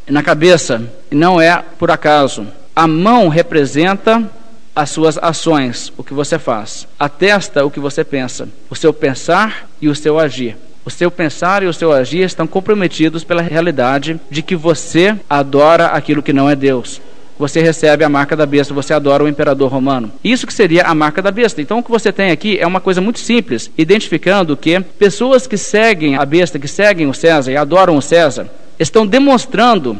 e 0.06 0.12
na 0.12 0.22
cabeça, 0.22 0.82
não 1.10 1.40
é 1.40 1.62
por 1.78 1.90
acaso. 1.90 2.46
A 2.76 2.86
mão 2.86 3.28
representa 3.28 4.30
as 4.74 4.90
suas 4.90 5.18
ações, 5.18 5.92
o 5.96 6.04
que 6.04 6.14
você 6.14 6.38
faz. 6.38 6.86
A 6.98 7.08
testa, 7.08 7.64
o 7.64 7.70
que 7.70 7.80
você 7.80 8.04
pensa. 8.04 8.48
O 8.70 8.76
seu 8.76 8.92
pensar 8.92 9.68
e 9.80 9.88
o 9.88 9.94
seu 9.94 10.18
agir. 10.18 10.56
O 10.88 10.90
seu 10.90 11.10
pensar 11.10 11.62
e 11.62 11.66
o 11.66 11.72
seu 11.74 11.92
agir 11.92 12.24
estão 12.24 12.46
comprometidos 12.46 13.22
pela 13.22 13.42
realidade 13.42 14.18
de 14.30 14.40
que 14.40 14.56
você 14.56 15.14
adora 15.28 15.88
aquilo 15.88 16.22
que 16.22 16.32
não 16.32 16.48
é 16.48 16.56
Deus 16.56 16.98
você 17.38 17.60
recebe 17.60 18.02
a 18.02 18.08
marca 18.08 18.34
da 18.34 18.44
besta, 18.44 18.74
você 18.74 18.92
adora 18.92 19.22
o 19.22 19.28
imperador 19.28 19.70
romano. 19.70 20.10
Isso 20.24 20.44
que 20.44 20.52
seria 20.52 20.82
a 20.82 20.92
marca 20.92 21.22
da 21.22 21.30
besta. 21.30 21.62
Então 21.62 21.78
o 21.78 21.82
que 21.84 21.90
você 21.90 22.10
tem 22.10 22.32
aqui 22.32 22.58
é 22.58 22.66
uma 22.66 22.80
coisa 22.80 23.00
muito 23.00 23.20
simples, 23.20 23.70
identificando 23.78 24.56
que 24.56 24.80
pessoas 24.80 25.46
que 25.46 25.56
seguem 25.56 26.16
a 26.16 26.24
besta, 26.24 26.58
que 26.58 26.66
seguem 26.66 27.06
o 27.06 27.14
César 27.14 27.52
e 27.52 27.56
adoram 27.56 27.96
o 27.96 28.02
César, 28.02 28.50
estão 28.76 29.06
demonstrando 29.06 29.96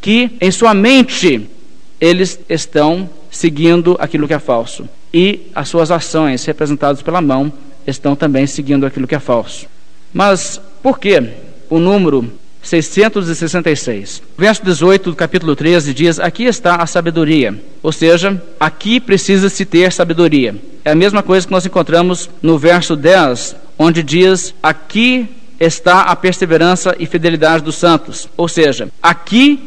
que 0.00 0.30
em 0.40 0.52
sua 0.52 0.72
mente 0.72 1.50
eles 2.00 2.38
estão 2.48 3.10
seguindo 3.32 3.96
aquilo 3.98 4.28
que 4.28 4.34
é 4.34 4.38
falso. 4.38 4.88
E 5.12 5.50
as 5.52 5.68
suas 5.68 5.90
ações, 5.90 6.44
representadas 6.44 7.02
pela 7.02 7.20
mão, 7.20 7.52
estão 7.84 8.14
também 8.14 8.46
seguindo 8.46 8.86
aquilo 8.86 9.08
que 9.08 9.14
é 9.16 9.18
falso. 9.18 9.66
Mas 10.12 10.60
por 10.82 10.98
que 10.98 11.22
o 11.68 11.78
número 11.78 12.30
666. 12.62 14.22
Verso 14.36 14.64
18 14.64 15.10
do 15.10 15.16
capítulo 15.16 15.56
13 15.56 15.94
diz: 15.94 16.20
Aqui 16.20 16.44
está 16.44 16.76
a 16.76 16.86
sabedoria. 16.86 17.58
Ou 17.82 17.92
seja, 17.92 18.40
aqui 18.58 19.00
precisa-se 19.00 19.64
ter 19.64 19.90
sabedoria. 19.92 20.54
É 20.84 20.92
a 20.92 20.94
mesma 20.94 21.22
coisa 21.22 21.46
que 21.46 21.52
nós 21.52 21.64
encontramos 21.64 22.28
no 22.42 22.58
verso 22.58 22.94
10, 22.96 23.56
onde 23.78 24.02
diz: 24.02 24.54
Aqui 24.62 25.28
está 25.58 26.02
a 26.02 26.16
perseverança 26.16 26.94
e 26.98 27.06
fidelidade 27.06 27.64
dos 27.64 27.76
santos. 27.76 28.28
Ou 28.36 28.48
seja, 28.48 28.88
aqui 29.02 29.58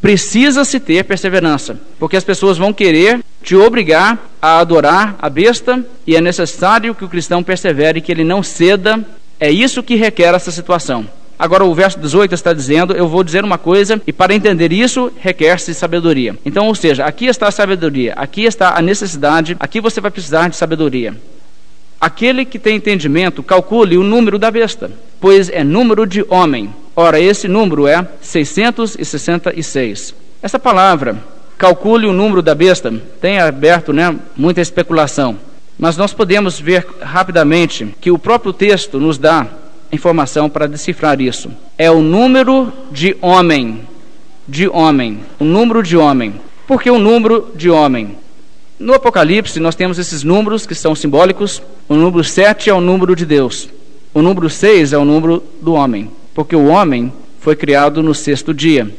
precisa-se 0.00 0.78
ter 0.78 1.02
perseverança, 1.04 1.80
porque 1.98 2.16
as 2.16 2.24
pessoas 2.24 2.58
vão 2.58 2.72
querer 2.72 3.20
te 3.42 3.56
obrigar 3.56 4.18
a 4.40 4.58
adorar 4.58 5.16
a 5.18 5.30
besta 5.30 5.84
e 6.06 6.14
é 6.14 6.20
necessário 6.20 6.94
que 6.94 7.04
o 7.04 7.08
cristão 7.08 7.42
persevere, 7.42 8.00
que 8.00 8.12
ele 8.12 8.24
não 8.24 8.42
ceda. 8.42 9.04
É 9.38 9.50
isso 9.50 9.82
que 9.82 9.94
requer 9.94 10.34
essa 10.34 10.50
situação. 10.50 11.08
Agora 11.38 11.64
o 11.64 11.74
verso 11.74 11.98
18 11.98 12.34
está 12.34 12.52
dizendo: 12.52 12.94
Eu 12.94 13.08
vou 13.08 13.24
dizer 13.24 13.44
uma 13.44 13.58
coisa, 13.58 14.00
e 14.06 14.12
para 14.12 14.34
entender 14.34 14.72
isso 14.72 15.12
requer-se 15.18 15.74
sabedoria. 15.74 16.38
Então, 16.44 16.68
ou 16.68 16.74
seja, 16.74 17.04
aqui 17.04 17.26
está 17.26 17.48
a 17.48 17.50
sabedoria, 17.52 18.14
aqui 18.14 18.44
está 18.44 18.78
a 18.78 18.82
necessidade, 18.82 19.56
aqui 19.58 19.80
você 19.80 20.00
vai 20.00 20.10
precisar 20.10 20.48
de 20.48 20.56
sabedoria. 20.56 21.14
Aquele 22.00 22.44
que 22.44 22.58
tem 22.58 22.76
entendimento, 22.76 23.42
calcule 23.42 23.96
o 23.96 24.02
número 24.02 24.38
da 24.38 24.50
besta, 24.50 24.90
pois 25.20 25.48
é 25.48 25.64
número 25.64 26.06
de 26.06 26.24
homem. 26.28 26.72
Ora, 26.94 27.18
esse 27.18 27.48
número 27.48 27.86
é 27.86 28.06
666. 28.20 30.14
Essa 30.42 30.58
palavra 30.58 31.16
calcule 31.56 32.06
o 32.06 32.12
número 32.12 32.42
da 32.42 32.54
besta, 32.54 32.92
tem 33.20 33.38
aberto 33.38 33.92
né, 33.92 34.14
muita 34.36 34.60
especulação. 34.60 35.38
Mas 35.78 35.96
nós 35.96 36.12
podemos 36.12 36.60
ver 36.60 36.86
rapidamente 37.00 37.94
que 38.00 38.10
o 38.10 38.18
próprio 38.18 38.52
texto 38.52 38.98
nos 39.00 39.18
dá 39.18 39.46
informação 39.92 40.48
para 40.48 40.66
decifrar 40.66 41.20
isso. 41.20 41.50
É 41.76 41.90
o 41.90 42.00
número 42.00 42.72
de 42.90 43.16
homem. 43.20 43.80
De 44.46 44.68
homem. 44.68 45.20
O 45.38 45.44
número 45.44 45.82
de 45.82 45.96
homem. 45.96 46.34
Por 46.66 46.82
que 46.82 46.90
o 46.90 46.98
número 46.98 47.52
de 47.54 47.70
homem? 47.70 48.16
No 48.78 48.94
Apocalipse, 48.94 49.60
nós 49.60 49.74
temos 49.74 49.98
esses 49.98 50.22
números 50.22 50.66
que 50.66 50.74
são 50.74 50.94
simbólicos. 50.94 51.62
O 51.88 51.94
número 51.94 52.24
7 52.24 52.70
é 52.70 52.74
o 52.74 52.80
número 52.80 53.14
de 53.14 53.24
Deus. 53.24 53.68
O 54.12 54.22
número 54.22 54.48
6 54.48 54.92
é 54.92 54.98
o 54.98 55.04
número 55.04 55.42
do 55.60 55.74
homem. 55.74 56.10
Porque 56.34 56.56
o 56.56 56.66
homem 56.66 57.12
foi 57.40 57.56
criado 57.56 58.02
no 58.02 58.14
sexto 58.14 58.54
dia. 58.54 58.90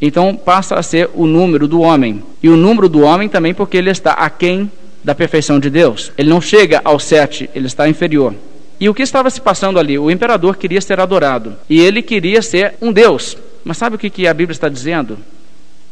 Então 0.00 0.34
passa 0.34 0.74
a 0.74 0.82
ser 0.82 1.10
o 1.14 1.26
número 1.26 1.68
do 1.68 1.80
homem. 1.80 2.22
E 2.42 2.48
o 2.48 2.56
número 2.56 2.88
do 2.88 3.02
homem 3.02 3.28
também 3.28 3.54
porque 3.54 3.76
ele 3.76 3.90
está 3.90 4.12
aquém 4.12 4.70
da 5.02 5.14
perfeição 5.14 5.58
de 5.58 5.68
Deus. 5.68 6.12
Ele 6.16 6.30
não 6.30 6.40
chega 6.40 6.80
ao 6.84 6.98
sete, 6.98 7.50
ele 7.54 7.66
está 7.66 7.88
inferior. 7.88 8.34
E 8.78 8.88
o 8.88 8.94
que 8.94 9.02
estava 9.02 9.30
se 9.30 9.40
passando 9.40 9.78
ali? 9.78 9.98
O 9.98 10.10
imperador 10.10 10.56
queria 10.56 10.80
ser 10.80 11.00
adorado. 11.00 11.56
E 11.68 11.80
ele 11.80 12.02
queria 12.02 12.42
ser 12.42 12.74
um 12.80 12.92
Deus. 12.92 13.36
Mas 13.64 13.76
sabe 13.76 13.96
o 13.96 13.98
que, 13.98 14.10
que 14.10 14.26
a 14.26 14.34
Bíblia 14.34 14.52
está 14.52 14.68
dizendo? 14.68 15.18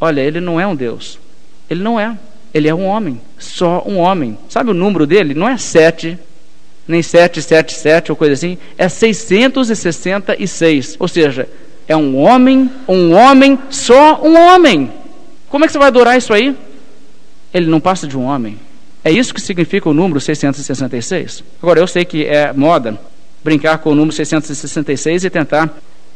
Olha, 0.00 0.20
ele 0.20 0.40
não 0.40 0.60
é 0.60 0.66
um 0.66 0.74
Deus. 0.74 1.18
Ele 1.68 1.82
não 1.82 2.00
é. 2.00 2.16
Ele 2.52 2.68
é 2.68 2.74
um 2.74 2.84
homem, 2.84 3.20
só 3.38 3.84
um 3.86 3.98
homem. 3.98 4.36
Sabe 4.48 4.70
o 4.70 4.74
número 4.74 5.06
dele? 5.06 5.34
Não 5.34 5.48
é 5.48 5.56
sete, 5.56 6.18
nem 6.86 7.00
sete, 7.00 7.40
sete, 7.40 7.74
sete 7.74 8.10
ou 8.10 8.16
coisa 8.16 8.34
assim. 8.34 8.58
É 8.76 8.88
666. 8.88 10.96
Ou 10.98 11.06
seja, 11.06 11.48
é 11.86 11.96
um 11.96 12.16
homem, 12.16 12.68
um 12.88 13.12
homem, 13.12 13.56
só 13.70 14.20
um 14.20 14.36
homem. 14.36 14.90
Como 15.48 15.64
é 15.64 15.68
que 15.68 15.72
você 15.72 15.78
vai 15.78 15.88
adorar 15.88 16.18
isso 16.18 16.32
aí? 16.32 16.56
Ele 17.54 17.66
não 17.66 17.80
passa 17.80 18.08
de 18.08 18.18
um 18.18 18.24
homem. 18.24 18.58
É 19.04 19.10
isso 19.10 19.32
que 19.32 19.40
significa 19.40 19.88
o 19.88 19.94
número 19.94 20.20
666. 20.20 21.42
Agora, 21.62 21.80
eu 21.80 21.86
sei 21.86 22.04
que 22.04 22.24
é 22.24 22.52
moda 22.52 22.98
brincar 23.42 23.78
com 23.78 23.90
o 23.90 23.94
número 23.94 24.12
666 24.14 25.24
e 25.24 25.30
tentar 25.30 25.70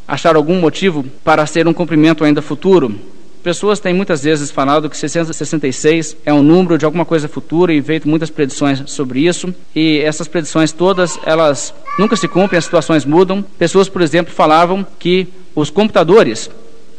achar 0.06 0.36
algum 0.36 0.60
motivo 0.60 1.04
para 1.24 1.46
ser 1.46 1.66
um 1.66 1.72
cumprimento 1.72 2.24
ainda 2.24 2.42
futuro. 2.42 2.94
Pessoas 3.42 3.78
têm 3.78 3.92
muitas 3.92 4.22
vezes 4.22 4.50
falado 4.50 4.88
que 4.88 4.96
666 4.96 6.16
é 6.24 6.32
um 6.32 6.42
número 6.42 6.78
de 6.78 6.84
alguma 6.86 7.04
coisa 7.04 7.28
futura 7.28 7.74
e 7.74 7.82
feito 7.82 8.08
muitas 8.08 8.30
predições 8.30 8.82
sobre 8.86 9.20
isso. 9.20 9.54
E 9.76 9.98
essas 9.98 10.26
predições 10.26 10.72
todas, 10.72 11.18
elas 11.26 11.74
nunca 11.98 12.16
se 12.16 12.26
cumprem, 12.26 12.58
as 12.58 12.64
situações 12.64 13.04
mudam. 13.04 13.42
Pessoas, 13.58 13.86
por 13.88 14.00
exemplo, 14.00 14.32
falavam 14.32 14.86
que 14.98 15.28
os 15.54 15.68
computadores 15.68 16.50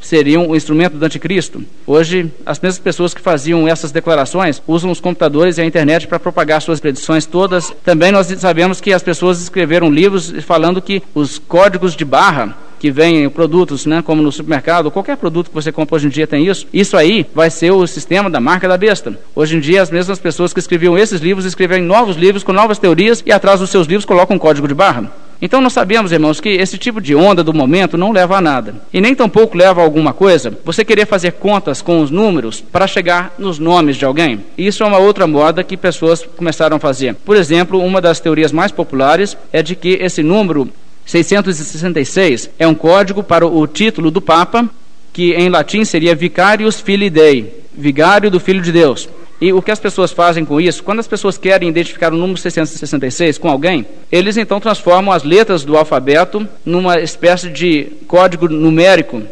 seriam 0.05 0.47
o 0.47 0.55
instrumento 0.55 0.97
do 0.97 1.05
anticristo. 1.05 1.63
Hoje, 1.85 2.31
as 2.45 2.59
mesmas 2.59 2.79
pessoas 2.79 3.13
que 3.13 3.21
faziam 3.21 3.67
essas 3.67 3.91
declarações 3.91 4.61
usam 4.67 4.91
os 4.91 4.99
computadores 4.99 5.57
e 5.57 5.61
a 5.61 5.65
internet 5.65 6.07
para 6.07 6.19
propagar 6.19 6.61
suas 6.61 6.79
predições 6.79 7.25
todas. 7.25 7.73
Também 7.83 8.11
nós 8.11 8.27
sabemos 8.37 8.79
que 8.79 8.93
as 8.93 9.03
pessoas 9.03 9.41
escreveram 9.41 9.89
livros 9.89 10.33
falando 10.41 10.81
que 10.81 11.01
os 11.13 11.39
códigos 11.39 11.95
de 11.95 12.05
barra 12.05 12.55
que 12.79 12.91
vêm 12.91 13.27
produtos, 13.29 13.85
né, 13.85 14.01
como 14.01 14.21
no 14.21 14.31
supermercado, 14.31 14.91
qualquer 14.91 15.17
produto 15.17 15.49
que 15.49 15.55
você 15.55 15.71
compra 15.71 15.95
hoje 15.95 16.07
em 16.07 16.09
dia 16.09 16.27
tem 16.27 16.45
isso. 16.45 16.67
Isso 16.71 16.95
aí 16.95 17.25
vai 17.33 17.49
ser 17.49 17.71
o 17.71 17.87
sistema 17.87 18.29
da 18.29 18.39
marca 18.39 18.67
da 18.67 18.77
besta. 18.77 19.17
Hoje 19.35 19.57
em 19.57 19.59
dia, 19.59 19.81
as 19.81 19.89
mesmas 19.89 20.19
pessoas 20.19 20.53
que 20.53 20.59
escreviam 20.59 20.97
esses 20.97 21.21
livros 21.21 21.45
escrevem 21.45 21.81
novos 21.81 22.15
livros 22.15 22.43
com 22.43 22.53
novas 22.53 22.77
teorias 22.77 23.23
e 23.25 23.31
atrás 23.31 23.59
dos 23.59 23.69
seus 23.69 23.87
livros 23.87 24.05
colocam 24.05 24.35
um 24.35 24.39
código 24.39 24.67
de 24.67 24.73
barra. 24.73 25.11
Então 25.41 25.61
nós 25.61 25.73
sabemos, 25.73 26.11
irmãos, 26.11 26.39
que 26.39 26.49
esse 26.49 26.77
tipo 26.77 27.01
de 27.01 27.15
onda 27.15 27.43
do 27.43 27.53
momento 27.53 27.97
não 27.97 28.11
leva 28.11 28.37
a 28.37 28.41
nada. 28.41 28.75
E 28.93 29.01
nem 29.01 29.13
tampouco 29.13 29.57
leva 29.57 29.81
a 29.81 29.83
alguma 29.83 30.13
coisa 30.13 30.57
você 30.63 30.85
querer 30.85 31.05
fazer 31.05 31.33
contas 31.33 31.81
com 31.81 31.99
os 32.01 32.09
números 32.09 32.61
para 32.61 32.87
chegar 32.87 33.33
nos 33.37 33.59
nomes 33.59 33.97
de 33.97 34.05
alguém. 34.05 34.39
Isso 34.57 34.83
é 34.83 34.85
uma 34.85 34.97
outra 34.97 35.27
moda 35.27 35.63
que 35.63 35.77
pessoas 35.77 36.23
começaram 36.37 36.77
a 36.77 36.79
fazer. 36.79 37.15
Por 37.15 37.35
exemplo, 37.35 37.79
uma 37.79 38.01
das 38.01 38.19
teorias 38.19 38.51
mais 38.51 38.71
populares 38.71 39.37
é 39.51 39.61
de 39.61 39.75
que 39.75 39.97
esse 40.01 40.23
número 40.23 40.69
666 41.05 42.49
é 42.57 42.67
um 42.67 42.73
código 42.73 43.21
para 43.21 43.45
o 43.45 43.67
título 43.67 44.09
do 44.09 44.21
Papa, 44.21 44.67
que 45.13 45.33
em 45.33 45.49
latim 45.49 45.85
seria 45.85 46.15
Vicarius 46.15 46.79
Filii 46.81 47.09
Dei, 47.09 47.65
vigário 47.73 48.31
do 48.31 48.39
Filho 48.39 48.61
de 48.61 48.71
Deus. 48.71 49.07
E 49.39 49.51
o 49.51 49.61
que 49.61 49.71
as 49.71 49.79
pessoas 49.79 50.11
fazem 50.11 50.45
com 50.45 50.61
isso? 50.61 50.83
Quando 50.83 50.99
as 50.99 51.07
pessoas 51.07 51.37
querem 51.37 51.67
identificar 51.67 52.13
o 52.13 52.17
número 52.17 52.37
666 52.37 53.37
com 53.37 53.49
alguém, 53.49 53.85
eles 54.11 54.37
então 54.37 54.59
transformam 54.59 55.13
as 55.13 55.23
letras 55.23 55.63
do 55.63 55.75
alfabeto 55.75 56.47
numa 56.65 56.99
espécie 56.99 57.49
de 57.49 57.91
código 58.07 58.47
numérico 58.47 59.23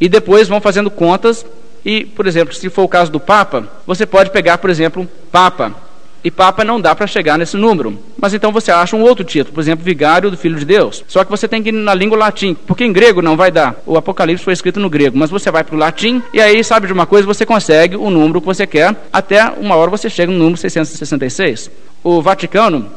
e 0.00 0.08
depois 0.08 0.48
vão 0.48 0.60
fazendo 0.60 0.90
contas. 0.90 1.44
E, 1.84 2.04
por 2.04 2.26
exemplo, 2.26 2.52
se 2.52 2.68
for 2.68 2.82
o 2.82 2.88
caso 2.88 3.10
do 3.10 3.20
Papa, 3.20 3.68
você 3.86 4.04
pode 4.04 4.30
pegar, 4.30 4.58
por 4.58 4.68
exemplo, 4.68 5.08
Papa 5.30 5.85
e 6.26 6.30
Papa 6.32 6.64
não 6.64 6.80
dá 6.80 6.92
para 6.92 7.06
chegar 7.06 7.38
nesse 7.38 7.56
número. 7.56 7.96
Mas 8.20 8.34
então 8.34 8.50
você 8.50 8.72
acha 8.72 8.96
um 8.96 9.02
outro 9.02 9.24
título, 9.24 9.54
por 9.54 9.60
exemplo, 9.60 9.84
Vigário 9.84 10.28
do 10.28 10.36
Filho 10.36 10.58
de 10.58 10.64
Deus. 10.64 11.04
Só 11.06 11.22
que 11.22 11.30
você 11.30 11.46
tem 11.46 11.62
que 11.62 11.68
ir 11.68 11.72
na 11.72 11.94
língua 11.94 12.18
latim, 12.18 12.52
porque 12.66 12.84
em 12.84 12.92
grego 12.92 13.22
não 13.22 13.36
vai 13.36 13.52
dar. 13.52 13.76
O 13.86 13.96
Apocalipse 13.96 14.42
foi 14.42 14.52
escrito 14.52 14.80
no 14.80 14.90
grego, 14.90 15.16
mas 15.16 15.30
você 15.30 15.52
vai 15.52 15.62
para 15.62 15.76
o 15.76 15.78
latim 15.78 16.20
e 16.32 16.40
aí, 16.40 16.64
sabe 16.64 16.88
de 16.88 16.92
uma 16.92 17.06
coisa, 17.06 17.24
você 17.24 17.46
consegue 17.46 17.94
o 17.94 18.10
número 18.10 18.40
que 18.40 18.46
você 18.48 18.66
quer, 18.66 18.92
até 19.12 19.48
uma 19.50 19.76
hora 19.76 19.88
você 19.88 20.10
chega 20.10 20.32
no 20.32 20.36
número 20.36 20.56
666. 20.56 21.70
O 22.02 22.20
Vaticano 22.20 22.90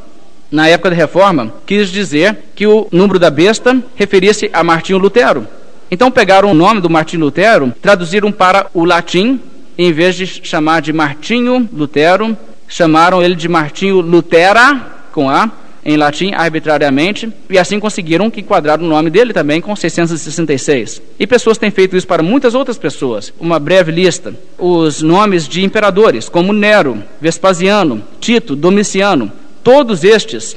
na 0.49 0.67
época 0.67 0.89
da 0.89 0.95
reforma, 0.95 1.53
quis 1.67 1.89
dizer 1.89 2.35
que 2.55 2.65
o 2.65 2.87
número 2.91 3.19
da 3.19 3.29
besta 3.29 3.79
referia-se 3.95 4.49
a 4.51 4.63
Martinho 4.63 4.97
Lutero. 4.97 5.47
Então 5.91 6.09
pegaram 6.09 6.49
o 6.49 6.55
nome 6.55 6.81
do 6.81 6.89
Martinho 6.89 7.25
Lutero, 7.25 7.71
traduziram 7.79 8.31
para 8.31 8.65
o 8.73 8.83
latim, 8.83 9.39
em 9.77 9.93
vez 9.93 10.15
de 10.15 10.25
chamar 10.25 10.81
de 10.81 10.91
Martinho 10.91 11.69
Lutero, 11.71 12.35
chamaram 12.69 13.21
ele 13.21 13.35
de 13.35 13.49
Martinho 13.49 13.99
Lutera, 13.99 14.79
com 15.11 15.29
A, 15.29 15.51
em 15.83 15.97
latim, 15.97 16.33
arbitrariamente, 16.33 17.31
e 17.49 17.57
assim 17.57 17.79
conseguiram 17.79 18.29
que 18.29 18.41
enquadraram 18.41 18.83
o 18.83 18.87
nome 18.87 19.09
dele 19.09 19.33
também 19.33 19.59
com 19.59 19.75
666. 19.75 21.01
E 21.19 21.25
pessoas 21.25 21.57
têm 21.57 21.71
feito 21.71 21.97
isso 21.97 22.05
para 22.05 22.21
muitas 22.21 22.53
outras 22.53 22.77
pessoas. 22.77 23.33
Uma 23.39 23.57
breve 23.57 23.91
lista: 23.91 24.33
os 24.57 25.01
nomes 25.01 25.47
de 25.47 25.63
imperadores, 25.63 26.29
como 26.29 26.53
Nero, 26.53 27.03
Vespasiano, 27.19 28.03
Tito, 28.19 28.55
Domiciano, 28.55 29.31
todos 29.63 30.03
estes, 30.03 30.55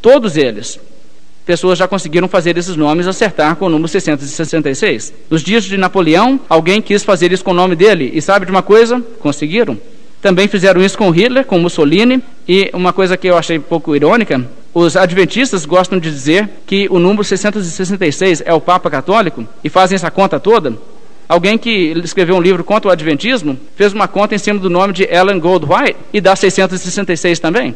todos 0.00 0.36
eles, 0.36 0.78
pessoas 1.44 1.78
já 1.78 1.88
conseguiram 1.88 2.28
fazer 2.28 2.56
esses 2.56 2.76
nomes 2.76 3.06
acertar 3.06 3.56
com 3.56 3.66
o 3.66 3.70
número 3.70 3.88
666. 3.88 5.12
Nos 5.28 5.42
dias 5.42 5.64
de 5.64 5.76
Napoleão, 5.76 6.38
alguém 6.48 6.80
quis 6.80 7.02
fazer 7.02 7.32
isso 7.32 7.42
com 7.42 7.50
o 7.50 7.54
nome 7.54 7.74
dele, 7.74 8.12
e 8.14 8.22
sabe 8.22 8.46
de 8.46 8.52
uma 8.52 8.62
coisa? 8.62 9.00
Conseguiram. 9.18 9.78
Também 10.20 10.48
fizeram 10.48 10.82
isso 10.82 10.96
com 10.96 11.10
Hitler, 11.10 11.44
com 11.44 11.58
Mussolini, 11.58 12.22
e 12.48 12.70
uma 12.72 12.92
coisa 12.92 13.16
que 13.16 13.28
eu 13.28 13.36
achei 13.36 13.58
pouco 13.58 13.94
irônica, 13.94 14.44
os 14.74 14.96
adventistas 14.96 15.64
gostam 15.64 15.98
de 15.98 16.10
dizer 16.10 16.48
que 16.66 16.86
o 16.90 16.98
número 16.98 17.24
666 17.24 18.42
é 18.44 18.52
o 18.52 18.60
Papa 18.60 18.90
Católico 18.90 19.46
e 19.64 19.68
fazem 19.68 19.96
essa 19.96 20.10
conta 20.10 20.38
toda. 20.38 20.74
Alguém 21.28 21.58
que 21.58 21.92
escreveu 22.04 22.36
um 22.36 22.40
livro 22.40 22.62
contra 22.62 22.88
o 22.88 22.92
Adventismo 22.92 23.58
fez 23.74 23.92
uma 23.92 24.06
conta 24.06 24.34
em 24.34 24.38
cima 24.38 24.60
do 24.60 24.70
nome 24.70 24.92
de 24.92 25.04
Ellen 25.04 25.40
Goldwhite 25.40 25.96
e 26.12 26.20
dá 26.20 26.36
666 26.36 27.40
também. 27.40 27.74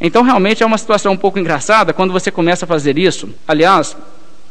Então, 0.00 0.22
realmente 0.22 0.62
é 0.62 0.66
uma 0.66 0.76
situação 0.76 1.12
um 1.12 1.16
pouco 1.16 1.38
engraçada 1.38 1.92
quando 1.92 2.12
você 2.12 2.30
começa 2.30 2.66
a 2.66 2.68
fazer 2.68 2.98
isso. 2.98 3.30
Aliás, 3.48 3.96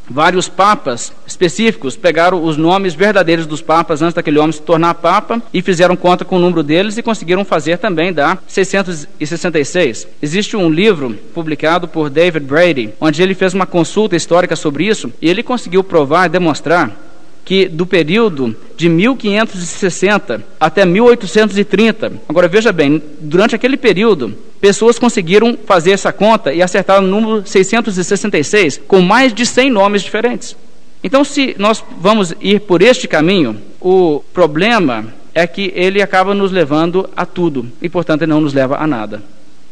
vários 0.10 0.48
papas 0.48 1.14
específicos 1.26 1.96
pegaram 1.96 2.44
os 2.44 2.58
nomes 2.58 2.94
verdadeiros 2.94 3.46
dos 3.46 3.62
papas 3.62 4.02
antes 4.02 4.14
daquele 4.14 4.40
homem 4.40 4.52
se 4.52 4.62
tornar 4.62 4.94
papa 4.96 5.42
e 5.54 5.62
fizeram 5.62 5.96
conta 5.96 6.26
com 6.26 6.38
o 6.38 6.40
número 6.40 6.64
deles 6.64 6.98
e 6.98 7.04
conseguiram 7.04 7.44
fazer 7.46 7.78
também 7.78 8.14
dar 8.14 8.42
666. 8.48 10.08
Existe 10.22 10.56
um 10.56 10.70
livro 10.70 11.18
publicado 11.34 11.88
por 11.88 12.10
David 12.10 12.46
Brady, 12.46 12.94
onde 13.00 13.22
ele 13.22 13.34
fez 13.34 13.54
uma 13.54 13.66
consulta 13.66 14.16
histórica 14.16 14.56
sobre 14.56 14.86
isso 14.86 15.12
e 15.22 15.30
ele 15.30 15.44
conseguiu 15.44 15.84
provar 15.84 16.26
e 16.26 16.30
demonstrar 16.30 17.05
que 17.46 17.68
do 17.68 17.86
período 17.86 18.56
de 18.76 18.90
1560 18.90 20.44
até 20.60 20.84
1830, 20.84 22.14
agora 22.28 22.48
veja 22.48 22.74
bem, 22.74 23.02
durante 23.22 23.56
aquele 23.56 23.78
período, 23.78 24.36
pessoas 24.60 24.98
conseguiram 24.98 25.56
fazer 25.66 25.92
essa 25.92 26.12
conta 26.12 26.52
e 26.52 26.62
acertar 26.62 27.00
o 27.00 27.06
número 27.06 27.46
666 27.46 28.82
com 28.88 29.00
mais 29.00 29.32
de 29.32 29.46
100 29.46 29.70
nomes 29.70 30.02
diferentes. 30.02 30.58
Então, 31.04 31.24
se 31.24 31.56
nós 31.60 31.84
vamos 32.02 32.34
ir 32.42 32.62
por 32.62 32.82
este 32.82 33.08
caminho, 33.08 33.62
o 33.80 34.24
problema 34.34 35.14
é 35.36 35.46
que 35.46 35.72
ele 35.76 36.02
acaba 36.02 36.34
nos 36.34 36.52
levando 36.52 37.08
a 37.16 37.28
tudo 37.28 37.72
e, 37.80 37.88
portanto, 37.88 38.24
ele 38.24 38.32
não 38.32 38.42
nos 38.42 38.54
leva 38.54 38.78
a 38.78 38.88
nada. 38.88 39.22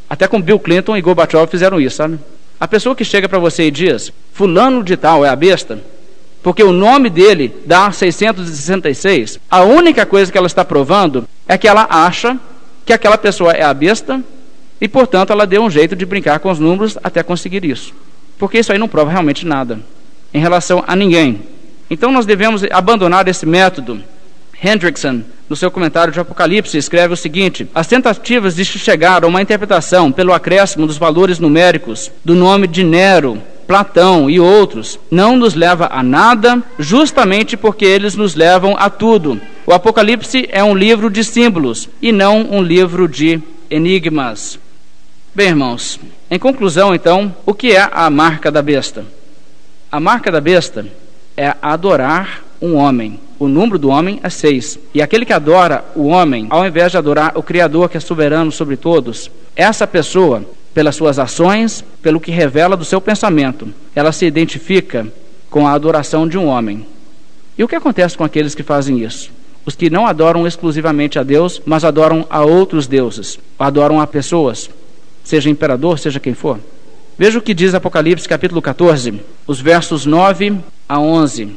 Até 0.08 0.28
com 0.28 0.40
Bill 0.40 0.60
Clinton 0.60 0.96
e 0.96 1.02
Gorbachev 1.02 1.48
fizeram 1.50 1.82
isso, 1.82 1.96
sabe? 1.96 2.20
A 2.60 2.68
pessoa 2.68 2.96
que 2.96 3.04
chega 3.04 3.28
para 3.28 3.40
você 3.40 3.64
e 3.64 3.72
diz: 3.72 4.14
Fulano 4.32 4.84
de 4.84 4.96
Tal 4.96 5.26
é 5.26 5.30
a 5.30 5.36
besta, 5.36 5.82
porque 6.44 6.62
o 6.62 6.74
nome 6.74 7.10
dele 7.10 7.56
dá 7.66 7.90
666, 7.90 9.40
a 9.50 9.64
única 9.64 10.06
coisa 10.06 10.32
que 10.32 10.38
ela 10.38 10.46
está 10.46 10.66
provando 10.66 11.28
é 11.48 11.58
que 11.58 11.68
ela 11.68 11.88
acha 11.90 12.38
que 12.86 12.92
aquela 12.92 13.18
pessoa 13.18 13.54
é 13.54 13.64
a 13.64 13.74
besta 13.74 14.22
e, 14.80 14.88
portanto, 14.88 15.32
ela 15.32 15.48
deu 15.48 15.64
um 15.64 15.70
jeito 15.70 15.96
de 15.96 16.06
brincar 16.06 16.40
com 16.40 16.52
os 16.52 16.60
números 16.60 16.98
até 17.02 17.24
conseguir 17.24 17.64
isso. 17.64 17.94
Porque 18.38 18.60
isso 18.60 18.74
aí 18.74 18.78
não 18.78 18.90
prova 18.90 19.10
realmente 19.10 19.48
nada 19.48 19.80
em 20.34 20.40
relação 20.40 20.84
a 20.86 20.96
ninguém. 20.96 21.42
Então 21.90 22.12
nós 22.12 22.26
devemos 22.26 22.64
abandonar 22.72 23.28
esse 23.28 23.46
método 23.46 24.04
Hendrickson, 24.62 25.22
no 25.50 25.56
seu 25.56 25.70
comentário 25.70 26.14
de 26.14 26.20
Apocalipse, 26.20 26.78
escreve 26.78 27.14
o 27.14 27.18
seguinte: 27.18 27.68
As 27.76 27.86
tentativas 27.86 28.56
de 28.56 28.64
chegar 28.64 29.24
a 29.24 29.28
uma 29.28 29.42
interpretação 29.42 30.12
pelo 30.12 30.34
acréscimo 30.34 30.88
dos 30.88 30.98
valores 30.98 31.38
numéricos 31.38 32.10
do 32.24 32.34
nome 32.34 32.66
de 32.66 32.84
Nero, 32.84 33.42
Platão 33.68 34.30
e 34.30 34.40
outros 34.40 35.00
não 35.10 35.36
nos 35.36 35.56
leva 35.56 35.90
a 35.92 36.04
nada, 36.04 36.62
justamente 36.78 37.58
porque 37.58 37.86
eles 37.86 38.16
nos 38.16 38.36
levam 38.36 38.76
a 38.78 38.90
tudo. 38.90 39.40
O 39.66 39.74
Apocalipse 39.74 40.48
é 40.52 40.64
um 40.64 40.76
livro 40.76 41.10
de 41.10 41.24
símbolos 41.24 41.90
e 42.02 42.12
não 42.12 42.42
um 42.52 42.62
livro 42.62 43.08
de 43.08 43.42
enigmas. 43.70 44.60
Bem, 45.34 45.48
irmãos, 45.48 46.00
em 46.30 46.38
conclusão, 46.38 46.94
então, 46.94 47.36
o 47.46 47.54
que 47.54 47.72
é 47.72 47.90
a 47.92 48.10
marca 48.10 48.52
da 48.52 48.62
besta? 48.62 49.06
A 49.92 50.00
marca 50.00 50.32
da 50.32 50.42
besta 50.42 50.86
é 51.36 51.56
adorar 51.62 52.44
um 52.62 52.76
homem. 52.76 53.20
O 53.40 53.48
número 53.48 53.78
do 53.78 53.90
homem 53.90 54.20
é 54.24 54.30
seis. 54.30 54.80
E 54.94 55.02
aquele 55.02 55.26
que 55.26 55.34
adora 55.34 55.84
o 55.96 56.08
homem, 56.08 56.48
ao 56.50 56.66
invés 56.66 56.92
de 56.92 56.98
adorar 56.98 57.34
o 57.36 57.44
Criador 57.44 57.90
que 57.90 57.98
é 57.98 58.00
soberano 58.00 58.52
sobre 58.52 58.78
todos, 58.78 59.30
essa 59.56 59.86
pessoa, 59.86 60.46
pelas 60.74 60.96
suas 60.96 61.20
ações, 61.20 61.84
pelo 62.02 62.20
que 62.20 62.32
revela 62.32 62.76
do 62.76 62.86
seu 62.86 63.00
pensamento, 63.00 63.74
ela 63.96 64.12
se 64.12 64.26
identifica 64.26 65.08
com 65.50 65.68
a 65.68 65.74
adoração 65.74 66.28
de 66.28 66.38
um 66.38 66.48
homem. 66.48 66.86
E 67.58 67.64
o 67.64 67.68
que 67.68 67.76
acontece 67.76 68.18
com 68.18 68.24
aqueles 68.24 68.56
que 68.56 68.64
fazem 68.64 69.04
isso? 69.04 69.32
Os 69.66 69.76
que 69.76 69.90
não 69.90 70.08
adoram 70.08 70.48
exclusivamente 70.48 71.20
a 71.20 71.24
Deus, 71.24 71.62
mas 71.66 71.86
adoram 71.86 72.26
a 72.30 72.44
outros 72.44 72.88
deuses, 72.88 73.40
adoram 73.58 74.02
a 74.02 74.08
pessoas, 74.08 74.70
seja 75.24 75.50
imperador, 75.50 76.00
seja 76.00 76.20
quem 76.20 76.34
for. 76.34 76.60
Veja 77.18 77.38
o 77.38 77.42
que 77.42 77.54
diz 77.54 77.76
Apocalipse 77.76 78.28
capítulo 78.28 78.62
14, 78.62 79.22
os 79.46 79.62
versos 79.62 80.06
9 80.06 80.58
a 80.90 81.00
11. 81.00 81.56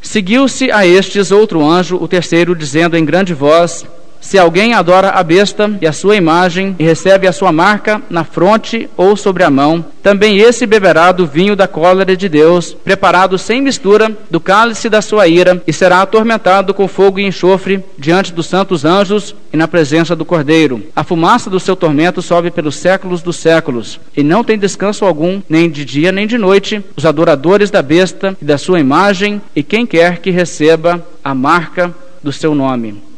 Seguiu-se 0.00 0.70
a 0.70 0.86
estes 0.86 1.30
outro 1.30 1.62
anjo, 1.64 1.96
o 1.96 2.08
terceiro, 2.08 2.56
dizendo 2.56 2.96
em 2.96 3.04
grande 3.04 3.34
voz: 3.34 3.86
se 4.24 4.38
alguém 4.38 4.72
adora 4.72 5.10
a 5.10 5.22
besta 5.22 5.70
e 5.82 5.86
a 5.86 5.92
sua 5.92 6.16
imagem 6.16 6.74
e 6.78 6.82
recebe 6.82 7.28
a 7.28 7.32
sua 7.32 7.52
marca 7.52 8.00
na 8.08 8.24
fronte 8.24 8.88
ou 8.96 9.18
sobre 9.18 9.44
a 9.44 9.50
mão, 9.50 9.84
também 10.02 10.38
esse 10.38 10.64
beberá 10.64 11.12
do 11.12 11.26
vinho 11.26 11.54
da 11.54 11.68
cólera 11.68 12.16
de 12.16 12.26
Deus, 12.26 12.72
preparado 12.72 13.36
sem 13.36 13.60
mistura 13.60 14.16
do 14.30 14.40
cálice 14.40 14.88
da 14.88 15.02
sua 15.02 15.28
ira, 15.28 15.62
e 15.66 15.74
será 15.74 16.00
atormentado 16.00 16.72
com 16.72 16.88
fogo 16.88 17.20
e 17.20 17.26
enxofre 17.26 17.84
diante 17.98 18.32
dos 18.32 18.46
santos 18.46 18.82
anjos 18.82 19.36
e 19.52 19.58
na 19.58 19.68
presença 19.68 20.16
do 20.16 20.24
Cordeiro. 20.24 20.82
A 20.96 21.04
fumaça 21.04 21.50
do 21.50 21.60
seu 21.60 21.76
tormento 21.76 22.22
sobe 22.22 22.50
pelos 22.50 22.76
séculos 22.76 23.20
dos 23.20 23.36
séculos, 23.36 24.00
e 24.16 24.22
não 24.22 24.42
tem 24.42 24.58
descanso 24.58 25.04
algum, 25.04 25.42
nem 25.46 25.70
de 25.70 25.84
dia 25.84 26.10
nem 26.10 26.26
de 26.26 26.38
noite, 26.38 26.82
os 26.96 27.04
adoradores 27.04 27.70
da 27.70 27.82
besta 27.82 28.34
e 28.40 28.44
da 28.44 28.56
sua 28.56 28.80
imagem, 28.80 29.40
e 29.54 29.62
quem 29.62 29.84
quer 29.84 30.20
que 30.20 30.30
receba 30.30 31.06
a 31.22 31.34
marca 31.34 31.94
do 32.22 32.32
seu 32.32 32.54
nome. 32.54 33.13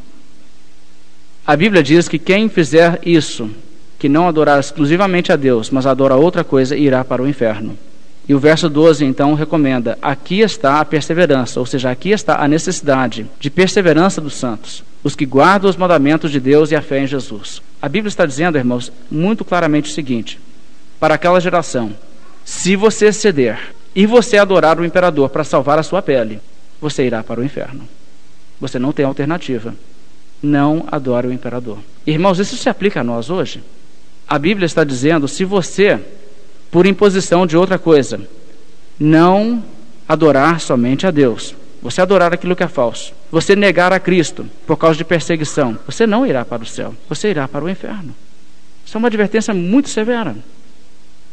A 1.47 1.55
Bíblia 1.55 1.81
diz 1.81 2.09
que 2.09 2.19
quem 2.19 2.49
fizer 2.49 2.99
isso, 3.05 3.49
que 3.97 4.09
não 4.09 4.27
adorar 4.27 4.59
exclusivamente 4.59 5.31
a 5.31 5.37
Deus, 5.37 5.69
mas 5.69 5.85
adora 5.85 6.17
outra 6.17 6.43
coisa, 6.43 6.75
irá 6.75 7.05
para 7.05 7.23
o 7.23 7.27
inferno. 7.27 7.77
E 8.27 8.33
o 8.33 8.39
verso 8.39 8.67
12 8.67 9.05
então 9.05 9.33
recomenda: 9.33 9.97
aqui 10.01 10.41
está 10.41 10.81
a 10.81 10.83
perseverança, 10.83 11.57
ou 11.61 11.65
seja, 11.65 11.89
aqui 11.89 12.09
está 12.09 12.43
a 12.43 12.49
necessidade 12.49 13.25
de 13.39 13.49
perseverança 13.49 14.19
dos 14.19 14.33
santos, 14.33 14.83
os 15.01 15.15
que 15.15 15.25
guardam 15.25 15.69
os 15.69 15.77
mandamentos 15.77 16.31
de 16.31 16.41
Deus 16.41 16.69
e 16.71 16.75
a 16.75 16.81
fé 16.81 16.99
em 16.99 17.07
Jesus. 17.07 17.61
A 17.81 17.87
Bíblia 17.87 18.09
está 18.09 18.25
dizendo, 18.25 18.57
irmãos, 18.57 18.91
muito 19.09 19.45
claramente 19.45 19.89
o 19.89 19.93
seguinte: 19.93 20.37
para 20.99 21.15
aquela 21.15 21.39
geração, 21.39 21.93
se 22.43 22.75
você 22.75 23.13
ceder 23.13 23.57
e 23.95 24.05
você 24.05 24.37
adorar 24.37 24.77
o 24.81 24.85
imperador 24.85 25.29
para 25.29 25.45
salvar 25.45 25.79
a 25.79 25.83
sua 25.83 26.01
pele, 26.01 26.41
você 26.81 27.07
irá 27.07 27.23
para 27.23 27.39
o 27.39 27.43
inferno. 27.43 27.87
Você 28.59 28.77
não 28.77 28.91
tem 28.91 29.05
alternativa 29.05 29.73
não 30.41 30.85
adora 30.91 31.27
o 31.27 31.33
imperador. 31.33 31.79
Irmãos, 32.05 32.39
isso 32.39 32.55
se 32.55 32.69
aplica 32.69 33.01
a 33.01 33.03
nós 33.03 33.29
hoje? 33.29 33.61
A 34.27 34.37
Bíblia 34.37 34.65
está 34.65 34.83
dizendo: 34.83 35.27
se 35.27 35.43
você, 35.43 35.99
por 36.71 36.85
imposição 36.85 37.45
de 37.45 37.57
outra 37.57 37.79
coisa, 37.79 38.19
não 38.99 39.63
adorar 40.07 40.59
somente 40.59 41.05
a 41.05 41.11
Deus, 41.11 41.55
você 41.81 42.01
adorar 42.01 42.33
aquilo 42.33 42.55
que 42.55 42.63
é 42.63 42.67
falso, 42.67 43.13
você 43.31 43.55
negar 43.55 43.93
a 43.93 43.99
Cristo 43.99 44.45
por 44.65 44.77
causa 44.77 44.97
de 44.97 45.05
perseguição, 45.05 45.77
você 45.85 46.07
não 46.07 46.25
irá 46.25 46.43
para 46.43 46.63
o 46.63 46.65
céu, 46.65 46.95
você 47.07 47.29
irá 47.29 47.47
para 47.47 47.63
o 47.63 47.69
inferno. 47.69 48.15
Isso 48.85 48.95
é 48.95 48.99
uma 48.99 49.07
advertência 49.07 49.53
muito 49.53 49.89
severa. 49.89 50.35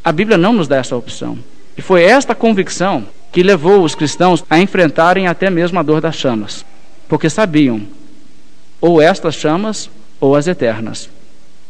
A 0.02 0.12
Bíblia 0.12 0.36
não 0.36 0.52
nos 0.52 0.68
dá 0.68 0.76
essa 0.76 0.96
opção. 0.96 1.38
E 1.76 1.82
foi 1.82 2.02
esta 2.02 2.34
convicção 2.34 3.06
que 3.32 3.42
levou 3.42 3.82
os 3.82 3.94
cristãos 3.94 4.44
a 4.48 4.60
enfrentarem 4.60 5.26
até 5.26 5.50
mesmo 5.50 5.78
a 5.78 5.82
dor 5.82 6.00
das 6.00 6.14
chamas, 6.14 6.64
porque 7.08 7.28
sabiam 7.28 7.82
ou 8.86 9.00
estas 9.00 9.34
chamas 9.34 9.88
ou 10.20 10.36
as 10.36 10.46
eternas. 10.46 11.08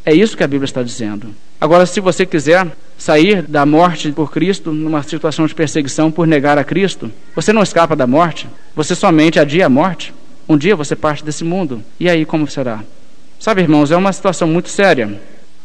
É 0.05 0.13
isso 0.13 0.35
que 0.35 0.43
a 0.43 0.47
Bíblia 0.47 0.65
está 0.65 0.83
dizendo. 0.83 1.33
Agora, 1.61 1.85
se 1.85 2.01
você 2.01 2.25
quiser 2.25 2.67
sair 2.97 3.41
da 3.41 3.65
morte 3.65 4.11
por 4.11 4.29
Cristo 4.29 4.73
numa 4.73 5.01
situação 5.01 5.47
de 5.47 5.55
perseguição 5.55 6.11
por 6.11 6.27
negar 6.27 6.57
a 6.57 6.63
Cristo, 6.65 7.09
você 7.33 7.53
não 7.53 7.63
escapa 7.63 7.95
da 7.95 8.05
morte, 8.05 8.49
você 8.75 8.93
somente 8.93 9.39
adia 9.39 9.65
a 9.65 9.69
morte. 9.69 10.13
Um 10.47 10.57
dia 10.57 10.75
você 10.75 10.93
parte 10.93 11.23
desse 11.23 11.45
mundo. 11.45 11.81
E 11.97 12.09
aí 12.09 12.25
como 12.25 12.49
será? 12.49 12.83
Sabe, 13.39 13.61
irmãos, 13.61 13.91
é 13.91 13.95
uma 13.95 14.11
situação 14.11 14.49
muito 14.49 14.67
séria. 14.67 15.17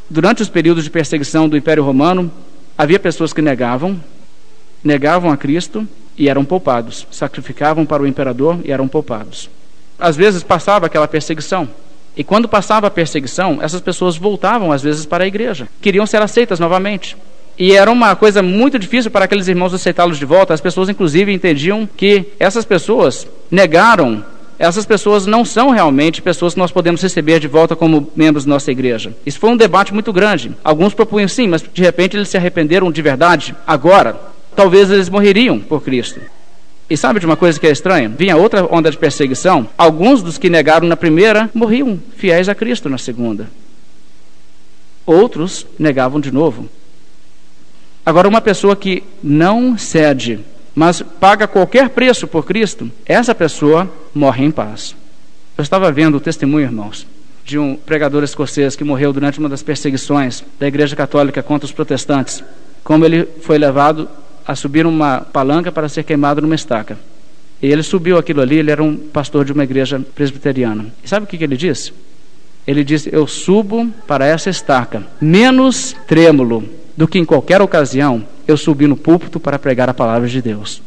Durante 0.08 0.42
os 0.42 0.48
períodos 0.48 0.84
de 0.84 0.90
perseguição 0.90 1.48
do 1.48 1.56
Império 1.56 1.82
Romano, 1.82 2.30
havia 2.78 3.00
pessoas 3.00 3.32
que 3.32 3.42
negavam, 3.42 4.00
negavam 4.84 5.32
a 5.32 5.36
Cristo 5.36 5.84
e 6.16 6.28
eram 6.28 6.44
poupados, 6.44 7.08
sacrificavam 7.10 7.84
para 7.84 8.04
o 8.04 8.06
imperador 8.06 8.60
e 8.64 8.70
eram 8.70 8.86
poupados 8.86 9.50
às 10.00 10.16
vezes 10.16 10.42
passava 10.42 10.86
aquela 10.86 11.08
perseguição. 11.08 11.68
E 12.16 12.24
quando 12.24 12.48
passava 12.48 12.86
a 12.86 12.90
perseguição, 12.90 13.58
essas 13.62 13.80
pessoas 13.80 14.16
voltavam 14.16 14.72
às 14.72 14.82
vezes 14.82 15.06
para 15.06 15.24
a 15.24 15.26
igreja, 15.26 15.68
queriam 15.80 16.06
ser 16.06 16.20
aceitas 16.20 16.58
novamente. 16.58 17.16
E 17.58 17.72
era 17.72 17.90
uma 17.90 18.16
coisa 18.16 18.42
muito 18.42 18.78
difícil 18.78 19.10
para 19.10 19.26
aqueles 19.26 19.46
irmãos 19.46 19.74
aceitá-los 19.74 20.18
de 20.18 20.24
volta. 20.24 20.54
As 20.54 20.62
pessoas, 20.62 20.88
inclusive, 20.88 21.32
entendiam 21.32 21.86
que 21.86 22.24
essas 22.38 22.64
pessoas 22.64 23.26
negaram, 23.50 24.24
essas 24.58 24.86
pessoas 24.86 25.26
não 25.26 25.44
são 25.44 25.68
realmente 25.68 26.22
pessoas 26.22 26.54
que 26.54 26.58
nós 26.58 26.72
podemos 26.72 27.02
receber 27.02 27.38
de 27.38 27.46
volta 27.46 27.76
como 27.76 28.10
membros 28.16 28.46
da 28.46 28.50
nossa 28.50 28.70
igreja. 28.70 29.14
Isso 29.26 29.38
foi 29.38 29.50
um 29.50 29.56
debate 29.58 29.92
muito 29.92 30.10
grande. 30.10 30.52
Alguns 30.64 30.94
propunham 30.94 31.28
sim, 31.28 31.48
mas 31.48 31.62
de 31.62 31.82
repente 31.82 32.16
eles 32.16 32.28
se 32.30 32.36
arrependeram 32.38 32.90
de 32.90 33.02
verdade 33.02 33.54
agora. 33.66 34.18
Talvez 34.56 34.90
eles 34.90 35.10
morreriam 35.10 35.58
por 35.58 35.82
Cristo. 35.82 36.20
E 36.90 36.96
sabe 36.96 37.20
de 37.20 37.26
uma 37.26 37.36
coisa 37.36 37.58
que 37.60 37.68
é 37.68 37.70
estranha? 37.70 38.08
Vinha 38.08 38.36
outra 38.36 38.66
onda 38.68 38.90
de 38.90 38.98
perseguição. 38.98 39.68
Alguns 39.78 40.24
dos 40.24 40.36
que 40.36 40.50
negaram 40.50 40.88
na 40.88 40.96
primeira 40.96 41.48
morriam 41.54 42.00
fiéis 42.16 42.48
a 42.48 42.54
Cristo 42.54 42.88
na 42.88 42.98
segunda. 42.98 43.48
Outros 45.06 45.64
negavam 45.78 46.20
de 46.20 46.32
novo. 46.32 46.68
Agora, 48.04 48.28
uma 48.28 48.40
pessoa 48.40 48.74
que 48.74 49.04
não 49.22 49.78
cede, 49.78 50.40
mas 50.74 51.00
paga 51.00 51.46
qualquer 51.46 51.90
preço 51.90 52.26
por 52.26 52.44
Cristo, 52.44 52.90
essa 53.06 53.36
pessoa 53.36 53.88
morre 54.12 54.44
em 54.44 54.50
paz. 54.50 54.96
Eu 55.56 55.62
estava 55.62 55.92
vendo 55.92 56.16
o 56.16 56.20
testemunho, 56.20 56.64
irmãos, 56.64 57.06
de 57.44 57.56
um 57.56 57.76
pregador 57.76 58.24
escocês 58.24 58.74
que 58.74 58.82
morreu 58.82 59.12
durante 59.12 59.38
uma 59.38 59.48
das 59.48 59.62
perseguições 59.62 60.42
da 60.58 60.66
Igreja 60.66 60.96
Católica 60.96 61.40
contra 61.40 61.66
os 61.66 61.72
protestantes. 61.72 62.42
Como 62.82 63.04
ele 63.04 63.28
foi 63.42 63.58
levado 63.58 64.08
a 64.46 64.54
subir 64.54 64.86
uma 64.86 65.20
palanca 65.20 65.70
para 65.70 65.88
ser 65.88 66.04
queimado 66.04 66.40
numa 66.40 66.54
estaca. 66.54 66.98
E 67.62 67.66
ele 67.66 67.82
subiu 67.82 68.16
aquilo 68.16 68.40
ali, 68.40 68.56
ele 68.56 68.70
era 68.70 68.82
um 68.82 68.96
pastor 68.96 69.44
de 69.44 69.52
uma 69.52 69.64
igreja 69.64 70.00
presbiteriana. 70.14 70.86
E 71.04 71.08
sabe 71.08 71.24
o 71.24 71.26
que, 71.26 71.36
que 71.36 71.44
ele 71.44 71.56
disse? 71.56 71.92
Ele 72.66 72.82
disse: 72.82 73.10
Eu 73.12 73.26
subo 73.26 73.88
para 74.06 74.26
essa 74.26 74.48
estaca, 74.48 75.04
menos 75.20 75.94
trêmulo 76.06 76.64
do 76.96 77.06
que 77.06 77.18
em 77.18 77.24
qualquer 77.24 77.60
ocasião 77.60 78.24
eu 78.46 78.56
subi 78.56 78.86
no 78.86 78.96
púlpito 78.96 79.38
para 79.38 79.58
pregar 79.58 79.88
a 79.88 79.94
palavra 79.94 80.28
de 80.28 80.40
Deus. 80.40 80.82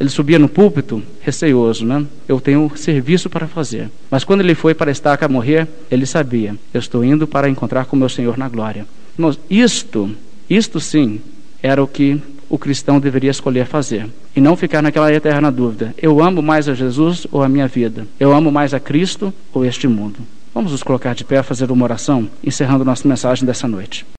Ele 0.00 0.08
subia 0.08 0.38
no 0.38 0.48
púlpito 0.48 1.02
receioso, 1.20 1.84
né? 1.84 2.06
Eu 2.28 2.40
tenho 2.40 2.70
serviço 2.76 3.28
para 3.28 3.48
fazer. 3.48 3.90
Mas 4.08 4.22
quando 4.22 4.40
ele 4.40 4.54
foi 4.54 4.72
para 4.72 4.90
a 4.90 4.92
estaca 4.92 5.28
morrer, 5.28 5.66
ele 5.90 6.06
sabia: 6.06 6.56
Eu 6.72 6.78
estou 6.78 7.04
indo 7.04 7.26
para 7.26 7.48
encontrar 7.48 7.86
com 7.86 7.96
meu 7.96 8.08
Senhor 8.08 8.38
na 8.38 8.48
glória. 8.48 8.86
Irmãos, 9.16 9.38
isto, 9.50 10.10
isto 10.48 10.78
sim, 10.78 11.20
era 11.60 11.82
o 11.82 11.88
que 11.88 12.22
o 12.48 12.58
cristão 12.58 12.98
deveria 12.98 13.30
escolher 13.30 13.66
fazer. 13.66 14.06
E 14.34 14.40
não 14.40 14.56
ficar 14.56 14.82
naquela 14.82 15.12
eterna 15.12 15.50
dúvida: 15.50 15.94
eu 16.00 16.22
amo 16.22 16.42
mais 16.42 16.68
a 16.68 16.74
Jesus 16.74 17.26
ou 17.30 17.42
a 17.42 17.48
minha 17.48 17.68
vida? 17.68 18.06
Eu 18.18 18.32
amo 18.32 18.50
mais 18.50 18.72
a 18.72 18.80
Cristo 18.80 19.32
ou 19.52 19.64
este 19.64 19.86
mundo? 19.86 20.18
Vamos 20.54 20.72
nos 20.72 20.82
colocar 20.82 21.14
de 21.14 21.24
pé, 21.24 21.42
fazer 21.42 21.70
uma 21.70 21.84
oração, 21.84 22.28
encerrando 22.42 22.84
nossa 22.84 23.06
mensagem 23.06 23.44
dessa 23.44 23.68
noite. 23.68 24.04